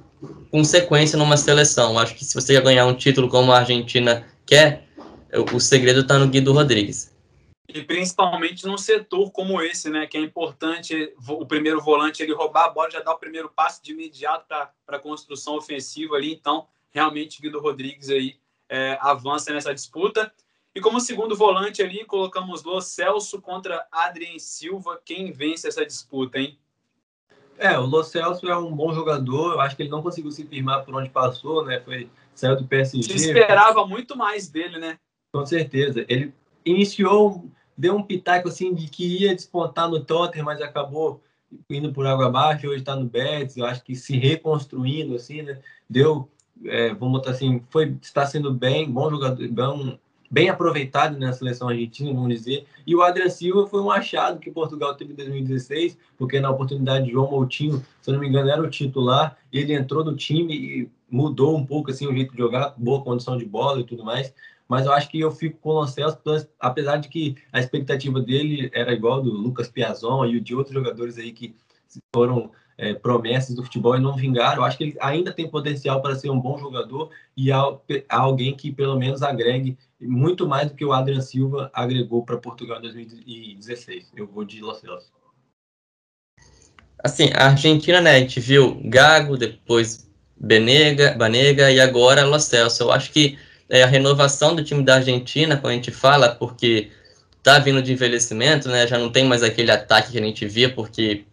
com 0.50 0.62
sequência 0.62 1.18
numa 1.18 1.36
seleção. 1.36 1.98
Acho 1.98 2.14
que 2.14 2.24
se 2.24 2.34
você 2.34 2.54
quer 2.54 2.62
ganhar 2.62 2.86
um 2.86 2.94
título 2.94 3.28
como 3.28 3.52
a 3.52 3.58
Argentina 3.58 4.24
quer, 4.44 4.84
o 5.52 5.60
segredo 5.60 6.00
está 6.00 6.18
no 6.18 6.28
Guido 6.28 6.52
Rodrigues. 6.52 7.10
E 7.68 7.82
principalmente 7.82 8.64
num 8.64 8.78
setor 8.78 9.30
como 9.32 9.60
esse, 9.60 9.90
né? 9.90 10.06
Que 10.06 10.16
é 10.16 10.20
importante 10.20 11.12
o 11.28 11.44
primeiro 11.44 11.80
volante 11.80 12.22
ele 12.22 12.32
roubar 12.32 12.66
a 12.66 12.70
bola, 12.70 12.90
já 12.90 13.00
dar 13.00 13.14
o 13.14 13.18
primeiro 13.18 13.50
passo 13.50 13.82
de 13.82 13.92
imediato 13.92 14.46
para 14.46 14.96
a 14.96 14.98
construção 14.98 15.56
ofensiva 15.56 16.16
ali. 16.16 16.32
Então, 16.32 16.68
realmente, 16.90 17.40
Guido 17.42 17.60
Rodrigues 17.60 18.08
aí 18.08 18.36
é, 18.68 18.96
avança 19.00 19.52
nessa 19.52 19.74
disputa. 19.74 20.32
E 20.74 20.80
como 20.80 21.00
segundo 21.00 21.34
volante 21.34 21.82
ali, 21.82 22.04
colocamos 22.04 22.62
Lo 22.62 22.80
Celso 22.80 23.40
contra 23.40 23.86
Adrien 23.90 24.38
Silva. 24.38 25.00
Quem 25.04 25.32
vence 25.32 25.66
essa 25.66 25.84
disputa, 25.84 26.38
hein? 26.38 26.58
É, 27.58 27.78
o 27.78 27.86
Lo 27.86 28.04
Celso 28.04 28.46
é 28.48 28.56
um 28.56 28.76
bom 28.76 28.92
jogador. 28.92 29.54
Eu 29.54 29.60
acho 29.60 29.74
que 29.74 29.82
ele 29.82 29.90
não 29.90 30.02
conseguiu 30.02 30.30
se 30.30 30.46
firmar 30.46 30.84
por 30.84 30.94
onde 30.94 31.08
passou, 31.08 31.64
né? 31.64 31.80
Foi, 31.80 32.08
saiu 32.34 32.56
do 32.56 32.66
PSG. 32.66 33.18
Se 33.18 33.28
esperava 33.28 33.86
muito 33.86 34.16
mais 34.16 34.48
dele, 34.48 34.78
né? 34.78 34.98
Com 35.32 35.44
certeza. 35.44 36.04
Ele 36.08 36.32
iniciou, 36.66 37.48
deu 37.78 37.96
um 37.96 38.02
pitaco 38.02 38.48
assim 38.48 38.74
de 38.74 38.88
que 38.88 39.22
ia 39.22 39.34
despontar 39.34 39.88
no 39.88 40.04
Tottenham, 40.04 40.44
mas 40.44 40.60
acabou 40.60 41.22
indo 41.70 41.92
por 41.92 42.06
água 42.06 42.26
abaixo. 42.26 42.66
Hoje 42.66 42.80
está 42.80 42.96
no 42.96 43.06
Betis. 43.06 43.56
Eu 43.56 43.64
acho 43.64 43.82
que 43.84 43.94
se 43.94 44.18
reconstruindo, 44.18 45.14
assim, 45.14 45.42
né? 45.42 45.58
Deu, 45.88 46.28
é, 46.64 46.92
vamos 46.94 47.20
botar 47.20 47.30
assim, 47.30 47.62
foi, 47.70 47.96
está 48.02 48.26
sendo 48.26 48.52
bem, 48.52 48.90
bom 48.90 49.08
jogador, 49.08 49.46
bom, 49.48 49.96
bem 50.30 50.48
aproveitado 50.48 51.18
na 51.18 51.32
seleção 51.32 51.68
argentina, 51.68 52.12
vamos 52.12 52.34
dizer. 52.34 52.66
E 52.86 52.94
o 52.94 53.02
Adrian 53.02 53.30
Silva 53.30 53.66
foi 53.68 53.80
um 53.80 53.90
achado 53.90 54.40
que 54.40 54.50
Portugal 54.50 54.94
teve 54.94 55.12
em 55.12 55.16
2016, 55.16 55.96
porque 56.18 56.40
na 56.40 56.50
oportunidade 56.50 57.06
de 57.06 57.12
João 57.12 57.30
Moutinho, 57.30 57.84
se 58.00 58.10
eu 58.10 58.14
não 58.14 58.20
me 58.20 58.28
engano, 58.28 58.50
era 58.50 58.62
o 58.62 58.70
titular, 58.70 59.36
ele 59.52 59.72
entrou 59.72 60.04
no 60.04 60.16
time 60.16 60.54
e 60.54 60.90
mudou 61.08 61.56
um 61.56 61.64
pouco 61.64 61.90
assim 61.90 62.06
o 62.06 62.12
jeito 62.12 62.32
de 62.32 62.38
jogar, 62.38 62.74
boa 62.76 63.02
condição 63.02 63.36
de 63.36 63.44
bola 63.44 63.80
e 63.80 63.84
tudo 63.84 64.04
mais. 64.04 64.34
Mas 64.68 64.86
eu 64.86 64.92
acho 64.92 65.08
que 65.08 65.20
eu 65.20 65.30
fico 65.30 65.58
com 65.60 65.70
o 65.70 65.80
Lancelso, 65.80 66.18
apesar 66.58 66.96
de 66.96 67.08
que 67.08 67.36
a 67.52 67.60
expectativa 67.60 68.20
dele 68.20 68.70
era 68.74 68.92
igual 68.92 69.22
do 69.22 69.30
Lucas 69.30 69.68
Piazon 69.68 70.24
e 70.26 70.40
de 70.40 70.54
outros 70.54 70.74
jogadores 70.74 71.18
aí 71.18 71.32
que 71.32 71.54
foram 72.14 72.50
é, 72.78 72.92
promessas 72.94 73.54
do 73.54 73.62
futebol 73.62 73.96
e 73.96 74.00
não 74.00 74.16
vingaram. 74.16 74.58
Eu 74.58 74.64
acho 74.64 74.76
que 74.76 74.84
ele 74.84 74.96
ainda 75.00 75.32
tem 75.32 75.48
potencial 75.48 76.02
para 76.02 76.16
ser 76.16 76.30
um 76.30 76.40
bom 76.40 76.58
jogador 76.58 77.10
e 77.36 77.50
alguém 78.08 78.54
que 78.54 78.72
pelo 78.72 78.98
menos 78.98 79.22
agregue 79.22 79.78
muito 80.00 80.46
mais 80.46 80.68
do 80.68 80.76
que 80.76 80.84
o 80.84 80.92
Adrian 80.92 81.20
Silva 81.20 81.70
agregou 81.72 82.24
para 82.24 82.36
Portugal 82.36 82.78
em 82.78 82.82
2016. 82.82 84.12
Eu 84.14 84.26
vou 84.26 84.44
de 84.44 84.60
Los 84.60 84.78
Celso. 84.78 85.10
Assim, 87.02 87.30
a 87.34 87.50
Argentina, 87.50 88.00
né, 88.00 88.16
a 88.16 88.18
gente 88.18 88.40
viu 88.40 88.80
Gago, 88.84 89.36
depois 89.36 90.10
Benega, 90.36 91.14
Banega 91.14 91.70
e 91.70 91.80
agora 91.80 92.24
Los 92.24 92.44
Celso. 92.44 92.82
Eu 92.82 92.92
acho 92.92 93.12
que 93.12 93.38
é, 93.68 93.82
a 93.82 93.86
renovação 93.86 94.54
do 94.54 94.64
time 94.64 94.82
da 94.82 94.96
Argentina, 94.96 95.56
quando 95.56 95.72
a 95.72 95.76
gente 95.76 95.90
fala, 95.90 96.28
porque 96.28 96.90
tá 97.42 97.58
vindo 97.58 97.82
de 97.82 97.92
envelhecimento, 97.92 98.68
né, 98.68 98.86
já 98.86 98.98
não 98.98 99.10
tem 99.10 99.24
mais 99.24 99.42
aquele 99.42 99.70
ataque 99.70 100.12
que 100.12 100.18
a 100.18 100.22
gente 100.22 100.46
via, 100.46 100.68
porque 100.68 101.24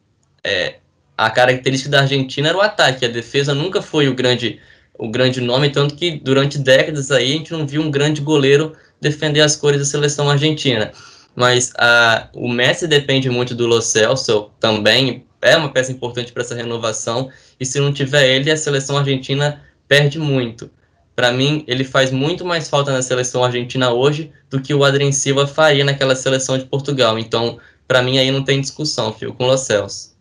é, 0.44 0.76
a 1.18 1.30
característica 1.30 1.90
da 1.90 2.02
Argentina 2.02 2.50
era 2.50 2.58
o 2.58 2.62
ataque, 2.62 3.06
a 3.06 3.10
defesa 3.10 3.54
nunca 3.54 3.82
foi 3.82 4.08
o 4.08 4.14
grande, 4.14 4.60
o 4.94 5.10
grande 5.10 5.42
nome, 5.42 5.70
tanto 5.70 5.96
que 5.96 6.12
durante 6.12 6.58
décadas 6.58 7.12
aí 7.12 7.34
a 7.34 7.38
gente 7.38 7.52
não 7.52 7.66
viu 7.66 7.82
um 7.82 7.90
grande 7.90 8.22
goleiro 8.22 8.76
defender 9.02 9.42
as 9.42 9.56
cores 9.56 9.80
da 9.80 9.86
seleção 9.86 10.30
argentina. 10.30 10.92
Mas 11.36 11.74
a, 11.78 12.30
o 12.34 12.48
Messi 12.48 12.88
depende 12.88 13.30
muito 13.30 13.56
do 13.56 13.66
Lo 13.66 13.82
Celso 13.82 14.52
também, 14.60 15.26
é 15.42 15.58
uma 15.58 15.70
peça 15.70 15.92
importante 15.92 16.32
para 16.32 16.44
essa 16.44 16.56
renovação, 16.56 17.30
e 17.60 17.66
se 17.66 17.80
não 17.80 17.92
tiver 17.92 18.28
ele, 18.28 18.52
a 18.52 18.58
seleção 18.58 18.98
argentina 18.98 19.62
perde 19.88 20.20
muito. 20.20 20.70
Para 21.16 21.32
mim, 21.32 21.64
ele 21.68 21.84
faz 21.84 22.12
muito 22.12 22.44
mais 22.44 22.70
falta 22.70 22.92
na 22.92 23.02
seleção 23.02 23.44
argentina 23.44 23.92
hoje 23.92 24.34
do 24.50 24.62
que 24.62 24.74
o 24.74 24.84
Adrien 24.84 25.12
Silva 25.12 25.46
faria 25.46 25.86
naquela 25.86 26.16
seleção 26.16 26.58
de 26.58 26.66
Portugal. 26.66 27.20
Então, 27.20 27.60
para 27.88 28.02
mim, 28.02 28.18
aí 28.18 28.32
não 28.32 28.44
tem 28.44 28.60
discussão, 28.60 29.14
fio, 29.14 29.34
com 29.34 29.44
o 29.44 29.48
Lo 29.48 29.58
Celso. 29.58 30.14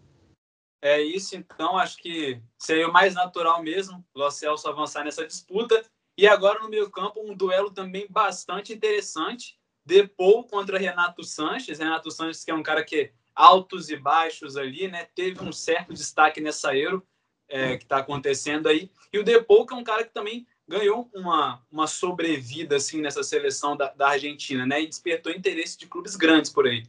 É 0.82 1.00
isso, 1.00 1.36
então, 1.36 1.78
acho 1.78 1.96
que 1.98 2.42
seria 2.58 2.88
o 2.88 2.92
mais 2.92 3.14
natural 3.14 3.62
mesmo, 3.62 4.04
o 4.14 4.30
Celso 4.30 4.68
avançar 4.68 5.04
nessa 5.04 5.26
disputa. 5.26 5.82
E 6.18 6.26
agora 6.26 6.60
no 6.60 6.68
meio 6.68 6.90
campo, 6.90 7.20
um 7.24 7.34
duelo 7.34 7.70
também 7.70 8.06
bastante 8.10 8.72
interessante. 8.72 9.56
Depou 9.86 10.44
contra 10.44 10.78
Renato 10.78 11.24
Sanches. 11.24 11.78
Renato 11.78 12.10
Sanches, 12.10 12.44
que 12.44 12.50
é 12.50 12.54
um 12.54 12.62
cara 12.62 12.84
que 12.84 13.12
altos 13.34 13.88
e 13.88 13.96
baixos 13.96 14.56
ali, 14.56 14.88
né? 14.88 15.06
Teve 15.14 15.42
um 15.42 15.52
certo 15.52 15.94
destaque 15.94 16.40
nessa 16.40 16.76
Euro 16.76 17.02
é, 17.48 17.76
que 17.76 17.84
está 17.84 17.98
acontecendo 17.98 18.68
aí. 18.68 18.90
E 19.12 19.18
o 19.18 19.24
Depou, 19.24 19.66
que 19.66 19.72
é 19.72 19.76
um 19.76 19.84
cara 19.84 20.04
que 20.04 20.12
também 20.12 20.46
ganhou 20.72 21.10
uma, 21.14 21.60
uma 21.70 21.86
sobrevida 21.86 22.76
assim 22.76 23.02
nessa 23.02 23.22
seleção 23.22 23.76
da, 23.76 23.92
da 23.92 24.08
Argentina, 24.08 24.64
né? 24.64 24.82
E 24.82 24.86
despertou 24.86 25.30
interesse 25.30 25.78
de 25.78 25.86
clubes 25.86 26.16
grandes 26.16 26.50
por 26.50 26.66
aí. 26.66 26.84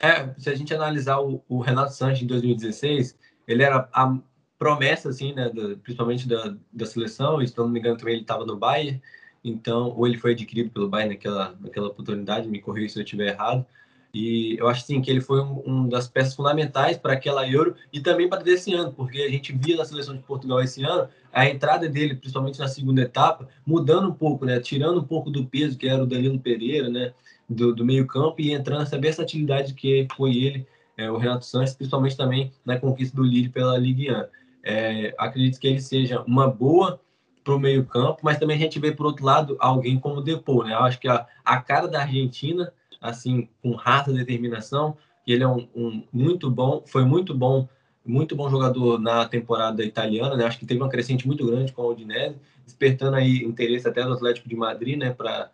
É, 0.00 0.32
se 0.38 0.48
a 0.48 0.54
gente 0.54 0.72
analisar 0.72 1.20
o, 1.20 1.44
o 1.48 1.60
Renato 1.60 1.92
Sanches 1.92 2.22
em 2.22 2.26
2016, 2.26 3.18
ele 3.48 3.64
era 3.64 3.88
a 3.92 4.16
promessa, 4.58 5.08
assim, 5.08 5.32
né, 5.32 5.48
do, 5.48 5.76
principalmente 5.78 6.28
da, 6.28 6.56
da 6.72 6.86
seleção, 6.86 7.42
e 7.42 7.48
se 7.48 7.58
não 7.58 7.68
me 7.68 7.80
engano 7.80 7.96
também 7.96 8.14
ele 8.14 8.22
estava 8.22 8.46
no 8.46 8.56
Bayern, 8.56 9.02
então, 9.44 9.88
ou 9.96 10.06
ele 10.06 10.16
foi 10.16 10.32
adquirido 10.32 10.70
pelo 10.70 10.88
Bayern 10.88 11.14
naquela, 11.14 11.56
naquela 11.60 11.88
oportunidade, 11.88 12.48
me 12.48 12.60
corrija 12.60 12.94
se 12.94 12.98
eu 13.00 13.04
estiver 13.04 13.28
errado, 13.28 13.66
e 14.14 14.56
eu 14.58 14.68
acho 14.68 14.84
sim 14.84 15.00
que 15.00 15.10
ele 15.10 15.20
foi 15.20 15.40
um, 15.40 15.62
um, 15.66 15.88
das 15.88 16.06
peças 16.06 16.34
fundamentais 16.34 16.98
para 16.98 17.14
aquela 17.14 17.48
Euro 17.48 17.74
e 17.92 18.00
também 18.00 18.28
para 18.28 18.42
desse 18.42 18.74
ano, 18.74 18.92
porque 18.92 19.22
a 19.22 19.30
gente 19.30 19.52
via 19.52 19.76
na 19.76 19.84
seleção 19.84 20.14
de 20.14 20.22
Portugal 20.22 20.60
esse 20.60 20.82
ano 20.84 21.08
a 21.32 21.48
entrada 21.48 21.88
dele, 21.88 22.14
principalmente 22.14 22.58
na 22.58 22.68
segunda 22.68 23.00
etapa, 23.00 23.48
mudando 23.64 24.08
um 24.08 24.12
pouco, 24.12 24.44
né, 24.44 24.60
tirando 24.60 25.00
um 25.00 25.04
pouco 25.04 25.30
do 25.30 25.46
peso 25.46 25.78
que 25.78 25.88
era 25.88 26.02
o 26.02 26.06
Danilo 26.06 26.38
Pereira, 26.38 26.90
né, 26.90 27.14
do, 27.48 27.74
do 27.74 27.84
meio-campo 27.84 28.36
e 28.38 28.52
entrando 28.52 28.82
essa 28.82 28.98
versatilidade 28.98 29.72
que 29.72 30.06
foi 30.14 30.36
ele, 30.36 30.66
é, 30.96 31.10
o 31.10 31.16
Renato 31.16 31.46
Sanches, 31.46 31.74
principalmente 31.74 32.16
também 32.16 32.52
na 32.64 32.78
conquista 32.78 33.16
do 33.16 33.22
Lille 33.22 33.48
pela 33.48 33.78
Ligue 33.78 34.12
1. 34.12 34.24
É, 34.64 35.14
acredito 35.18 35.58
que 35.58 35.66
ele 35.66 35.80
seja 35.80 36.22
uma 36.22 36.48
boa 36.48 37.00
para 37.42 37.54
o 37.54 37.58
meio-campo, 37.58 38.20
mas 38.22 38.38
também 38.38 38.56
a 38.56 38.60
gente 38.60 38.78
vê, 38.78 38.92
por 38.92 39.06
outro 39.06 39.24
lado, 39.24 39.56
alguém 39.58 39.98
como 39.98 40.16
o 40.16 40.22
Depou, 40.22 40.64
né? 40.64 40.74
Eu 40.74 40.80
acho 40.80 41.00
que 41.00 41.08
a, 41.08 41.26
a 41.44 41.60
cara 41.60 41.88
da 41.88 42.02
Argentina, 42.02 42.72
assim, 43.02 43.48
com 43.60 43.72
raça, 43.72 44.12
determinação, 44.12 44.96
ele 45.26 45.42
é 45.42 45.48
um, 45.48 45.68
um, 45.74 46.04
muito 46.12 46.50
bom, 46.50 46.82
foi 46.86 47.04
muito 47.04 47.34
bom, 47.34 47.68
muito 48.04 48.34
bom 48.34 48.48
jogador 48.48 48.98
na 48.98 49.26
temporada 49.26 49.84
italiana, 49.84 50.36
né? 50.36 50.44
Acho 50.44 50.58
que 50.58 50.66
teve 50.66 50.80
uma 50.80 50.88
crescente 50.88 51.26
muito 51.26 51.46
grande 51.46 51.72
com 51.72 51.82
o 51.82 51.90
Udinese, 51.90 52.36
despertando 52.64 53.16
aí 53.16 53.44
interesse 53.44 53.88
até 53.88 54.02
do 54.02 54.12
Atlético 54.12 54.48
de 54.48 54.56
Madrid, 54.56 54.98
né? 54.98 55.12
Para 55.12 55.50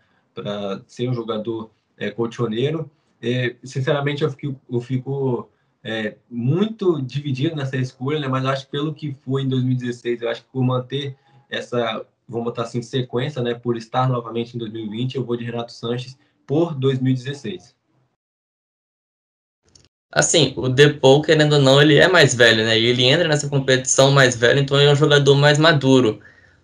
ser 0.86 1.08
um 1.08 1.14
jogador 1.14 1.70
é, 1.96 2.10
colchoneiro. 2.10 2.90
É, 3.20 3.56
sinceramente, 3.64 4.22
eu 4.22 4.30
fico, 4.30 4.60
eu 4.70 4.80
fico 4.80 5.50
é, 5.82 6.16
muito 6.30 7.00
dividido 7.02 7.56
nessa 7.56 7.76
escolha, 7.76 8.20
né? 8.20 8.28
mas 8.28 8.44
acho 8.44 8.66
que 8.66 8.70
pelo 8.70 8.94
que 8.94 9.12
foi 9.12 9.42
em 9.42 9.48
2016, 9.48 10.22
eu 10.22 10.28
acho 10.28 10.42
que 10.42 10.48
por 10.50 10.62
manter 10.62 11.16
essa, 11.50 12.04
vamos 12.28 12.46
botar 12.46 12.62
assim, 12.62 12.82
sequência, 12.82 13.42
né? 13.42 13.54
por 13.54 13.76
estar 13.76 14.08
novamente 14.08 14.54
em 14.54 14.58
2020, 14.58 15.16
eu 15.16 15.24
vou 15.24 15.36
de 15.36 15.44
Renato 15.44 15.72
Sanches 15.72 16.18
por 16.48 16.74
2016. 16.74 17.76
Assim, 20.10 20.54
o 20.56 20.68
Depou, 20.68 21.22
querendo 21.22 21.52
ou 21.52 21.62
não, 21.62 21.80
ele 21.80 21.96
é 21.96 22.08
mais 22.08 22.34
velho, 22.34 22.64
né? 22.64 22.76
E 22.76 22.86
ele 22.86 23.04
entra 23.04 23.28
nessa 23.28 23.48
competição 23.48 24.10
mais 24.10 24.34
velho, 24.34 24.58
então 24.58 24.76
ele 24.76 24.88
é 24.88 24.92
um 24.92 24.96
jogador 24.96 25.36
mais 25.36 25.58
maduro 25.58 26.20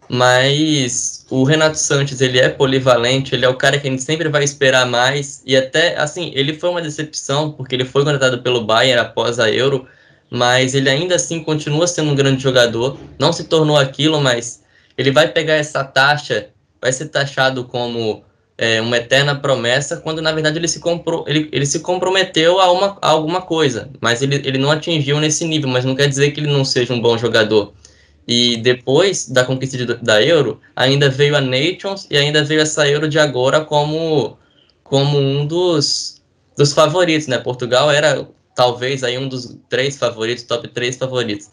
mas 0.09 1.27
o 1.31 1.45
Renato 1.45 1.79
Sanches, 1.79 2.21
ele 2.21 2.39
é 2.39 2.49
polivalente, 2.49 3.35
ele 3.35 3.45
é 3.45 3.49
o 3.49 3.57
cara 3.57 3.79
que 3.79 3.89
a 3.89 3.91
gente 3.91 4.03
sempre 4.03 4.29
vai 4.29 4.45
esperar 4.45 4.87
mais, 4.87 5.43
e 5.47 5.57
até, 5.57 5.97
assim, 5.97 6.31
ele 6.35 6.55
foi 6.55 6.71
uma 6.71 6.83
decepção, 6.83 7.53
porque 7.53 7.75
ele 7.75 7.85
foi 7.85 8.05
contratado 8.05 8.43
pelo 8.43 8.65
Bayern 8.65 9.01
após 9.01 9.39
a 9.39 9.51
Euro, 9.51 9.87
mas 10.31 10.75
ele 10.75 10.91
ainda 10.91 11.15
assim 11.15 11.43
continua 11.43 11.87
sendo 11.87 12.11
um 12.11 12.15
grande 12.15 12.43
jogador, 12.43 12.99
não 13.19 13.33
se 13.33 13.45
tornou 13.45 13.77
aquilo, 13.77 14.21
mas 14.21 14.63
ele 14.97 15.11
vai 15.11 15.29
pegar 15.29 15.55
essa 15.55 15.85
taxa, 15.85 16.49
vai 16.81 16.93
ser 16.93 17.09
taxado 17.09 17.65
como 17.65 18.25
é, 18.57 18.81
uma 18.81 18.97
eterna 18.97 19.35
promessa, 19.35 19.97
quando 19.97 20.23
na 20.23 20.33
verdade 20.33 20.59
ele 20.59 20.69
se, 20.69 20.81
ele, 21.27 21.49
ele 21.53 21.67
se 21.67 21.81
comprometeu 21.81 22.61
a, 22.61 22.71
uma, 22.71 22.99
a 23.03 23.11
alguma 23.11 23.43
coisa, 23.43 23.91
mas 24.01 24.23
ele, 24.23 24.37
ele 24.37 24.59
não 24.59 24.71
atingiu 24.71 25.21
nesse 25.21 25.45
nível, 25.45 25.69
mas 25.69 25.85
não 25.85 25.95
quer 25.95 26.09
dizer 26.09 26.31
que 26.31 26.41
ele 26.41 26.53
não 26.53 26.65
seja 26.65 26.93
um 26.93 27.01
bom 27.01 27.19
jogador. 27.19 27.73
E 28.27 28.57
depois 28.59 29.29
da 29.29 29.45
conquista 29.45 29.77
de, 29.77 29.87
da 29.97 30.23
Euro, 30.23 30.61
ainda 30.75 31.11
veio 31.11 31.37
a 31.37 31.41
Nations 31.41 32.07
e 32.11 32.17
ainda 32.17 32.43
veio 32.43 32.61
essa 32.61 32.89
Euro 32.89 33.09
de 33.09 33.19
agora 33.19 33.65
como, 33.65 34.39
como 34.83 35.19
um 35.19 35.47
dos, 35.47 36.23
dos 36.57 36.73
favoritos, 36.73 37.27
né? 37.27 37.39
Portugal 37.39 37.91
era 37.91 38.27
talvez 38.55 39.05
aí 39.05 39.19
um 39.19 39.29
dos 39.29 39.59
três 39.69 39.99
favoritos, 39.99 40.45
top 40.45 40.69
três 40.69 40.97
favoritos. 40.97 41.51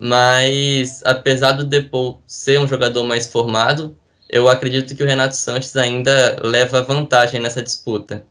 Mas 0.00 1.02
apesar 1.04 1.52
do 1.52 1.64
Depou 1.64 2.20
ser 2.26 2.58
um 2.58 2.66
jogador 2.66 3.04
mais 3.04 3.26
formado, 3.28 3.96
eu 4.28 4.48
acredito 4.48 4.94
que 4.94 5.02
o 5.02 5.06
Renato 5.06 5.36
Sanches 5.36 5.76
ainda 5.76 6.40
leva 6.42 6.82
vantagem 6.82 7.40
nessa 7.40 7.62
disputa. 7.62 8.26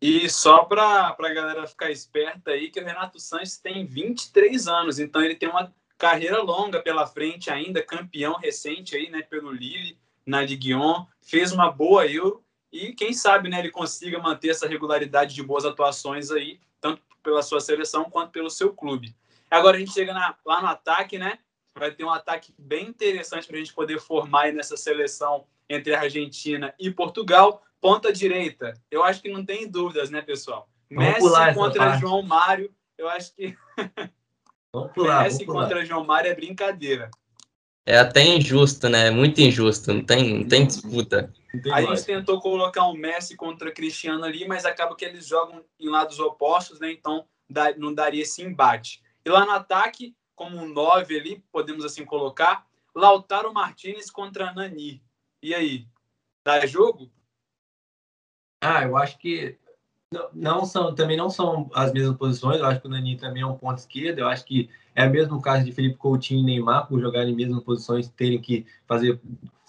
E 0.00 0.30
só 0.30 0.64
para 0.64 1.14
a 1.18 1.34
galera 1.34 1.66
ficar 1.66 1.90
esperta 1.90 2.52
aí, 2.52 2.70
que 2.70 2.80
o 2.80 2.84
Renato 2.84 3.20
Sanches 3.20 3.58
tem 3.58 3.84
23 3.84 4.66
anos, 4.66 4.98
então 4.98 5.22
ele 5.22 5.34
tem 5.34 5.48
uma 5.48 5.72
carreira 5.98 6.40
longa 6.40 6.80
pela 6.80 7.06
frente 7.06 7.50
ainda, 7.50 7.82
campeão 7.82 8.34
recente 8.38 8.96
aí, 8.96 9.10
né, 9.10 9.20
pelo 9.20 9.52
Lille, 9.52 9.98
na 10.24 10.40
Ligue 10.40 10.74
1, 10.74 11.06
fez 11.20 11.52
uma 11.52 11.70
boa 11.70 12.06
Euro 12.06 12.42
e 12.72 12.94
quem 12.94 13.12
sabe, 13.12 13.50
né, 13.50 13.58
ele 13.58 13.70
consiga 13.70 14.18
manter 14.18 14.50
essa 14.50 14.66
regularidade 14.66 15.34
de 15.34 15.42
boas 15.42 15.66
atuações 15.66 16.30
aí, 16.30 16.58
tanto 16.80 17.02
pela 17.22 17.42
sua 17.42 17.60
seleção 17.60 18.04
quanto 18.04 18.30
pelo 18.30 18.48
seu 18.48 18.72
clube. 18.72 19.14
Agora 19.50 19.76
a 19.76 19.80
gente 19.80 19.92
chega 19.92 20.14
na, 20.14 20.34
lá 20.46 20.62
no 20.62 20.68
ataque, 20.68 21.18
né? 21.18 21.38
Vai 21.78 21.92
ter 21.92 22.04
um 22.04 22.10
ataque 22.10 22.54
bem 22.58 22.88
interessante 22.88 23.46
para 23.46 23.56
a 23.56 23.58
gente 23.58 23.72
poder 23.72 24.00
formar 24.00 24.52
nessa 24.52 24.76
seleção 24.76 25.46
entre 25.68 25.94
a 25.94 26.00
Argentina 26.00 26.74
e 26.78 26.90
Portugal. 26.90 27.62
Ponta 27.80 28.12
direita, 28.12 28.74
eu 28.90 29.02
acho 29.02 29.22
que 29.22 29.30
não 29.30 29.44
tem 29.44 29.66
dúvidas, 29.66 30.10
né, 30.10 30.20
pessoal? 30.20 30.68
Vamos 30.90 31.22
Messi 31.22 31.54
contra 31.54 31.96
João 31.96 32.22
Mário, 32.22 32.74
eu 32.98 33.08
acho 33.08 33.34
que. 33.34 33.56
Vamos 34.72 34.92
pular, 34.92 35.24
Messi 35.24 35.44
vamos 35.44 35.62
contra 35.62 35.84
João 35.84 36.04
Mário 36.04 36.30
é 36.30 36.34
brincadeira. 36.34 37.10
É 37.84 37.98
até 37.98 38.22
injusto, 38.22 38.88
né? 38.88 39.08
É 39.08 39.10
muito 39.10 39.40
injusto, 39.40 39.92
não 39.92 40.04
tem, 40.04 40.38
não 40.38 40.48
tem 40.48 40.64
disputa. 40.64 41.32
Não 41.52 41.74
a 41.74 41.82
gente 41.82 42.04
tentou 42.04 42.40
colocar 42.40 42.86
um 42.86 42.94
Messi 42.94 43.36
contra 43.36 43.72
Cristiano 43.72 44.24
ali, 44.24 44.46
mas 44.46 44.64
acaba 44.64 44.94
que 44.94 45.04
eles 45.04 45.26
jogam 45.26 45.64
em 45.78 45.88
lados 45.88 46.20
opostos, 46.20 46.78
né? 46.78 46.92
Então 46.92 47.26
não 47.76 47.92
daria 47.92 48.22
esse 48.22 48.42
embate. 48.42 49.02
E 49.24 49.28
lá 49.28 49.44
no 49.44 49.52
ataque, 49.52 50.14
como 50.40 50.56
um 50.56 50.72
9 50.72 51.20
ali, 51.20 51.44
podemos 51.52 51.84
assim 51.84 52.02
colocar, 52.02 52.66
Lautaro 52.94 53.52
Martinez 53.52 54.10
contra 54.10 54.54
Nani. 54.54 55.02
E 55.42 55.54
aí? 55.54 55.86
Dá 56.42 56.64
jogo? 56.64 57.10
Ah, 58.64 58.84
eu 58.84 58.96
acho 58.96 59.18
que 59.18 59.58
não, 60.32 60.64
são, 60.64 60.94
também 60.94 61.14
não 61.14 61.28
são 61.28 61.68
as 61.74 61.92
mesmas 61.92 62.16
posições. 62.16 62.58
Eu 62.58 62.64
acho 62.64 62.80
que 62.80 62.86
o 62.86 62.90
Nani 62.90 63.18
também 63.18 63.42
é 63.42 63.46
um 63.46 63.58
ponto 63.58 63.76
esquerdo. 63.76 64.20
Eu 64.20 64.28
acho 64.28 64.46
que 64.46 64.70
é 64.94 65.06
o 65.06 65.10
mesmo 65.10 65.42
caso 65.42 65.62
de 65.62 65.72
Felipe 65.72 65.98
Coutinho 65.98 66.40
e 66.40 66.42
Neymar, 66.42 66.88
por 66.88 66.98
jogarem 66.98 67.34
em 67.34 67.36
mesmas 67.36 67.62
posições, 67.62 68.08
terem 68.08 68.40
que 68.40 68.64
fazer 68.86 69.20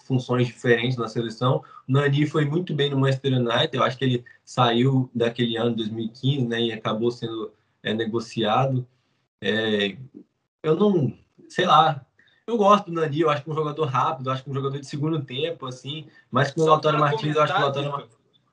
funções 0.06 0.46
diferentes 0.46 0.96
na 0.96 1.06
seleção. 1.06 1.62
O 1.86 1.92
Nani 1.92 2.26
foi 2.26 2.46
muito 2.46 2.74
bem 2.74 2.88
no 2.88 2.98
Manchester 2.98 3.34
United. 3.34 3.76
Eu 3.76 3.82
acho 3.82 3.98
que 3.98 4.06
ele 4.06 4.24
saiu 4.42 5.10
daquele 5.14 5.58
ano 5.58 5.76
2015, 5.76 6.46
né, 6.46 6.62
e 6.62 6.72
acabou 6.72 7.10
sendo 7.10 7.52
é, 7.82 7.92
negociado. 7.92 8.86
É, 9.38 9.98
eu 10.62 10.76
não, 10.76 11.16
sei 11.48 11.66
lá, 11.66 12.04
eu 12.46 12.56
gosto 12.56 12.86
do 12.86 12.92
Nani, 12.92 13.20
eu 13.20 13.30
acho 13.30 13.42
que 13.42 13.50
é 13.50 13.52
um 13.52 13.56
jogador 13.56 13.84
rápido, 13.86 14.30
acho 14.30 14.42
que 14.42 14.50
é 14.50 14.52
um 14.52 14.54
jogador 14.54 14.78
de 14.78 14.86
segundo 14.86 15.24
tempo, 15.24 15.66
assim, 15.66 16.06
mas 16.30 16.50
com 16.50 16.62
o 16.62 16.66
Lautaro 16.66 16.98
Martins, 16.98 17.36
eu 17.36 17.42
acho 17.42 17.52
que 17.52 17.58
o 17.58 17.62
Lautaro 17.62 18.08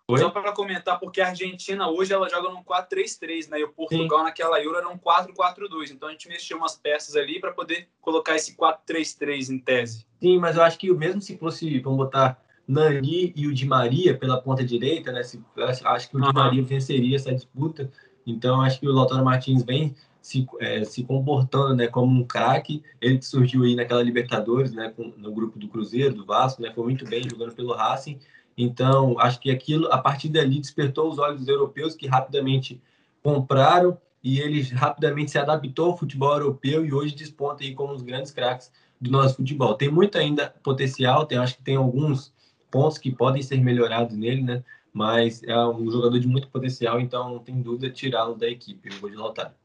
Oi? 0.10 0.18
Só 0.18 0.32
para 0.32 0.52
comentar, 0.52 1.00
porque 1.00 1.22
a 1.22 1.28
Argentina 1.28 1.88
hoje 1.88 2.12
ela 2.12 2.28
joga 2.28 2.50
num 2.50 2.64
4-3-3, 2.64 3.48
né? 3.48 3.60
E 3.60 3.64
o 3.64 3.70
Portugal 3.70 4.18
Sim. 4.18 4.24
naquela 4.24 4.60
Euro 4.60 4.76
era 4.76 4.90
um 4.90 4.98
4-4-2. 4.98 5.92
Então 5.92 6.10
a 6.10 6.12
gente 6.12 6.28
mexeu 6.28 6.58
umas 6.58 6.76
peças 6.76 7.16
ali 7.16 7.40
para 7.40 7.52
poder 7.52 7.88
colocar 8.02 8.36
esse 8.36 8.58
4-3-3 8.58 9.50
em 9.52 9.60
tese. 9.60 10.08
Sim, 10.20 10.40
mas 10.40 10.56
eu 10.56 10.64
acho 10.64 10.80
que 10.80 10.92
mesmo 10.92 11.22
se 11.22 11.38
fosse, 11.38 11.80
vamos 11.80 12.00
botar 12.00 12.42
Nani 12.68 13.32
e 13.36 13.46
o 13.46 13.54
Di 13.54 13.68
Maria 13.68 14.18
pela 14.18 14.42
ponta 14.42 14.66
direita, 14.66 15.12
né? 15.12 15.22
Se, 15.22 15.40
acho 15.84 16.10
que 16.10 16.18
o 16.18 16.20
uhum. 16.20 16.30
Di 16.30 16.34
Maria 16.34 16.64
venceria 16.64 17.16
essa 17.16 17.32
disputa. 17.32 17.92
Então 18.26 18.64
acho 18.64 18.80
que 18.80 18.88
o 18.88 18.92
Lautaro 18.92 19.24
Martins 19.24 19.62
vem 19.62 19.96
se, 20.22 20.48
é, 20.60 20.84
se 20.84 21.04
comportando 21.04 21.76
né, 21.76 21.88
como 21.88 22.20
um 22.20 22.26
craque. 22.26 22.84
Ele 23.02 23.18
que 23.18 23.26
surgiu 23.26 23.64
aí 23.64 23.76
naquela 23.76 24.04
Libertadores, 24.04 24.72
né, 24.72 24.94
com, 24.96 25.14
no 25.18 25.32
grupo 25.32 25.58
do 25.58 25.68
Cruzeiro, 25.68 26.14
do 26.14 26.26
Vasco, 26.26 26.62
né, 26.62 26.72
foi 26.74 26.84
muito 26.84 27.06
bem 27.06 27.24
jogando 27.30 27.54
pelo 27.54 27.74
Racing. 27.74 28.20
Então, 28.58 29.18
acho 29.20 29.40
que 29.40 29.50
aquilo, 29.50 29.88
a 29.92 29.98
partir 29.98 30.30
dali, 30.30 30.60
despertou 30.60 31.10
os 31.10 31.18
olhos 31.18 31.40
dos 31.40 31.48
europeus 31.48 31.96
que 31.96 32.08
rapidamente 32.08 32.82
compraram 33.24 33.98
e 34.24 34.40
ele 34.40 34.62
rapidamente 34.62 35.32
se 35.32 35.38
adaptou 35.38 35.92
ao 35.92 35.98
futebol 35.98 36.34
europeu 36.34 36.86
e 36.86 36.94
hoje 36.94 37.16
desponta 37.16 37.64
aí 37.64 37.74
como 37.74 37.94
um 37.94 37.96
dos 37.96 38.04
grandes 38.04 38.32
craques 38.32 38.72
do 39.00 39.10
nosso 39.10 39.38
futebol. 39.38 39.76
Tem 39.76 39.90
muito 39.90 40.18
ainda 40.18 40.54
potencial, 40.62 41.26
tem, 41.26 41.38
acho 41.38 41.56
que 41.56 41.64
tem 41.64 41.78
alguns 41.78 42.34
pontos 42.70 42.98
que 42.98 43.12
podem 43.12 43.42
ser 43.42 43.62
melhorados 43.62 44.16
nele, 44.16 44.44
né? 44.44 44.64
Mas 44.92 45.42
é 45.44 45.58
um 45.68 45.90
jogador 45.90 46.20
de 46.20 46.28
muito 46.28 46.50
potencial, 46.50 47.00
então 47.00 47.30
não 47.30 47.40
tem 47.40 47.62
dúvida 47.62 47.90
tirá-lo 47.90 48.36
da 48.36 48.50
equipe. 48.50 48.90
Vou 49.00 49.10
de 49.10 49.16
Lautaro. 49.16 49.59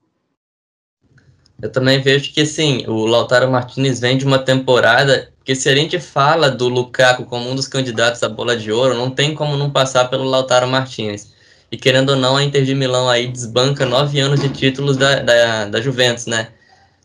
Eu 1.63 1.71
também 1.71 2.01
vejo 2.01 2.33
que 2.33 2.43
assim, 2.43 2.85
o 2.87 3.07
Lautaro 3.07 3.51
Martinez 3.51 4.01
vem 4.01 4.19
de 4.19 4.25
uma 4.25 4.39
temporada 4.39 5.33
que 5.45 5.55
se 5.55 5.69
a 5.69 5.75
gente 5.75 6.01
fala 6.01 6.51
do 6.51 6.69
Lukaku 6.69 7.25
como 7.27 7.51
um 7.51 7.55
dos 7.55 7.69
candidatos 7.69 8.23
à 8.23 8.29
bola 8.29 8.57
de 8.57 8.73
ouro, 8.73 8.95
não 8.97 9.11
tem 9.11 9.35
como 9.35 9.57
não 9.57 9.71
passar 9.71 10.07
pelo 10.07 10.25
Lautaro 10.25 10.67
Martinez. 10.67 11.33
E 11.71 11.77
querendo 11.77 12.11
ou 12.11 12.17
não, 12.17 12.37
a 12.37 12.43
Inter 12.43 12.65
de 12.65 12.75
Milão 12.75 13.09
aí 13.09 13.27
desbanca 13.27 13.85
nove 13.85 14.21
anos 14.21 14.41
de 14.41 14.49
títulos 14.49 14.97
da, 14.97 15.21
da, 15.21 15.67
da 15.67 15.81
Juventus, 15.81 16.27
né? 16.27 16.49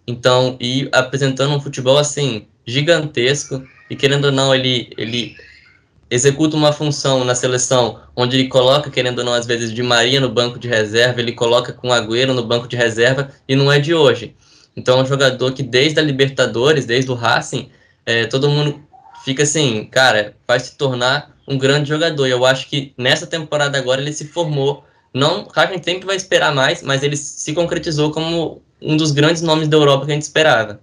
Então, 0.08 0.58
e 0.60 0.90
apresentando 0.92 1.54
um 1.54 1.62
futebol 1.62 1.98
assim, 1.98 2.48
gigantesco, 2.66 3.64
e 3.90 3.96
querendo 3.96 4.26
ou 4.26 4.32
não, 4.32 4.54
ele, 4.54 4.92
ele 4.98 5.36
executa 6.10 6.56
uma 6.56 6.74
função 6.74 7.24
na 7.24 7.36
seleção 7.36 8.00
onde 8.16 8.38
ele 8.38 8.48
coloca, 8.48 8.90
querendo 8.90 9.20
ou 9.20 9.26
não, 9.26 9.34
às 9.34 9.46
vezes, 9.46 9.72
de 9.72 9.84
Maria 9.84 10.20
no 10.20 10.30
banco 10.30 10.58
de 10.58 10.68
reserva, 10.68 11.22
ele 11.22 11.34
coloca 11.34 11.72
com 11.72 11.94
Agüero 11.94 12.34
no 12.34 12.44
banco 12.44 12.68
de 12.68 12.76
reserva, 12.76 13.32
e 13.48 13.56
não 13.56 13.72
é 13.72 13.80
de 13.80 13.94
hoje. 13.94 14.36
Então, 14.76 15.00
é 15.00 15.04
um 15.04 15.06
jogador 15.06 15.52
que 15.52 15.64
desde 15.64 16.00
a 16.00 16.04
Libertadores, 16.04 16.86
desde 16.86 17.12
o 17.12 17.16
Racing, 17.16 17.70
é, 18.06 18.26
todo 18.26 18.50
mundo 18.50 18.82
fica 19.24 19.44
assim, 19.44 19.86
cara, 19.86 20.36
vai 20.48 20.60
se 20.60 20.76
tornar 20.78 21.36
um 21.48 21.58
grande 21.58 21.90
jogador. 21.90 22.28
E 22.28 22.32
eu 22.32 22.46
acho 22.46 22.68
que 22.68 22.94
nessa 22.98 23.28
temporada 23.28 23.78
agora 23.78 24.02
ele 24.02 24.14
se 24.14 24.26
formou. 24.26 24.84
Não, 25.14 25.48
gente 25.72 25.86
sempre 25.86 26.06
vai 26.06 26.16
esperar 26.16 26.54
mais, 26.54 26.84
mas 26.84 27.04
ele 27.04 27.18
se 27.18 27.54
concretizou 27.54 28.12
como 28.12 28.62
um 28.82 28.96
dos 28.96 29.12
grandes 29.12 29.42
nomes 29.42 29.68
da 29.68 29.78
Europa 29.78 30.06
que 30.06 30.12
a 30.12 30.14
gente 30.16 30.24
esperava. 30.24 30.80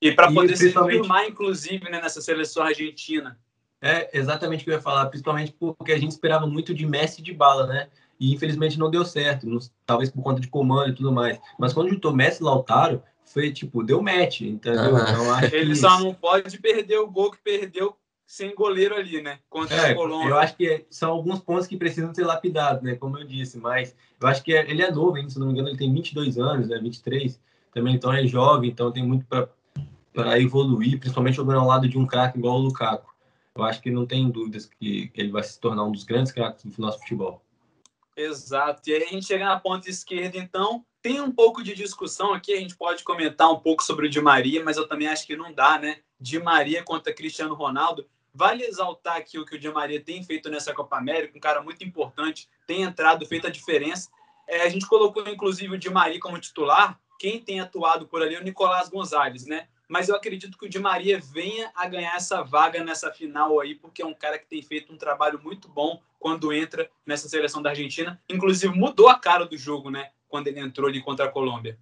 E 0.00 0.12
para 0.12 0.32
poder 0.32 0.56
se 0.56 0.72
firmar, 0.72 1.26
inclusive, 1.26 1.90
né, 1.90 2.00
nessa 2.00 2.22
seleção 2.22 2.62
argentina. 2.62 3.36
É 3.82 4.10
exatamente 4.16 4.60
o 4.60 4.64
que 4.64 4.70
eu 4.70 4.74
ia 4.74 4.80
falar, 4.80 5.06
principalmente 5.06 5.54
porque 5.58 5.92
a 5.92 5.98
gente 5.98 6.10
esperava 6.10 6.46
muito 6.46 6.74
de 6.74 6.86
Messi 6.86 7.22
de 7.22 7.32
bala, 7.32 7.66
né? 7.66 7.88
E 8.18 8.34
infelizmente 8.34 8.78
não 8.78 8.90
deu 8.90 9.04
certo, 9.04 9.46
talvez 9.86 10.10
por 10.10 10.22
conta 10.22 10.40
de 10.40 10.48
comando 10.48 10.90
e 10.90 10.94
tudo 10.94 11.10
mais. 11.10 11.40
Mas 11.58 11.72
quando 11.72 11.88
juntou 11.88 12.14
Messi 12.14 12.42
e 12.42 12.44
Lautaro, 12.44 13.02
foi 13.24 13.50
tipo, 13.50 13.82
deu 13.82 14.02
match, 14.02 14.42
entendeu? 14.42 14.92
Uhum. 14.92 15.00
Então, 15.00 15.34
acho 15.34 15.54
Ele 15.54 15.74
só 15.74 15.98
não 15.98 16.12
pode 16.12 16.58
perder 16.58 16.98
o 16.98 17.10
gol 17.10 17.30
que 17.30 17.38
perdeu 17.38 17.96
sem 18.26 18.54
goleiro 18.54 18.94
ali, 18.94 19.22
né? 19.22 19.38
Contra 19.48 19.74
é, 19.76 19.90
a 19.90 19.94
Colômbia. 19.94 20.30
Eu 20.30 20.38
acho 20.38 20.56
que 20.56 20.84
são 20.90 21.10
alguns 21.10 21.40
pontos 21.40 21.66
que 21.66 21.76
precisam 21.76 22.14
ser 22.14 22.24
lapidados, 22.24 22.82
né? 22.82 22.94
Como 22.96 23.18
eu 23.18 23.24
disse, 23.24 23.58
mas 23.58 23.94
eu 24.20 24.28
acho 24.28 24.42
que 24.42 24.52
ele 24.52 24.82
é 24.82 24.90
novo 24.90 25.16
ainda, 25.16 25.30
se 25.30 25.38
não 25.38 25.46
me 25.46 25.52
engano, 25.52 25.68
ele 25.68 25.78
tem 25.78 25.92
22 25.92 26.38
anos, 26.38 26.68
né? 26.68 26.78
23 26.78 27.40
também, 27.72 27.94
então 27.94 28.12
é 28.12 28.26
jovem, 28.26 28.70
então 28.70 28.92
tem 28.92 29.04
muito 29.04 29.24
para 29.26 30.40
evoluir, 30.40 30.98
principalmente 30.98 31.36
jogando 31.36 31.60
ao 31.60 31.66
lado 31.66 31.88
de 31.88 31.96
um 31.96 32.06
craque 32.06 32.38
igual 32.38 32.56
o 32.56 32.62
Lukaku 32.62 33.09
eu 33.56 33.64
acho 33.64 33.80
que 33.80 33.90
não 33.90 34.06
tem 34.06 34.30
dúvidas 34.30 34.66
que, 34.66 35.08
que 35.08 35.20
ele 35.20 35.30
vai 35.30 35.42
se 35.42 35.58
tornar 35.60 35.84
um 35.84 35.92
dos 35.92 36.04
grandes 36.04 36.32
craques 36.32 36.64
do 36.64 36.80
nosso 36.80 36.98
futebol. 37.00 37.42
Exato. 38.16 38.88
E 38.88 38.94
aí 38.94 39.04
a 39.04 39.08
gente 39.08 39.26
chega 39.26 39.44
na 39.44 39.58
ponta 39.58 39.88
esquerda, 39.88 40.36
então, 40.36 40.84
tem 41.02 41.20
um 41.20 41.32
pouco 41.32 41.62
de 41.62 41.74
discussão 41.74 42.32
aqui, 42.32 42.52
a 42.52 42.60
gente 42.60 42.76
pode 42.76 43.02
comentar 43.02 43.50
um 43.50 43.58
pouco 43.58 43.82
sobre 43.82 44.06
o 44.06 44.10
Di 44.10 44.20
Maria, 44.20 44.62
mas 44.62 44.76
eu 44.76 44.86
também 44.86 45.08
acho 45.08 45.26
que 45.26 45.36
não 45.36 45.52
dá, 45.52 45.78
né? 45.78 46.00
Di 46.20 46.38
Maria 46.38 46.82
contra 46.82 47.14
Cristiano 47.14 47.54
Ronaldo. 47.54 48.06
Vale 48.32 48.64
exaltar 48.64 49.16
aqui 49.16 49.38
o 49.38 49.44
que 49.44 49.56
o 49.56 49.58
Di 49.58 49.70
Maria 49.70 50.00
tem 50.00 50.22
feito 50.22 50.48
nessa 50.48 50.72
Copa 50.72 50.96
América, 50.96 51.36
um 51.36 51.40
cara 51.40 51.62
muito 51.62 51.82
importante, 51.82 52.48
tem 52.66 52.82
entrado, 52.82 53.26
feito 53.26 53.46
a 53.46 53.50
diferença. 53.50 54.10
É, 54.46 54.62
a 54.62 54.68
gente 54.68 54.86
colocou, 54.86 55.26
inclusive, 55.26 55.74
o 55.74 55.78
Di 55.78 55.90
Maria 55.90 56.20
como 56.20 56.38
titular. 56.38 57.00
Quem 57.18 57.40
tem 57.40 57.60
atuado 57.60 58.06
por 58.06 58.22
ali 58.22 58.34
é 58.34 58.40
o 58.40 58.44
Nicolás 58.44 58.88
Gonzalez, 58.88 59.46
né? 59.46 59.68
Mas 59.90 60.08
eu 60.08 60.14
acredito 60.14 60.56
que 60.56 60.66
o 60.66 60.68
Di 60.68 60.78
Maria 60.78 61.20
venha 61.20 61.68
a 61.74 61.84
ganhar 61.88 62.14
essa 62.14 62.44
vaga 62.44 62.84
nessa 62.84 63.10
final 63.10 63.58
aí, 63.58 63.74
porque 63.74 64.00
é 64.00 64.06
um 64.06 64.14
cara 64.14 64.38
que 64.38 64.46
tem 64.46 64.62
feito 64.62 64.92
um 64.92 64.96
trabalho 64.96 65.40
muito 65.42 65.68
bom 65.68 66.00
quando 66.16 66.52
entra 66.52 66.88
nessa 67.04 67.28
seleção 67.28 67.60
da 67.60 67.70
Argentina. 67.70 68.20
Inclusive, 68.28 68.72
mudou 68.72 69.08
a 69.08 69.18
cara 69.18 69.44
do 69.44 69.58
jogo, 69.58 69.90
né? 69.90 70.10
Quando 70.28 70.46
ele 70.46 70.60
entrou 70.60 70.88
ali 70.88 71.02
contra 71.02 71.26
a 71.26 71.28
Colômbia. 71.28 71.76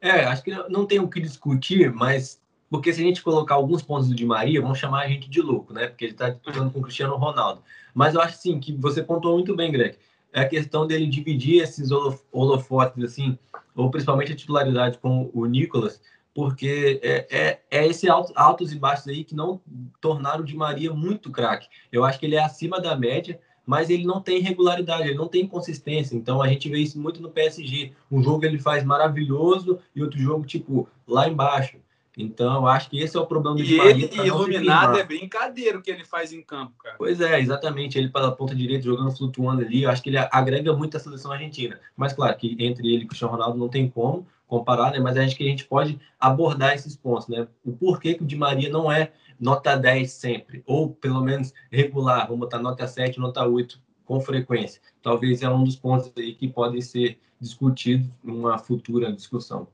É, 0.00 0.24
acho 0.24 0.42
que 0.42 0.50
não 0.68 0.84
tem 0.84 0.98
o 0.98 1.08
que 1.08 1.20
discutir, 1.20 1.92
mas 1.92 2.42
porque 2.68 2.92
se 2.92 3.00
a 3.00 3.04
gente 3.04 3.22
colocar 3.22 3.54
alguns 3.54 3.82
pontos 3.82 4.08
do 4.08 4.16
Di 4.16 4.26
Maria, 4.26 4.60
vão 4.60 4.74
chamar 4.74 5.04
a 5.04 5.08
gente 5.08 5.30
de 5.30 5.40
louco, 5.40 5.72
né? 5.72 5.86
Porque 5.86 6.06
ele 6.06 6.12
está 6.12 6.30
disputando 6.30 6.72
com 6.72 6.80
o 6.80 6.82
Cristiano 6.82 7.14
Ronaldo. 7.14 7.62
Mas 7.94 8.14
eu 8.14 8.20
acho 8.20 8.36
sim 8.36 8.58
que 8.58 8.72
você 8.72 9.00
pontuou 9.00 9.34
muito 9.34 9.54
bem, 9.54 9.70
Greg. 9.70 9.96
É 10.32 10.40
a 10.40 10.48
questão 10.48 10.88
dele 10.88 11.06
dividir 11.06 11.62
esses 11.62 11.90
holofotes, 12.32 13.02
assim, 13.04 13.38
ou 13.76 13.90
principalmente 13.92 14.32
a 14.32 14.36
titularidade 14.36 14.98
com 14.98 15.30
o 15.32 15.46
Nicolas, 15.46 16.02
porque 16.38 17.00
é, 17.02 17.26
é, 17.28 17.60
é 17.68 17.86
esse 17.88 18.08
alto, 18.08 18.32
altos 18.36 18.70
e 18.70 18.78
baixos 18.78 19.08
aí 19.08 19.24
que 19.24 19.34
não 19.34 19.60
tornaram 20.00 20.42
o 20.42 20.44
Di 20.44 20.56
Maria 20.56 20.94
muito 20.94 21.32
craque. 21.32 21.66
Eu 21.90 22.04
acho 22.04 22.16
que 22.16 22.26
ele 22.26 22.36
é 22.36 22.44
acima 22.44 22.80
da 22.80 22.96
média, 22.96 23.40
mas 23.66 23.90
ele 23.90 24.06
não 24.06 24.20
tem 24.20 24.40
regularidade, 24.40 25.08
ele 25.08 25.18
não 25.18 25.26
tem 25.26 25.48
consistência. 25.48 26.14
Então 26.14 26.40
a 26.40 26.46
gente 26.46 26.68
vê 26.68 26.78
isso 26.78 26.96
muito 26.96 27.20
no 27.20 27.28
PSG. 27.28 27.90
Um 28.08 28.22
jogo 28.22 28.44
ele 28.44 28.56
faz 28.56 28.84
maravilhoso 28.84 29.80
e 29.96 30.00
outro 30.00 30.16
jogo, 30.20 30.46
tipo, 30.46 30.88
lá 31.08 31.28
embaixo. 31.28 31.76
Então, 32.16 32.54
eu 32.54 32.66
acho 32.68 32.88
que 32.88 33.00
esse 33.00 33.16
é 33.16 33.20
o 33.20 33.26
problema 33.26 33.56
do 33.56 33.62
e 33.62 33.66
Di 33.66 33.76
Maria. 33.76 34.08
E 34.12 34.26
iluminado 34.28 34.96
é 34.96 35.02
brincadeira 35.02 35.76
o 35.76 35.82
que 35.82 35.90
ele 35.90 36.04
faz 36.04 36.32
em 36.32 36.42
campo, 36.42 36.72
cara. 36.78 36.94
Pois 36.98 37.20
é, 37.20 37.40
exatamente. 37.40 37.98
Ele 37.98 38.10
pela 38.10 38.30
ponta 38.30 38.54
direita, 38.54 38.84
jogando, 38.84 39.16
flutuando 39.16 39.62
ali. 39.62 39.82
Eu 39.82 39.90
acho 39.90 40.02
que 40.02 40.10
ele 40.10 40.18
agrega 40.18 40.72
muito 40.72 40.96
a 40.96 41.00
seleção 41.00 41.32
argentina. 41.32 41.80
Mas, 41.96 42.12
claro, 42.12 42.36
que 42.36 42.56
entre 42.60 42.86
ele 42.86 43.02
e 43.02 43.04
o 43.04 43.08
Cristiano 43.08 43.32
Ronaldo 43.32 43.58
não 43.58 43.68
tem 43.68 43.88
como 43.88 44.26
comparar, 44.48 44.90
né? 44.90 44.98
Mas 44.98 45.16
acho 45.16 45.36
que 45.36 45.44
a 45.44 45.50
gente 45.50 45.64
pode 45.64 46.00
abordar 46.18 46.74
esses 46.74 46.96
pontos, 46.96 47.28
né? 47.28 47.46
O 47.64 47.70
porquê 47.72 48.14
que 48.14 48.24
o 48.24 48.26
Di 48.26 48.34
Maria 48.34 48.68
não 48.68 48.90
é 48.90 49.12
nota 49.38 49.76
10 49.76 50.10
sempre, 50.10 50.64
ou 50.66 50.90
pelo 50.90 51.20
menos 51.20 51.52
regular, 51.70 52.26
vamos 52.26 52.40
botar 52.40 52.58
nota 52.58 52.88
7, 52.88 53.20
nota 53.20 53.46
8 53.46 53.80
com 54.04 54.20
frequência. 54.20 54.80
Talvez 55.02 55.42
é 55.42 55.48
um 55.48 55.62
dos 55.62 55.76
pontos 55.76 56.10
aí 56.16 56.34
que 56.34 56.48
podem 56.48 56.80
ser 56.80 57.20
discutidos 57.40 58.08
numa 58.24 58.58
futura 58.58 59.12
discussão. 59.12 59.68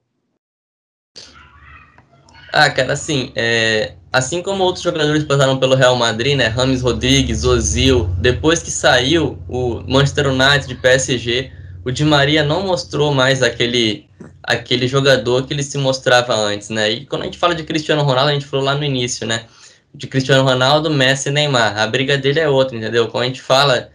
Ah, 2.53 2.71
cara, 2.71 2.93
assim, 2.93 3.33
é... 3.35 3.95
assim 4.13 4.41
como 4.43 4.63
outros 4.63 4.85
jogadores 4.85 5.25
passaram 5.25 5.59
pelo 5.59 5.75
Real 5.75 5.97
Madrid, 5.97 6.37
né, 6.37 6.47
Rames 6.47 6.83
Rodrigues, 6.83 7.45
Ozil, 7.45 8.05
depois 8.19 8.63
que 8.63 8.71
saiu 8.71 9.39
o 9.49 9.81
Manchester 9.89 10.29
United 10.29 10.69
de 10.69 10.75
PSG, 10.77 11.51
o 11.85 11.91
Di 11.91 12.05
Maria 12.05 12.43
não 12.43 12.63
mostrou 12.63 13.13
mais 13.13 13.43
aquele 13.43 14.09
aquele 14.43 14.87
jogador 14.87 15.47
que 15.47 15.55
ele 15.55 15.63
se 15.63 15.79
mostrava 15.79 16.35
antes, 16.35 16.69
né? 16.69 16.91
E 16.91 17.07
quando 17.07 17.23
a 17.23 17.25
gente 17.25 17.39
fala 17.39 17.55
de 17.55 17.65
Cristiano 17.65 18.03
Ronaldo, 18.03 18.31
a 18.31 18.35
gente 18.35 18.47
falou 18.47 18.65
lá 18.65 18.75
no 18.75 18.85
início, 18.85 19.27
né? 19.27 19.47
De 19.95 20.07
Cristiano 20.07 20.45
Ronaldo, 20.45 20.91
Messi 20.91 21.29
e 21.29 21.33
Neymar. 21.33 21.79
A 21.79 21.87
briga 21.87 22.19
dele 22.19 22.41
é 22.41 22.49
outra, 22.49 22.77
entendeu? 22.77 23.09
Quando 23.09 23.25
a 23.25 23.27
gente 23.27 23.41
fala 23.41 23.91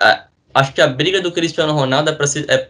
a, 0.00 0.26
acho 0.54 0.72
que 0.72 0.80
a 0.80 0.88
briga 0.88 1.20
do 1.20 1.32
Cristiano 1.32 1.72
Ronaldo 1.72 2.10
é 2.10 2.12
para 2.14 2.26
é, 2.48 2.68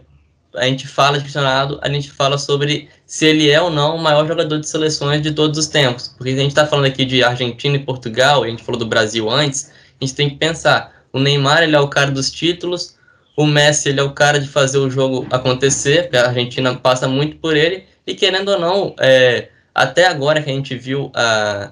a 0.55 0.65
gente 0.65 0.87
fala 0.87 1.17
de 1.17 1.23
Cristiano 1.23 1.47
Ronaldo, 1.47 1.79
a 1.81 1.89
gente 1.89 2.11
fala 2.11 2.37
sobre 2.37 2.89
se 3.05 3.25
ele 3.25 3.49
é 3.49 3.61
ou 3.61 3.69
não 3.69 3.95
o 3.95 4.01
maior 4.01 4.25
jogador 4.27 4.59
de 4.59 4.67
seleções 4.67 5.21
de 5.21 5.31
todos 5.31 5.57
os 5.57 5.67
tempos. 5.67 6.09
Porque 6.17 6.31
a 6.31 6.35
gente 6.35 6.49
está 6.49 6.65
falando 6.65 6.85
aqui 6.85 7.05
de 7.05 7.23
Argentina 7.23 7.75
e 7.75 7.79
Portugal, 7.79 8.43
a 8.43 8.47
gente 8.47 8.63
falou 8.63 8.79
do 8.79 8.85
Brasil 8.85 9.29
antes, 9.29 9.71
a 10.01 10.05
gente 10.05 10.15
tem 10.15 10.29
que 10.29 10.35
pensar, 10.37 10.93
o 11.13 11.19
Neymar 11.19 11.63
ele 11.63 11.75
é 11.75 11.79
o 11.79 11.87
cara 11.87 12.11
dos 12.11 12.31
títulos, 12.31 12.96
o 13.37 13.45
Messi 13.45 13.89
ele 13.89 13.99
é 13.99 14.03
o 14.03 14.13
cara 14.13 14.39
de 14.39 14.47
fazer 14.47 14.79
o 14.79 14.89
jogo 14.89 15.27
acontecer, 15.29 16.03
porque 16.03 16.17
a 16.17 16.27
Argentina 16.27 16.75
passa 16.75 17.07
muito 17.07 17.37
por 17.37 17.55
ele, 17.55 17.83
e 18.05 18.15
querendo 18.15 18.49
ou 18.49 18.59
não, 18.59 18.95
é, 18.99 19.49
até 19.75 20.07
agora 20.07 20.41
que 20.41 20.49
a 20.49 20.53
gente 20.53 20.75
viu 20.75 21.11
a, 21.13 21.71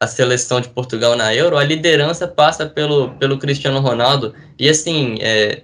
a 0.00 0.06
seleção 0.08 0.60
de 0.60 0.68
Portugal 0.68 1.16
na 1.16 1.32
Euro, 1.32 1.56
a 1.56 1.62
liderança 1.62 2.26
passa 2.26 2.66
pelo, 2.66 3.10
pelo 3.10 3.38
Cristiano 3.38 3.78
Ronaldo, 3.78 4.34
e 4.58 4.68
assim, 4.68 5.16
é, 5.20 5.62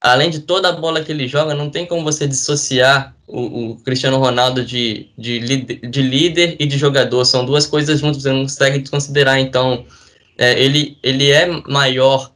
além 0.00 0.28
de 0.28 0.40
toda 0.40 0.68
a 0.68 0.72
bola 0.72 1.04
que 1.04 1.12
ele 1.12 1.28
joga, 1.28 1.54
não 1.54 1.70
tem 1.70 1.86
como 1.86 2.02
você 2.02 2.26
dissociar 2.26 3.14
o, 3.28 3.70
o 3.70 3.76
Cristiano 3.76 4.18
Ronaldo 4.18 4.64
de, 4.64 5.08
de, 5.16 5.38
de, 5.38 6.02
líder 6.02 6.56
e 6.58 6.66
de 6.66 6.76
jogador. 6.76 7.24
São 7.24 7.46
duas 7.46 7.66
coisas 7.66 8.00
juntas, 8.00 8.22
você 8.22 8.30
não 8.30 8.42
consegue 8.42 8.80
desconsiderar. 8.80 9.38
Então, 9.38 9.86
é, 10.36 10.62
ele, 10.62 10.98
ele 11.02 11.30
é 11.30 11.46
maior 11.66 12.33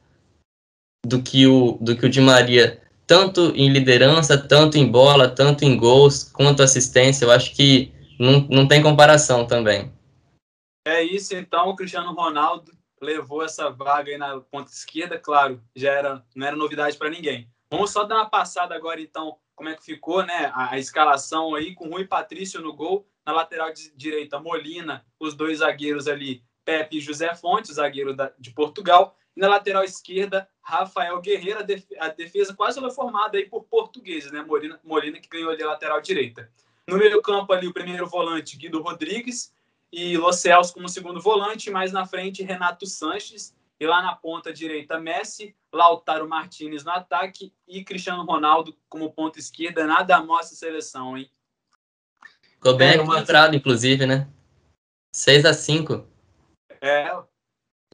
do 1.06 1.22
que, 1.22 1.46
o, 1.46 1.78
do 1.80 1.96
que 1.96 2.06
o 2.06 2.08
Di 2.08 2.20
Maria, 2.20 2.82
tanto 3.06 3.52
em 3.54 3.70
liderança, 3.70 4.36
tanto 4.36 4.76
em 4.76 4.90
bola, 4.90 5.28
tanto 5.28 5.64
em 5.64 5.76
gols, 5.76 6.24
quanto 6.24 6.62
assistência. 6.62 7.24
Eu 7.24 7.30
acho 7.30 7.54
que 7.54 7.92
não, 8.18 8.40
não 8.50 8.68
tem 8.68 8.82
comparação 8.82 9.46
também. 9.46 9.92
É 10.86 11.02
isso, 11.02 11.34
então, 11.34 11.68
o 11.68 11.76
Cristiano 11.76 12.14
Ronaldo 12.14 12.72
levou 13.00 13.44
essa 13.44 13.70
vaga 13.70 14.10
aí 14.10 14.18
na 14.18 14.40
ponta 14.40 14.70
esquerda, 14.70 15.18
claro, 15.18 15.62
já 15.74 15.92
era, 15.92 16.24
não 16.34 16.46
era 16.46 16.56
novidade 16.56 16.96
para 16.96 17.10
ninguém. 17.10 17.48
Vamos 17.70 17.90
só 17.90 18.04
dar 18.04 18.16
uma 18.16 18.30
passada 18.30 18.74
agora, 18.74 19.00
então, 19.00 19.36
como 19.54 19.68
é 19.68 19.74
que 19.74 19.84
ficou 19.84 20.24
né, 20.24 20.50
a, 20.54 20.72
a 20.72 20.78
escalação 20.78 21.54
aí, 21.54 21.74
com 21.74 21.90
Rui 21.90 22.06
Patrício 22.06 22.60
no 22.60 22.74
gol, 22.74 23.06
na 23.26 23.32
lateral 23.32 23.70
direita, 23.94 24.40
Molina, 24.40 25.04
os 25.20 25.34
dois 25.34 25.58
zagueiros 25.58 26.08
ali, 26.08 26.42
Pepe 26.64 26.98
e 26.98 27.00
José 27.00 27.34
Fontes, 27.34 27.74
zagueiro 27.74 28.14
da, 28.14 28.32
de 28.38 28.50
Portugal, 28.50 29.16
e 29.38 29.40
na 29.40 29.46
lateral 29.46 29.84
esquerda, 29.84 30.48
Rafael 30.60 31.20
Guerreiro, 31.20 31.60
a 32.00 32.08
defesa 32.08 32.52
quase 32.52 32.80
foi 32.80 32.90
formada 32.90 33.38
aí 33.38 33.48
por 33.48 33.62
portugueses, 33.62 34.32
né? 34.32 34.42
Molina, 34.42 34.80
Molina 34.82 35.20
que 35.20 35.28
ganhou 35.28 35.52
ali 35.52 35.62
a 35.62 35.68
lateral 35.68 36.00
direita. 36.00 36.50
No 36.88 36.98
meio 36.98 37.22
campo 37.22 37.52
ali, 37.52 37.68
o 37.68 37.72
primeiro 37.72 38.04
volante, 38.08 38.56
Guido 38.56 38.82
Rodrigues, 38.82 39.54
e 39.92 40.16
Los 40.16 40.40
Celso 40.40 40.74
como 40.74 40.88
segundo 40.88 41.20
volante, 41.20 41.70
mais 41.70 41.92
na 41.92 42.04
frente, 42.04 42.42
Renato 42.42 42.84
Sanches, 42.84 43.54
e 43.78 43.86
lá 43.86 44.02
na 44.02 44.16
ponta 44.16 44.52
direita, 44.52 44.98
Messi, 44.98 45.54
Lautaro 45.72 46.28
Martinez 46.28 46.82
no 46.82 46.90
ataque 46.90 47.52
e 47.68 47.84
Cristiano 47.84 48.24
Ronaldo 48.24 48.76
como 48.88 49.12
ponta 49.12 49.38
esquerda. 49.38 49.86
Nada 49.86 50.20
mostra 50.20 50.56
a 50.56 50.58
seleção, 50.58 51.16
hein? 51.16 51.30
Ficou 52.54 52.76
bem 52.76 52.88
é, 52.88 52.94
equilibrado, 52.96 53.54
inclusive, 53.54 54.04
né? 54.04 54.28
6 55.14 55.44
a 55.44 55.54
5 55.54 56.04
É, 56.80 57.08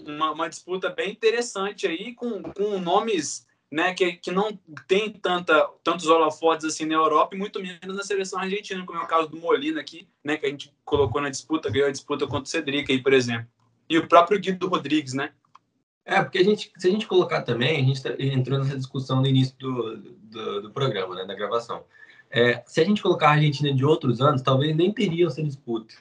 uma, 0.01 0.32
uma, 0.32 0.49
disputa 0.49 0.90
bem 0.90 1.11
interessante 1.11 1.86
aí, 1.86 2.14
com, 2.14 2.42
com 2.42 2.78
nomes 2.78 3.47
né, 3.70 3.92
que, 3.95 4.12
que 4.12 4.30
não 4.30 4.57
tem 4.86 5.11
tanta, 5.11 5.68
tantos 5.82 6.07
holofotes 6.07 6.64
assim 6.64 6.84
na 6.84 6.95
Europa 6.95 7.34
e 7.34 7.38
muito 7.38 7.61
menos 7.61 7.97
na 7.97 8.05
seleção 8.05 8.38
argentina, 8.38 8.84
como 8.84 8.99
é 8.99 9.03
o 9.03 9.07
caso 9.07 9.28
do 9.28 9.36
Molina 9.36 9.80
aqui, 9.80 10.07
né, 10.22 10.36
que 10.36 10.47
a 10.47 10.49
gente 10.49 10.72
colocou 10.84 11.20
na 11.20 11.28
disputa, 11.30 11.70
ganhou 11.70 11.88
a 11.88 11.92
disputa 11.92 12.26
contra 12.26 12.45
o 12.45 12.47
Cedric 12.47 12.92
aí, 12.92 13.03
por 13.03 13.12
exemplo. 13.12 13.49
E 13.88 13.99
o 13.99 14.07
próprio 14.07 14.40
Guido 14.40 14.68
Rodrigues, 14.68 15.12
né? 15.12 15.32
É, 16.05 16.22
porque 16.22 16.38
a 16.38 16.45
gente, 16.45 16.70
se 16.76 16.86
a 16.86 16.90
gente 16.90 17.07
colocar 17.07 17.42
também, 17.42 17.80
a 17.80 17.84
gente 17.84 18.03
tá, 18.03 18.14
entrou 18.18 18.59
nessa 18.59 18.76
discussão 18.76 19.20
no 19.20 19.26
início 19.26 19.57
do, 19.59 19.97
do, 19.97 20.62
do 20.62 20.70
programa, 20.70 21.14
né, 21.14 21.24
da 21.24 21.34
gravação. 21.34 21.82
É, 22.30 22.62
se 22.66 22.80
a 22.80 22.84
gente 22.84 23.03
colocar 23.03 23.28
a 23.28 23.32
Argentina 23.32 23.72
de 23.72 23.84
outros 23.84 24.20
anos, 24.20 24.42
talvez 24.42 24.76
nem 24.76 24.92
teriam 24.92 25.28
essa 25.28 25.42
disputa, 25.42 25.95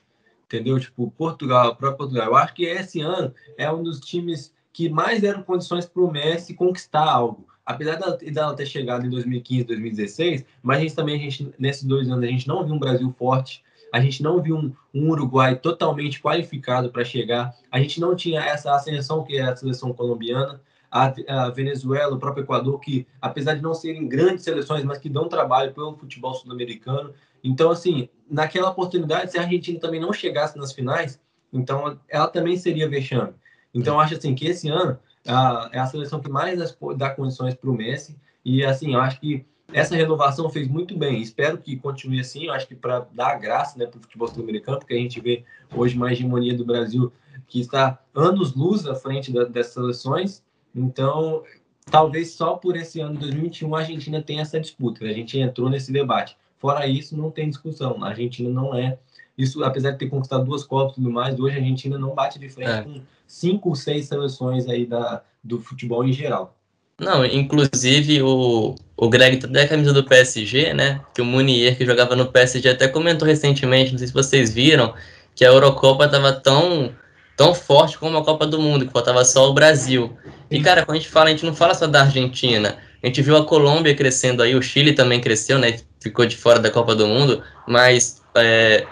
entendeu? 0.53 0.79
Tipo, 0.79 1.09
Portugal, 1.11 1.75
próprio 1.75 1.97
Portugal. 1.97 2.27
Eu 2.27 2.35
acho 2.35 2.53
que 2.53 2.65
esse 2.65 3.01
ano 3.01 3.33
é 3.57 3.71
um 3.71 3.81
dos 3.81 3.99
times 3.99 4.53
que 4.71 4.89
mais 4.89 5.21
deram 5.21 5.43
condições 5.43 5.85
para 5.85 6.01
o 6.01 6.11
Messi 6.11 6.53
conquistar 6.53 7.09
algo. 7.09 7.47
Apesar 7.65 7.95
dela, 7.95 8.55
ter 8.55 8.65
chegado 8.65 9.05
em 9.05 9.09
2015, 9.09 9.63
2016, 9.63 10.45
mas 10.61 10.77
a 10.77 10.81
gente 10.81 10.95
também, 10.95 11.15
a 11.15 11.19
gente, 11.19 11.53
nesses 11.57 11.83
dois 11.83 12.09
anos, 12.09 12.23
a 12.23 12.27
gente 12.27 12.47
não 12.47 12.65
viu 12.65 12.75
um 12.75 12.79
Brasil 12.79 13.13
forte 13.17 13.63
a 13.93 13.99
gente 13.99 14.23
não 14.23 14.41
viu 14.41 14.57
um, 14.57 14.73
um 14.91 15.09
Uruguai 15.11 15.55
totalmente 15.55 16.19
qualificado 16.19 16.89
para 16.89 17.05
chegar, 17.05 17.55
a 17.71 17.79
gente 17.79 18.01
não 18.01 18.15
tinha 18.15 18.41
essa 18.41 18.73
ascensão 18.73 19.23
que 19.23 19.37
é 19.37 19.43
a 19.43 19.55
seleção 19.55 19.93
colombiana, 19.93 20.59
a, 20.93 21.11
a, 21.27 21.49
Venezuela, 21.49 22.13
o 22.13 22.19
próprio 22.19 22.43
Equador, 22.43 22.79
que 22.79 23.07
apesar 23.19 23.55
de 23.55 23.63
não 23.63 23.73
serem 23.73 24.07
grandes 24.07 24.43
seleções, 24.43 24.83
mas 24.83 24.99
que 24.99 25.09
dão 25.09 25.27
trabalho 25.27 25.73
pelo 25.73 25.97
futebol 25.97 26.35
sul-americano. 26.35 27.11
Então, 27.43 27.71
assim, 27.71 28.07
naquela 28.29 28.69
oportunidade, 28.69 29.31
se 29.31 29.39
a 29.39 29.41
Argentina 29.41 29.79
também 29.79 29.99
não 29.99 30.13
chegasse 30.13 30.55
nas 30.55 30.71
finais, 30.71 31.19
então 31.51 31.99
ela 32.07 32.27
também 32.27 32.55
seria 32.57 32.87
vexame. 32.87 33.33
Então, 33.73 33.99
acho 33.99 34.13
assim 34.13 34.35
que 34.35 34.45
esse 34.45 34.69
ano 34.69 34.99
a, 35.27 35.69
é 35.71 35.79
a 35.79 35.87
seleção 35.87 36.19
que 36.19 36.29
mais 36.29 36.77
dá 36.95 37.09
condições 37.09 37.55
para 37.55 37.71
o 37.71 37.73
Messi. 37.73 38.15
E, 38.45 38.63
assim, 38.63 38.93
eu 38.93 39.01
acho 39.01 39.19
que 39.19 39.43
essa 39.73 39.95
renovação 39.95 40.47
fez 40.47 40.67
muito 40.67 40.95
bem. 40.95 41.23
Espero 41.23 41.57
que 41.57 41.75
continue 41.75 42.19
assim. 42.19 42.45
Eu 42.45 42.53
acho 42.53 42.67
que 42.67 42.75
para 42.75 42.99
dar 43.11 43.39
graça 43.39 43.79
né, 43.79 43.87
para 43.87 43.97
o 43.97 44.01
futebol 44.01 44.27
sul-americano, 44.27 44.77
porque 44.77 44.93
a 44.93 44.97
gente 44.97 45.19
vê 45.19 45.43
hoje 45.75 45.97
uma 45.97 46.11
hegemonia 46.11 46.55
do 46.55 46.63
Brasil 46.63 47.11
que 47.47 47.59
está 47.59 47.99
anos-luz 48.13 48.85
à 48.85 48.93
frente 48.93 49.33
da, 49.33 49.43
dessas 49.43 49.73
seleções. 49.73 50.43
Então, 50.75 51.43
talvez 51.89 52.31
só 52.31 52.55
por 52.55 52.75
esse 52.75 52.99
ano 52.99 53.19
2021 53.19 53.75
a 53.75 53.79
Argentina 53.79 54.21
tenha 54.21 54.41
essa 54.41 54.59
disputa. 54.59 55.05
A 55.05 55.13
gente 55.13 55.37
entrou 55.37 55.69
nesse 55.69 55.91
debate. 55.91 56.35
Fora 56.57 56.87
isso, 56.87 57.17
não 57.17 57.29
tem 57.29 57.49
discussão. 57.49 58.03
A 58.03 58.09
Argentina 58.09 58.49
não 58.49 58.75
é. 58.75 58.97
Isso, 59.37 59.63
apesar 59.63 59.91
de 59.91 59.97
ter 59.97 60.09
conquistado 60.09 60.45
duas 60.45 60.63
Copas 60.63 60.93
e 60.93 60.95
tudo 60.95 61.09
mais, 61.09 61.39
hoje 61.39 61.55
a 61.57 61.59
Argentina 61.59 61.97
não 61.97 62.13
bate 62.13 62.39
de 62.39 62.49
frente 62.49 62.69
é. 62.69 62.81
com 62.83 63.01
cinco 63.27 63.69
ou 63.69 63.75
seis 63.75 64.05
seleções 64.05 64.67
aí 64.67 64.85
da, 64.85 65.23
do 65.43 65.59
futebol 65.59 66.05
em 66.05 66.13
geral. 66.13 66.55
Não, 66.99 67.25
inclusive 67.25 68.21
o, 68.21 68.75
o 68.95 69.09
Greg 69.09 69.37
tá 69.37 69.47
até 69.47 69.63
a 69.63 69.67
camisa 69.67 69.91
do 69.91 70.03
PSG, 70.03 70.73
né? 70.73 71.01
Que 71.13 71.21
o 71.21 71.25
Munier, 71.25 71.75
que 71.75 71.85
jogava 71.85 72.15
no 72.15 72.31
PSG, 72.31 72.69
até 72.69 72.87
comentou 72.87 73.27
recentemente, 73.27 73.91
não 73.91 73.97
sei 73.97 74.07
se 74.07 74.13
vocês 74.13 74.53
viram, 74.53 74.93
que 75.35 75.43
a 75.43 75.49
Eurocopa 75.49 76.07
tava 76.07 76.31
tão, 76.31 76.93
tão 77.35 77.53
forte 77.53 77.97
como 77.97 78.17
a 78.17 78.23
Copa 78.23 78.45
do 78.45 78.59
Mundo, 78.59 78.85
que 78.85 78.93
faltava 78.93 79.23
só 79.25 79.49
o 79.49 79.53
Brasil. 79.53 80.15
E, 80.49 80.61
cara, 80.61 80.85
quando 80.85 80.97
a 80.97 80.99
gente 80.99 81.09
fala, 81.09 81.27
a 81.27 81.31
gente 81.31 81.45
não 81.45 81.55
fala 81.55 81.73
só 81.73 81.87
da 81.87 82.01
Argentina. 82.01 82.77
A 83.01 83.07
gente 83.07 83.21
viu 83.21 83.35
a 83.35 83.45
Colômbia 83.45 83.95
crescendo 83.95 84.41
aí, 84.41 84.55
o 84.55 84.61
Chile 84.61 84.93
também 84.93 85.19
cresceu, 85.19 85.59
né? 85.59 85.79
Ficou 85.99 86.25
de 86.25 86.37
fora 86.37 86.59
da 86.59 86.69
Copa 86.69 86.95
do 86.95 87.07
Mundo, 87.07 87.43
mas 87.67 88.21
é, 88.35 88.85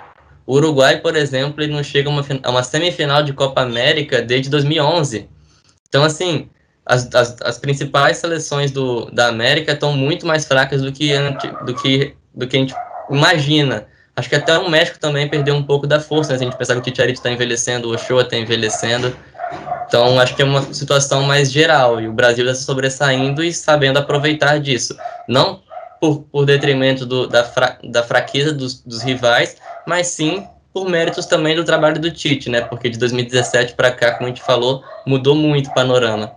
o 0.46 0.56
Uruguai, 0.56 1.00
por 1.00 1.16
exemplo, 1.16 1.64
ele 1.64 1.74
não 1.74 1.84
chega 1.84 2.10
a 2.10 2.12
uma, 2.12 2.26
a 2.44 2.50
uma 2.50 2.64
semifinal 2.64 3.24
de 3.24 3.32
Copa 3.32 3.62
América 3.62 4.22
desde 4.22 4.50
2011. 4.50 5.30
Então, 5.88 6.04
assim, 6.04 6.50
as, 6.86 7.14
as, 7.14 7.38
as 7.42 7.58
principais 7.58 8.18
seleções 8.18 8.72
do, 8.72 9.10
da 9.12 9.28
América 9.28 9.74
estão 9.74 9.94
muito 9.94 10.26
mais 10.26 10.46
fracas 10.46 10.82
do 10.82 10.92
que, 10.92 11.14
do, 11.66 11.76
que, 11.76 12.16
do 12.34 12.48
que 12.48 12.58
a 12.58 12.60
gente 12.60 12.76
imagina. 13.10 13.88
Acho 14.22 14.30
que 14.30 14.36
até 14.36 14.56
o 14.56 14.70
México 14.70 15.00
também 15.00 15.28
perdeu 15.28 15.56
um 15.56 15.64
pouco 15.64 15.88
da 15.88 16.00
força, 16.00 16.32
né? 16.32 16.36
A 16.36 16.44
gente 16.44 16.56
pensar 16.56 16.76
que 16.76 16.80
o 16.80 16.84
Titiarito 16.84 17.18
está 17.18 17.32
envelhecendo, 17.32 17.90
o 17.90 17.96
Ochoa 17.96 18.22
está 18.22 18.38
envelhecendo. 18.38 19.12
Então, 19.88 20.20
acho 20.20 20.36
que 20.36 20.44
é 20.44 20.46
uma 20.46 20.62
situação 20.72 21.24
mais 21.24 21.52
geral. 21.52 22.00
E 22.00 22.08
o 22.08 22.14
Brasil 22.14 22.46
está 22.46 22.64
sobressaindo 22.64 23.44
e 23.44 23.52
sabendo 23.52 23.98
aproveitar 23.98 24.60
disso. 24.60 24.96
Não 25.28 25.64
por, 26.00 26.22
por 26.22 26.46
detrimento 26.46 27.04
do, 27.04 27.26
da, 27.26 27.44
fra, 27.44 27.80
da 27.84 28.04
fraqueza 28.04 28.54
dos, 28.54 28.80
dos 28.82 29.02
rivais, 29.02 29.58
mas 29.88 30.06
sim 30.06 30.48
por 30.72 30.88
méritos 30.88 31.26
também 31.26 31.56
do 31.56 31.64
trabalho 31.64 32.00
do 32.00 32.12
Tite, 32.12 32.48
né? 32.48 32.62
Porque 32.62 32.92
de 32.92 33.00
2017 33.00 33.74
para 33.74 33.92
cá, 33.92 34.12
como 34.12 34.26
a 34.26 34.30
gente 34.30 34.44
falou, 34.44 34.84
mudou 35.04 35.34
muito 35.34 35.72
o 35.72 35.74
panorama. 35.74 36.32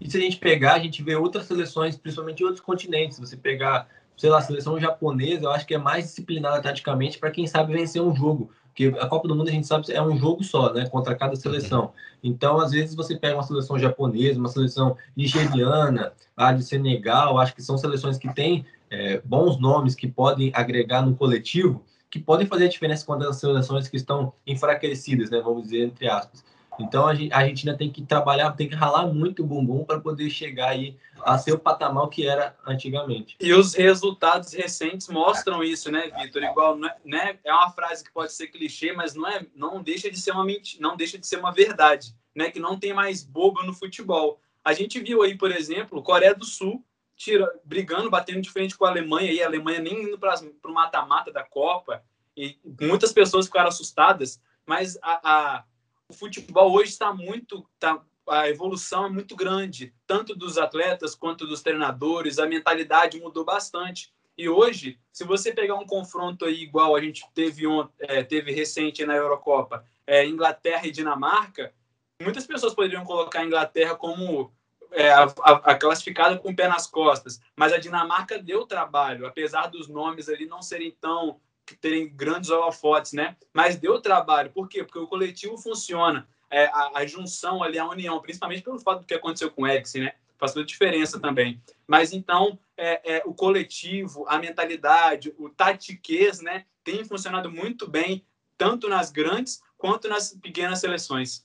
E 0.00 0.08
se 0.08 0.16
a 0.16 0.20
gente 0.20 0.36
pegar, 0.36 0.74
a 0.74 0.78
gente 0.78 1.02
vê 1.02 1.16
outras 1.16 1.46
seleções, 1.46 1.96
principalmente 1.96 2.44
em 2.44 2.46
outros 2.46 2.64
continentes. 2.64 3.18
Você 3.18 3.36
pegar, 3.36 3.88
sei 4.22 4.30
lá, 4.30 4.38
a 4.38 4.40
seleção 4.40 4.78
japonesa, 4.78 5.46
eu 5.46 5.50
acho 5.50 5.66
que 5.66 5.74
é 5.74 5.78
mais 5.78 6.04
disciplinada 6.04 6.62
taticamente 6.62 7.18
para 7.18 7.32
quem 7.32 7.44
sabe 7.44 7.72
vencer 7.72 8.00
um 8.00 8.14
jogo. 8.14 8.52
Porque 8.68 8.96
a 9.00 9.08
Copa 9.08 9.26
do 9.26 9.34
Mundo 9.34 9.48
a 9.48 9.50
gente 9.50 9.66
sabe 9.66 9.92
é 9.92 10.00
um 10.00 10.16
jogo 10.16 10.44
só, 10.44 10.72
né? 10.72 10.88
Contra 10.88 11.16
cada 11.16 11.34
seleção. 11.34 11.92
Então, 12.22 12.60
às 12.60 12.70
vezes, 12.70 12.94
você 12.94 13.16
pega 13.16 13.34
uma 13.34 13.42
seleção 13.42 13.76
japonesa, 13.80 14.38
uma 14.38 14.48
seleção 14.48 14.96
nigeriana, 15.16 16.12
a 16.36 16.52
de 16.52 16.62
Senegal, 16.62 17.36
acho 17.36 17.52
que 17.52 17.60
são 17.60 17.76
seleções 17.76 18.16
que 18.16 18.32
têm 18.32 18.64
é, 18.88 19.20
bons 19.24 19.60
nomes 19.60 19.96
que 19.96 20.06
podem 20.06 20.52
agregar 20.54 21.02
no 21.02 21.16
coletivo 21.16 21.84
que 22.08 22.20
podem 22.20 22.46
fazer 22.46 22.66
a 22.66 22.68
diferença 22.68 23.04
contra 23.06 23.28
as 23.28 23.36
seleções 23.36 23.88
que 23.88 23.96
estão 23.96 24.34
enfraquecidas, 24.46 25.30
né? 25.30 25.40
Vamos 25.40 25.64
dizer, 25.64 25.86
entre 25.86 26.08
aspas. 26.08 26.44
Então 26.80 27.06
a 27.06 27.10
Argentina 27.10 27.76
tem 27.76 27.90
que 27.90 28.02
trabalhar, 28.02 28.52
tem 28.52 28.68
que 28.68 28.74
ralar 28.74 29.06
muito 29.06 29.42
o 29.42 29.46
bumbum 29.46 29.84
para 29.84 30.00
poder 30.00 30.30
chegar 30.30 30.70
aí 30.70 30.96
a 31.22 31.38
ser 31.38 31.52
o 31.52 31.58
patamar 31.58 32.08
que 32.08 32.26
era 32.26 32.56
antigamente. 32.66 33.36
E 33.40 33.52
os 33.52 33.74
resultados 33.74 34.52
recentes 34.52 35.08
mostram 35.08 35.62
isso, 35.62 35.90
né, 35.90 36.10
Vitor? 36.20 36.42
Igual, 36.42 36.78
né? 37.04 37.38
É 37.44 37.52
uma 37.52 37.70
frase 37.70 38.02
que 38.02 38.12
pode 38.12 38.32
ser 38.32 38.48
clichê, 38.48 38.92
mas 38.92 39.14
não 39.14 39.28
é, 39.28 39.46
não 39.54 39.82
deixa 39.82 40.10
de 40.10 40.18
ser 40.18 40.32
uma 40.32 40.44
mentira, 40.44 40.82
não 40.82 40.96
deixa 40.96 41.18
de 41.18 41.26
ser 41.26 41.38
uma 41.38 41.52
verdade, 41.52 42.14
né? 42.34 42.50
Que 42.50 42.58
não 42.58 42.78
tem 42.78 42.92
mais 42.92 43.22
bobo 43.22 43.62
no 43.62 43.72
futebol. 43.72 44.40
A 44.64 44.72
gente 44.72 45.00
viu 45.00 45.22
aí, 45.22 45.36
por 45.36 45.50
exemplo, 45.50 46.02
Coreia 46.02 46.34
do 46.34 46.44
Sul 46.44 46.84
tira, 47.16 47.48
brigando, 47.64 48.10
batendo 48.10 48.40
de 48.40 48.50
frente 48.50 48.76
com 48.76 48.84
a 48.84 48.88
Alemanha 48.88 49.30
e 49.30 49.42
a 49.42 49.46
Alemanha 49.46 49.80
nem 49.80 50.04
indo 50.04 50.18
para 50.18 50.34
o 50.64 50.72
mata-mata 50.72 51.32
da 51.32 51.44
Copa. 51.44 52.02
E 52.36 52.58
muitas 52.80 53.12
pessoas 53.12 53.46
ficaram 53.46 53.68
assustadas, 53.68 54.40
mas 54.66 54.98
a, 55.02 55.20
a, 55.22 55.64
o 56.12 56.14
futebol 56.14 56.70
hoje 56.72 56.90
está 56.90 57.12
muito. 57.12 57.66
Tá, 57.80 58.00
a 58.28 58.48
evolução 58.48 59.06
é 59.06 59.10
muito 59.10 59.34
grande, 59.34 59.92
tanto 60.06 60.36
dos 60.36 60.56
atletas 60.56 61.14
quanto 61.14 61.46
dos 61.46 61.60
treinadores, 61.60 62.38
a 62.38 62.46
mentalidade 62.46 63.18
mudou 63.18 63.44
bastante. 63.44 64.12
E 64.38 64.48
hoje, 64.48 64.98
se 65.12 65.24
você 65.24 65.52
pegar 65.52 65.74
um 65.74 65.86
confronto 65.86 66.44
aí 66.44 66.62
igual 66.62 66.94
a 66.94 67.00
gente 67.00 67.24
teve, 67.34 67.64
é, 67.98 68.22
teve 68.22 68.52
recente 68.52 69.04
na 69.04 69.16
Eurocopa, 69.16 69.84
é, 70.06 70.24
Inglaterra 70.24 70.86
e 70.86 70.92
Dinamarca, 70.92 71.74
muitas 72.20 72.46
pessoas 72.46 72.74
poderiam 72.74 73.04
colocar 73.04 73.40
a 73.40 73.44
Inglaterra 73.44 73.96
como 73.96 74.52
é, 74.92 75.10
a, 75.10 75.24
a, 75.24 75.74
classificada 75.74 76.38
com 76.38 76.50
o 76.50 76.56
pé 76.56 76.68
nas 76.68 76.86
costas, 76.86 77.40
mas 77.56 77.72
a 77.72 77.78
Dinamarca 77.78 78.38
deu 78.38 78.66
trabalho, 78.66 79.26
apesar 79.26 79.66
dos 79.66 79.88
nomes 79.88 80.28
ali 80.28 80.46
não 80.46 80.62
serem 80.62 80.96
tão 81.00 81.40
terem 81.76 82.08
grandes 82.08 82.50
holofotes, 82.50 83.12
né? 83.12 83.36
Mas 83.52 83.76
deu 83.76 84.00
trabalho, 84.00 84.50
por 84.50 84.68
quê? 84.68 84.84
Porque 84.84 84.98
o 84.98 85.06
coletivo 85.06 85.56
funciona, 85.56 86.28
é, 86.50 86.66
a, 86.66 86.92
a, 86.96 87.06
junção 87.06 87.62
ali, 87.62 87.78
a 87.78 87.88
união, 87.88 88.20
principalmente 88.20 88.62
pelo 88.62 88.78
fato 88.78 89.00
do 89.00 89.06
que 89.06 89.14
aconteceu 89.14 89.50
com 89.50 89.62
o 89.62 89.66
Eriksen, 89.66 90.02
né? 90.02 90.12
Faz 90.38 90.52
toda 90.52 90.64
a 90.64 90.66
diferença 90.66 91.20
também. 91.20 91.60
Mas 91.86 92.12
então, 92.12 92.58
é, 92.76 93.16
é, 93.16 93.22
o 93.24 93.32
coletivo, 93.32 94.24
a 94.28 94.38
mentalidade, 94.38 95.32
o 95.38 95.48
tatiquez, 95.48 96.40
né? 96.40 96.66
Tem 96.84 97.04
funcionado 97.04 97.50
muito 97.50 97.88
bem, 97.88 98.24
tanto 98.58 98.88
nas 98.88 99.10
grandes 99.10 99.62
quanto 99.78 100.08
nas 100.08 100.32
pequenas 100.32 100.80
seleções. 100.80 101.44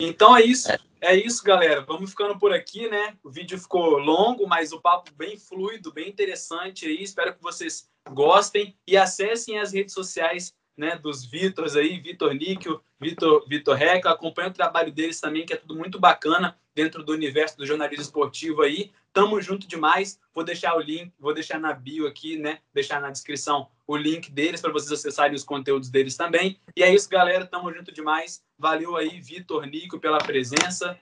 Então 0.00 0.34
é 0.34 0.42
isso. 0.42 0.68
É 0.98 1.14
isso, 1.14 1.44
galera. 1.44 1.82
Vamos 1.82 2.10
ficando 2.10 2.38
por 2.38 2.52
aqui, 2.52 2.88
né? 2.88 3.16
O 3.22 3.30
vídeo 3.30 3.58
ficou 3.58 3.98
longo, 3.98 4.46
mas 4.46 4.72
o 4.72 4.80
papo 4.80 5.10
bem 5.14 5.38
fluido, 5.38 5.92
bem 5.92 6.08
interessante 6.08 6.86
aí. 6.86 7.02
Espero 7.02 7.34
que 7.34 7.42
vocês 7.42 7.88
gostem 8.10 8.74
e 8.86 8.96
acessem 8.96 9.58
as 9.58 9.72
redes 9.72 9.92
sociais 9.92 10.54
né, 10.76 10.96
dos 10.96 11.24
Vitors 11.24 11.76
aí, 11.76 12.00
Vitor 12.00 12.32
Níquel, 12.32 12.82
Vitor, 12.98 13.46
Vitor 13.46 13.76
Reca. 13.76 14.10
Acompanhe 14.10 14.48
o 14.48 14.54
trabalho 14.54 14.90
deles 14.90 15.20
também, 15.20 15.44
que 15.44 15.52
é 15.52 15.56
tudo 15.56 15.74
muito 15.76 16.00
bacana 16.00 16.56
dentro 16.74 17.02
do 17.02 17.12
universo 17.12 17.58
do 17.58 17.66
jornalismo 17.66 18.02
esportivo 18.02 18.62
aí. 18.62 18.90
Tamo 19.12 19.40
junto 19.42 19.66
demais. 19.66 20.18
Vou 20.34 20.44
deixar 20.44 20.74
o 20.76 20.80
link, 20.80 21.12
vou 21.18 21.34
deixar 21.34 21.58
na 21.58 21.74
bio 21.74 22.06
aqui, 22.06 22.36
né? 22.38 22.60
Deixar 22.72 23.00
na 23.00 23.10
descrição 23.10 23.68
o 23.90 23.96
link 23.96 24.30
deles 24.30 24.60
para 24.60 24.70
vocês 24.70 24.92
acessarem 24.92 25.34
os 25.34 25.42
conteúdos 25.42 25.88
deles 25.88 26.16
também. 26.16 26.56
E 26.76 26.82
é 26.84 26.94
isso, 26.94 27.08
galera. 27.08 27.44
Tamo 27.44 27.74
junto 27.74 27.92
demais. 27.92 28.40
Valeu 28.56 28.96
aí, 28.96 29.20
Vitor 29.20 29.66
Nico, 29.66 29.98
pela 29.98 30.18
presença. 30.18 30.96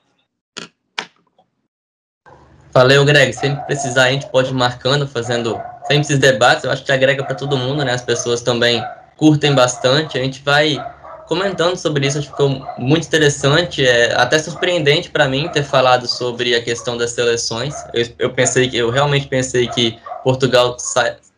Valeu, 2.72 3.04
Greg. 3.04 3.34
Sempre 3.34 3.62
precisar, 3.66 4.04
a 4.04 4.10
gente 4.10 4.26
pode 4.30 4.50
ir 4.50 4.54
marcando, 4.54 5.06
fazendo 5.06 5.60
sempre 5.82 6.00
esses 6.00 6.18
debates. 6.18 6.64
Eu 6.64 6.70
acho 6.70 6.82
que 6.82 6.90
agrega 6.90 7.22
para 7.22 7.34
todo 7.34 7.58
mundo, 7.58 7.84
né? 7.84 7.92
As 7.92 8.00
pessoas 8.00 8.40
também 8.40 8.82
curtem 9.18 9.54
bastante. 9.54 10.16
A 10.16 10.22
gente 10.22 10.42
vai 10.42 10.78
comentando 11.26 11.76
sobre 11.76 12.06
isso, 12.06 12.16
acho 12.16 12.28
que 12.28 12.32
ficou 12.32 12.66
muito 12.78 13.06
interessante, 13.06 13.86
é 13.86 14.14
até 14.14 14.38
surpreendente 14.38 15.10
para 15.10 15.28
mim 15.28 15.46
ter 15.50 15.62
falado 15.62 16.06
sobre 16.06 16.54
a 16.54 16.64
questão 16.64 16.96
das 16.96 17.10
seleções. 17.10 17.74
Eu, 17.92 18.06
eu 18.18 18.32
pensei 18.32 18.66
que 18.70 18.78
eu 18.78 18.88
realmente 18.88 19.28
pensei 19.28 19.68
que 19.68 19.98
Portugal 20.24 20.74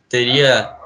teria 0.09 0.78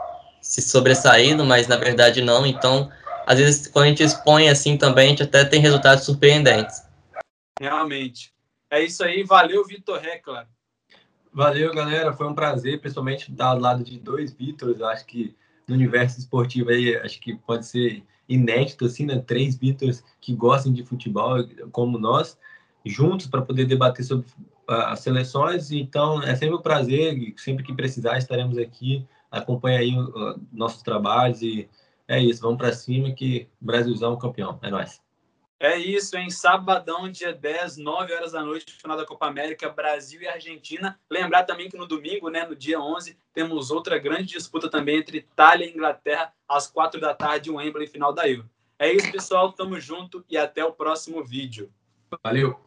se 0.54 0.62
sobressaído, 0.62 1.44
mas 1.44 1.66
na 1.66 1.76
verdade 1.76 2.22
não. 2.22 2.46
Então, 2.46 2.90
às 3.26 3.38
vezes 3.38 3.66
quando 3.66 3.86
a 3.86 3.88
gente 3.88 4.02
expõe 4.04 4.48
assim 4.48 4.76
também, 4.76 5.06
a 5.06 5.08
gente 5.08 5.22
até 5.24 5.44
tem 5.44 5.60
resultados 5.60 6.04
surpreendentes. 6.04 6.82
Realmente. 7.60 8.32
É 8.70 8.82
isso 8.82 9.02
aí, 9.02 9.24
valeu 9.24 9.64
Vitor 9.64 9.98
Recla. 9.98 10.48
Valeu, 11.32 11.74
galera, 11.74 12.12
foi 12.12 12.28
um 12.28 12.34
prazer, 12.34 12.80
principalmente 12.80 13.32
estar 13.32 13.46
ao 13.46 13.58
lado 13.58 13.82
de 13.82 13.98
dois 13.98 14.32
Vitors, 14.32 14.80
acho 14.80 15.04
que 15.06 15.34
no 15.66 15.74
universo 15.74 16.20
esportivo 16.20 16.70
aí, 16.70 16.96
acho 16.98 17.20
que 17.20 17.34
pode 17.34 17.66
ser 17.66 18.04
inédito, 18.28 18.84
assim, 18.84 19.06
né? 19.06 19.18
Três 19.26 19.56
Beatles 19.56 20.04
que 20.20 20.34
gostam 20.34 20.72
de 20.72 20.84
futebol 20.84 21.38
como 21.72 21.98
nós, 21.98 22.38
juntos 22.84 23.26
para 23.26 23.42
poder 23.42 23.64
debater 23.64 24.04
sobre 24.04 24.26
uh, 24.68 24.86
as 24.86 25.00
seleções. 25.00 25.72
Então, 25.72 26.22
é 26.22 26.36
sempre 26.36 26.54
um 26.54 26.62
prazer, 26.62 27.34
sempre 27.38 27.64
que 27.64 27.74
precisar, 27.74 28.18
estaremos 28.18 28.56
aqui. 28.56 29.04
Acompanhe 29.38 29.78
aí 29.78 29.98
uh, 29.98 30.40
nossos 30.52 30.82
trabalhos 30.82 31.42
e 31.42 31.68
é 32.06 32.20
isso. 32.20 32.42
Vamos 32.42 32.58
para 32.58 32.72
cima 32.72 33.12
que 33.12 33.48
o 33.60 33.64
Brasilzão 33.64 34.18
campeão. 34.18 34.58
É 34.62 34.70
nóis. 34.70 35.02
É 35.58 35.78
isso, 35.78 36.16
em 36.18 36.28
sabadão, 36.28 37.10
dia 37.10 37.32
10, 37.32 37.78
9 37.78 38.12
horas 38.12 38.32
da 38.32 38.42
noite, 38.42 38.72
final 38.72 38.96
da 38.96 39.06
Copa 39.06 39.26
América, 39.26 39.70
Brasil 39.70 40.20
e 40.20 40.28
Argentina. 40.28 41.00
Lembrar 41.08 41.44
também 41.44 41.70
que 41.70 41.76
no 41.76 41.86
domingo, 41.86 42.28
né, 42.28 42.44
no 42.44 42.54
dia 42.54 42.78
11, 42.78 43.16
temos 43.32 43.70
outra 43.70 43.98
grande 43.98 44.34
disputa 44.34 44.68
também 44.68 44.98
entre 44.98 45.18
Itália 45.18 45.64
e 45.64 45.72
Inglaterra, 45.72 46.34
às 46.46 46.66
4 46.66 47.00
da 47.00 47.14
tarde, 47.14 47.50
o 47.50 47.54
Wembley, 47.54 47.86
final 47.86 48.12
da 48.12 48.28
Euro. 48.28 48.50
É 48.78 48.92
isso, 48.92 49.10
pessoal, 49.10 49.52
tamo 49.52 49.80
junto 49.80 50.24
e 50.28 50.36
até 50.36 50.64
o 50.64 50.72
próximo 50.72 51.24
vídeo. 51.24 51.72
Valeu! 52.22 52.63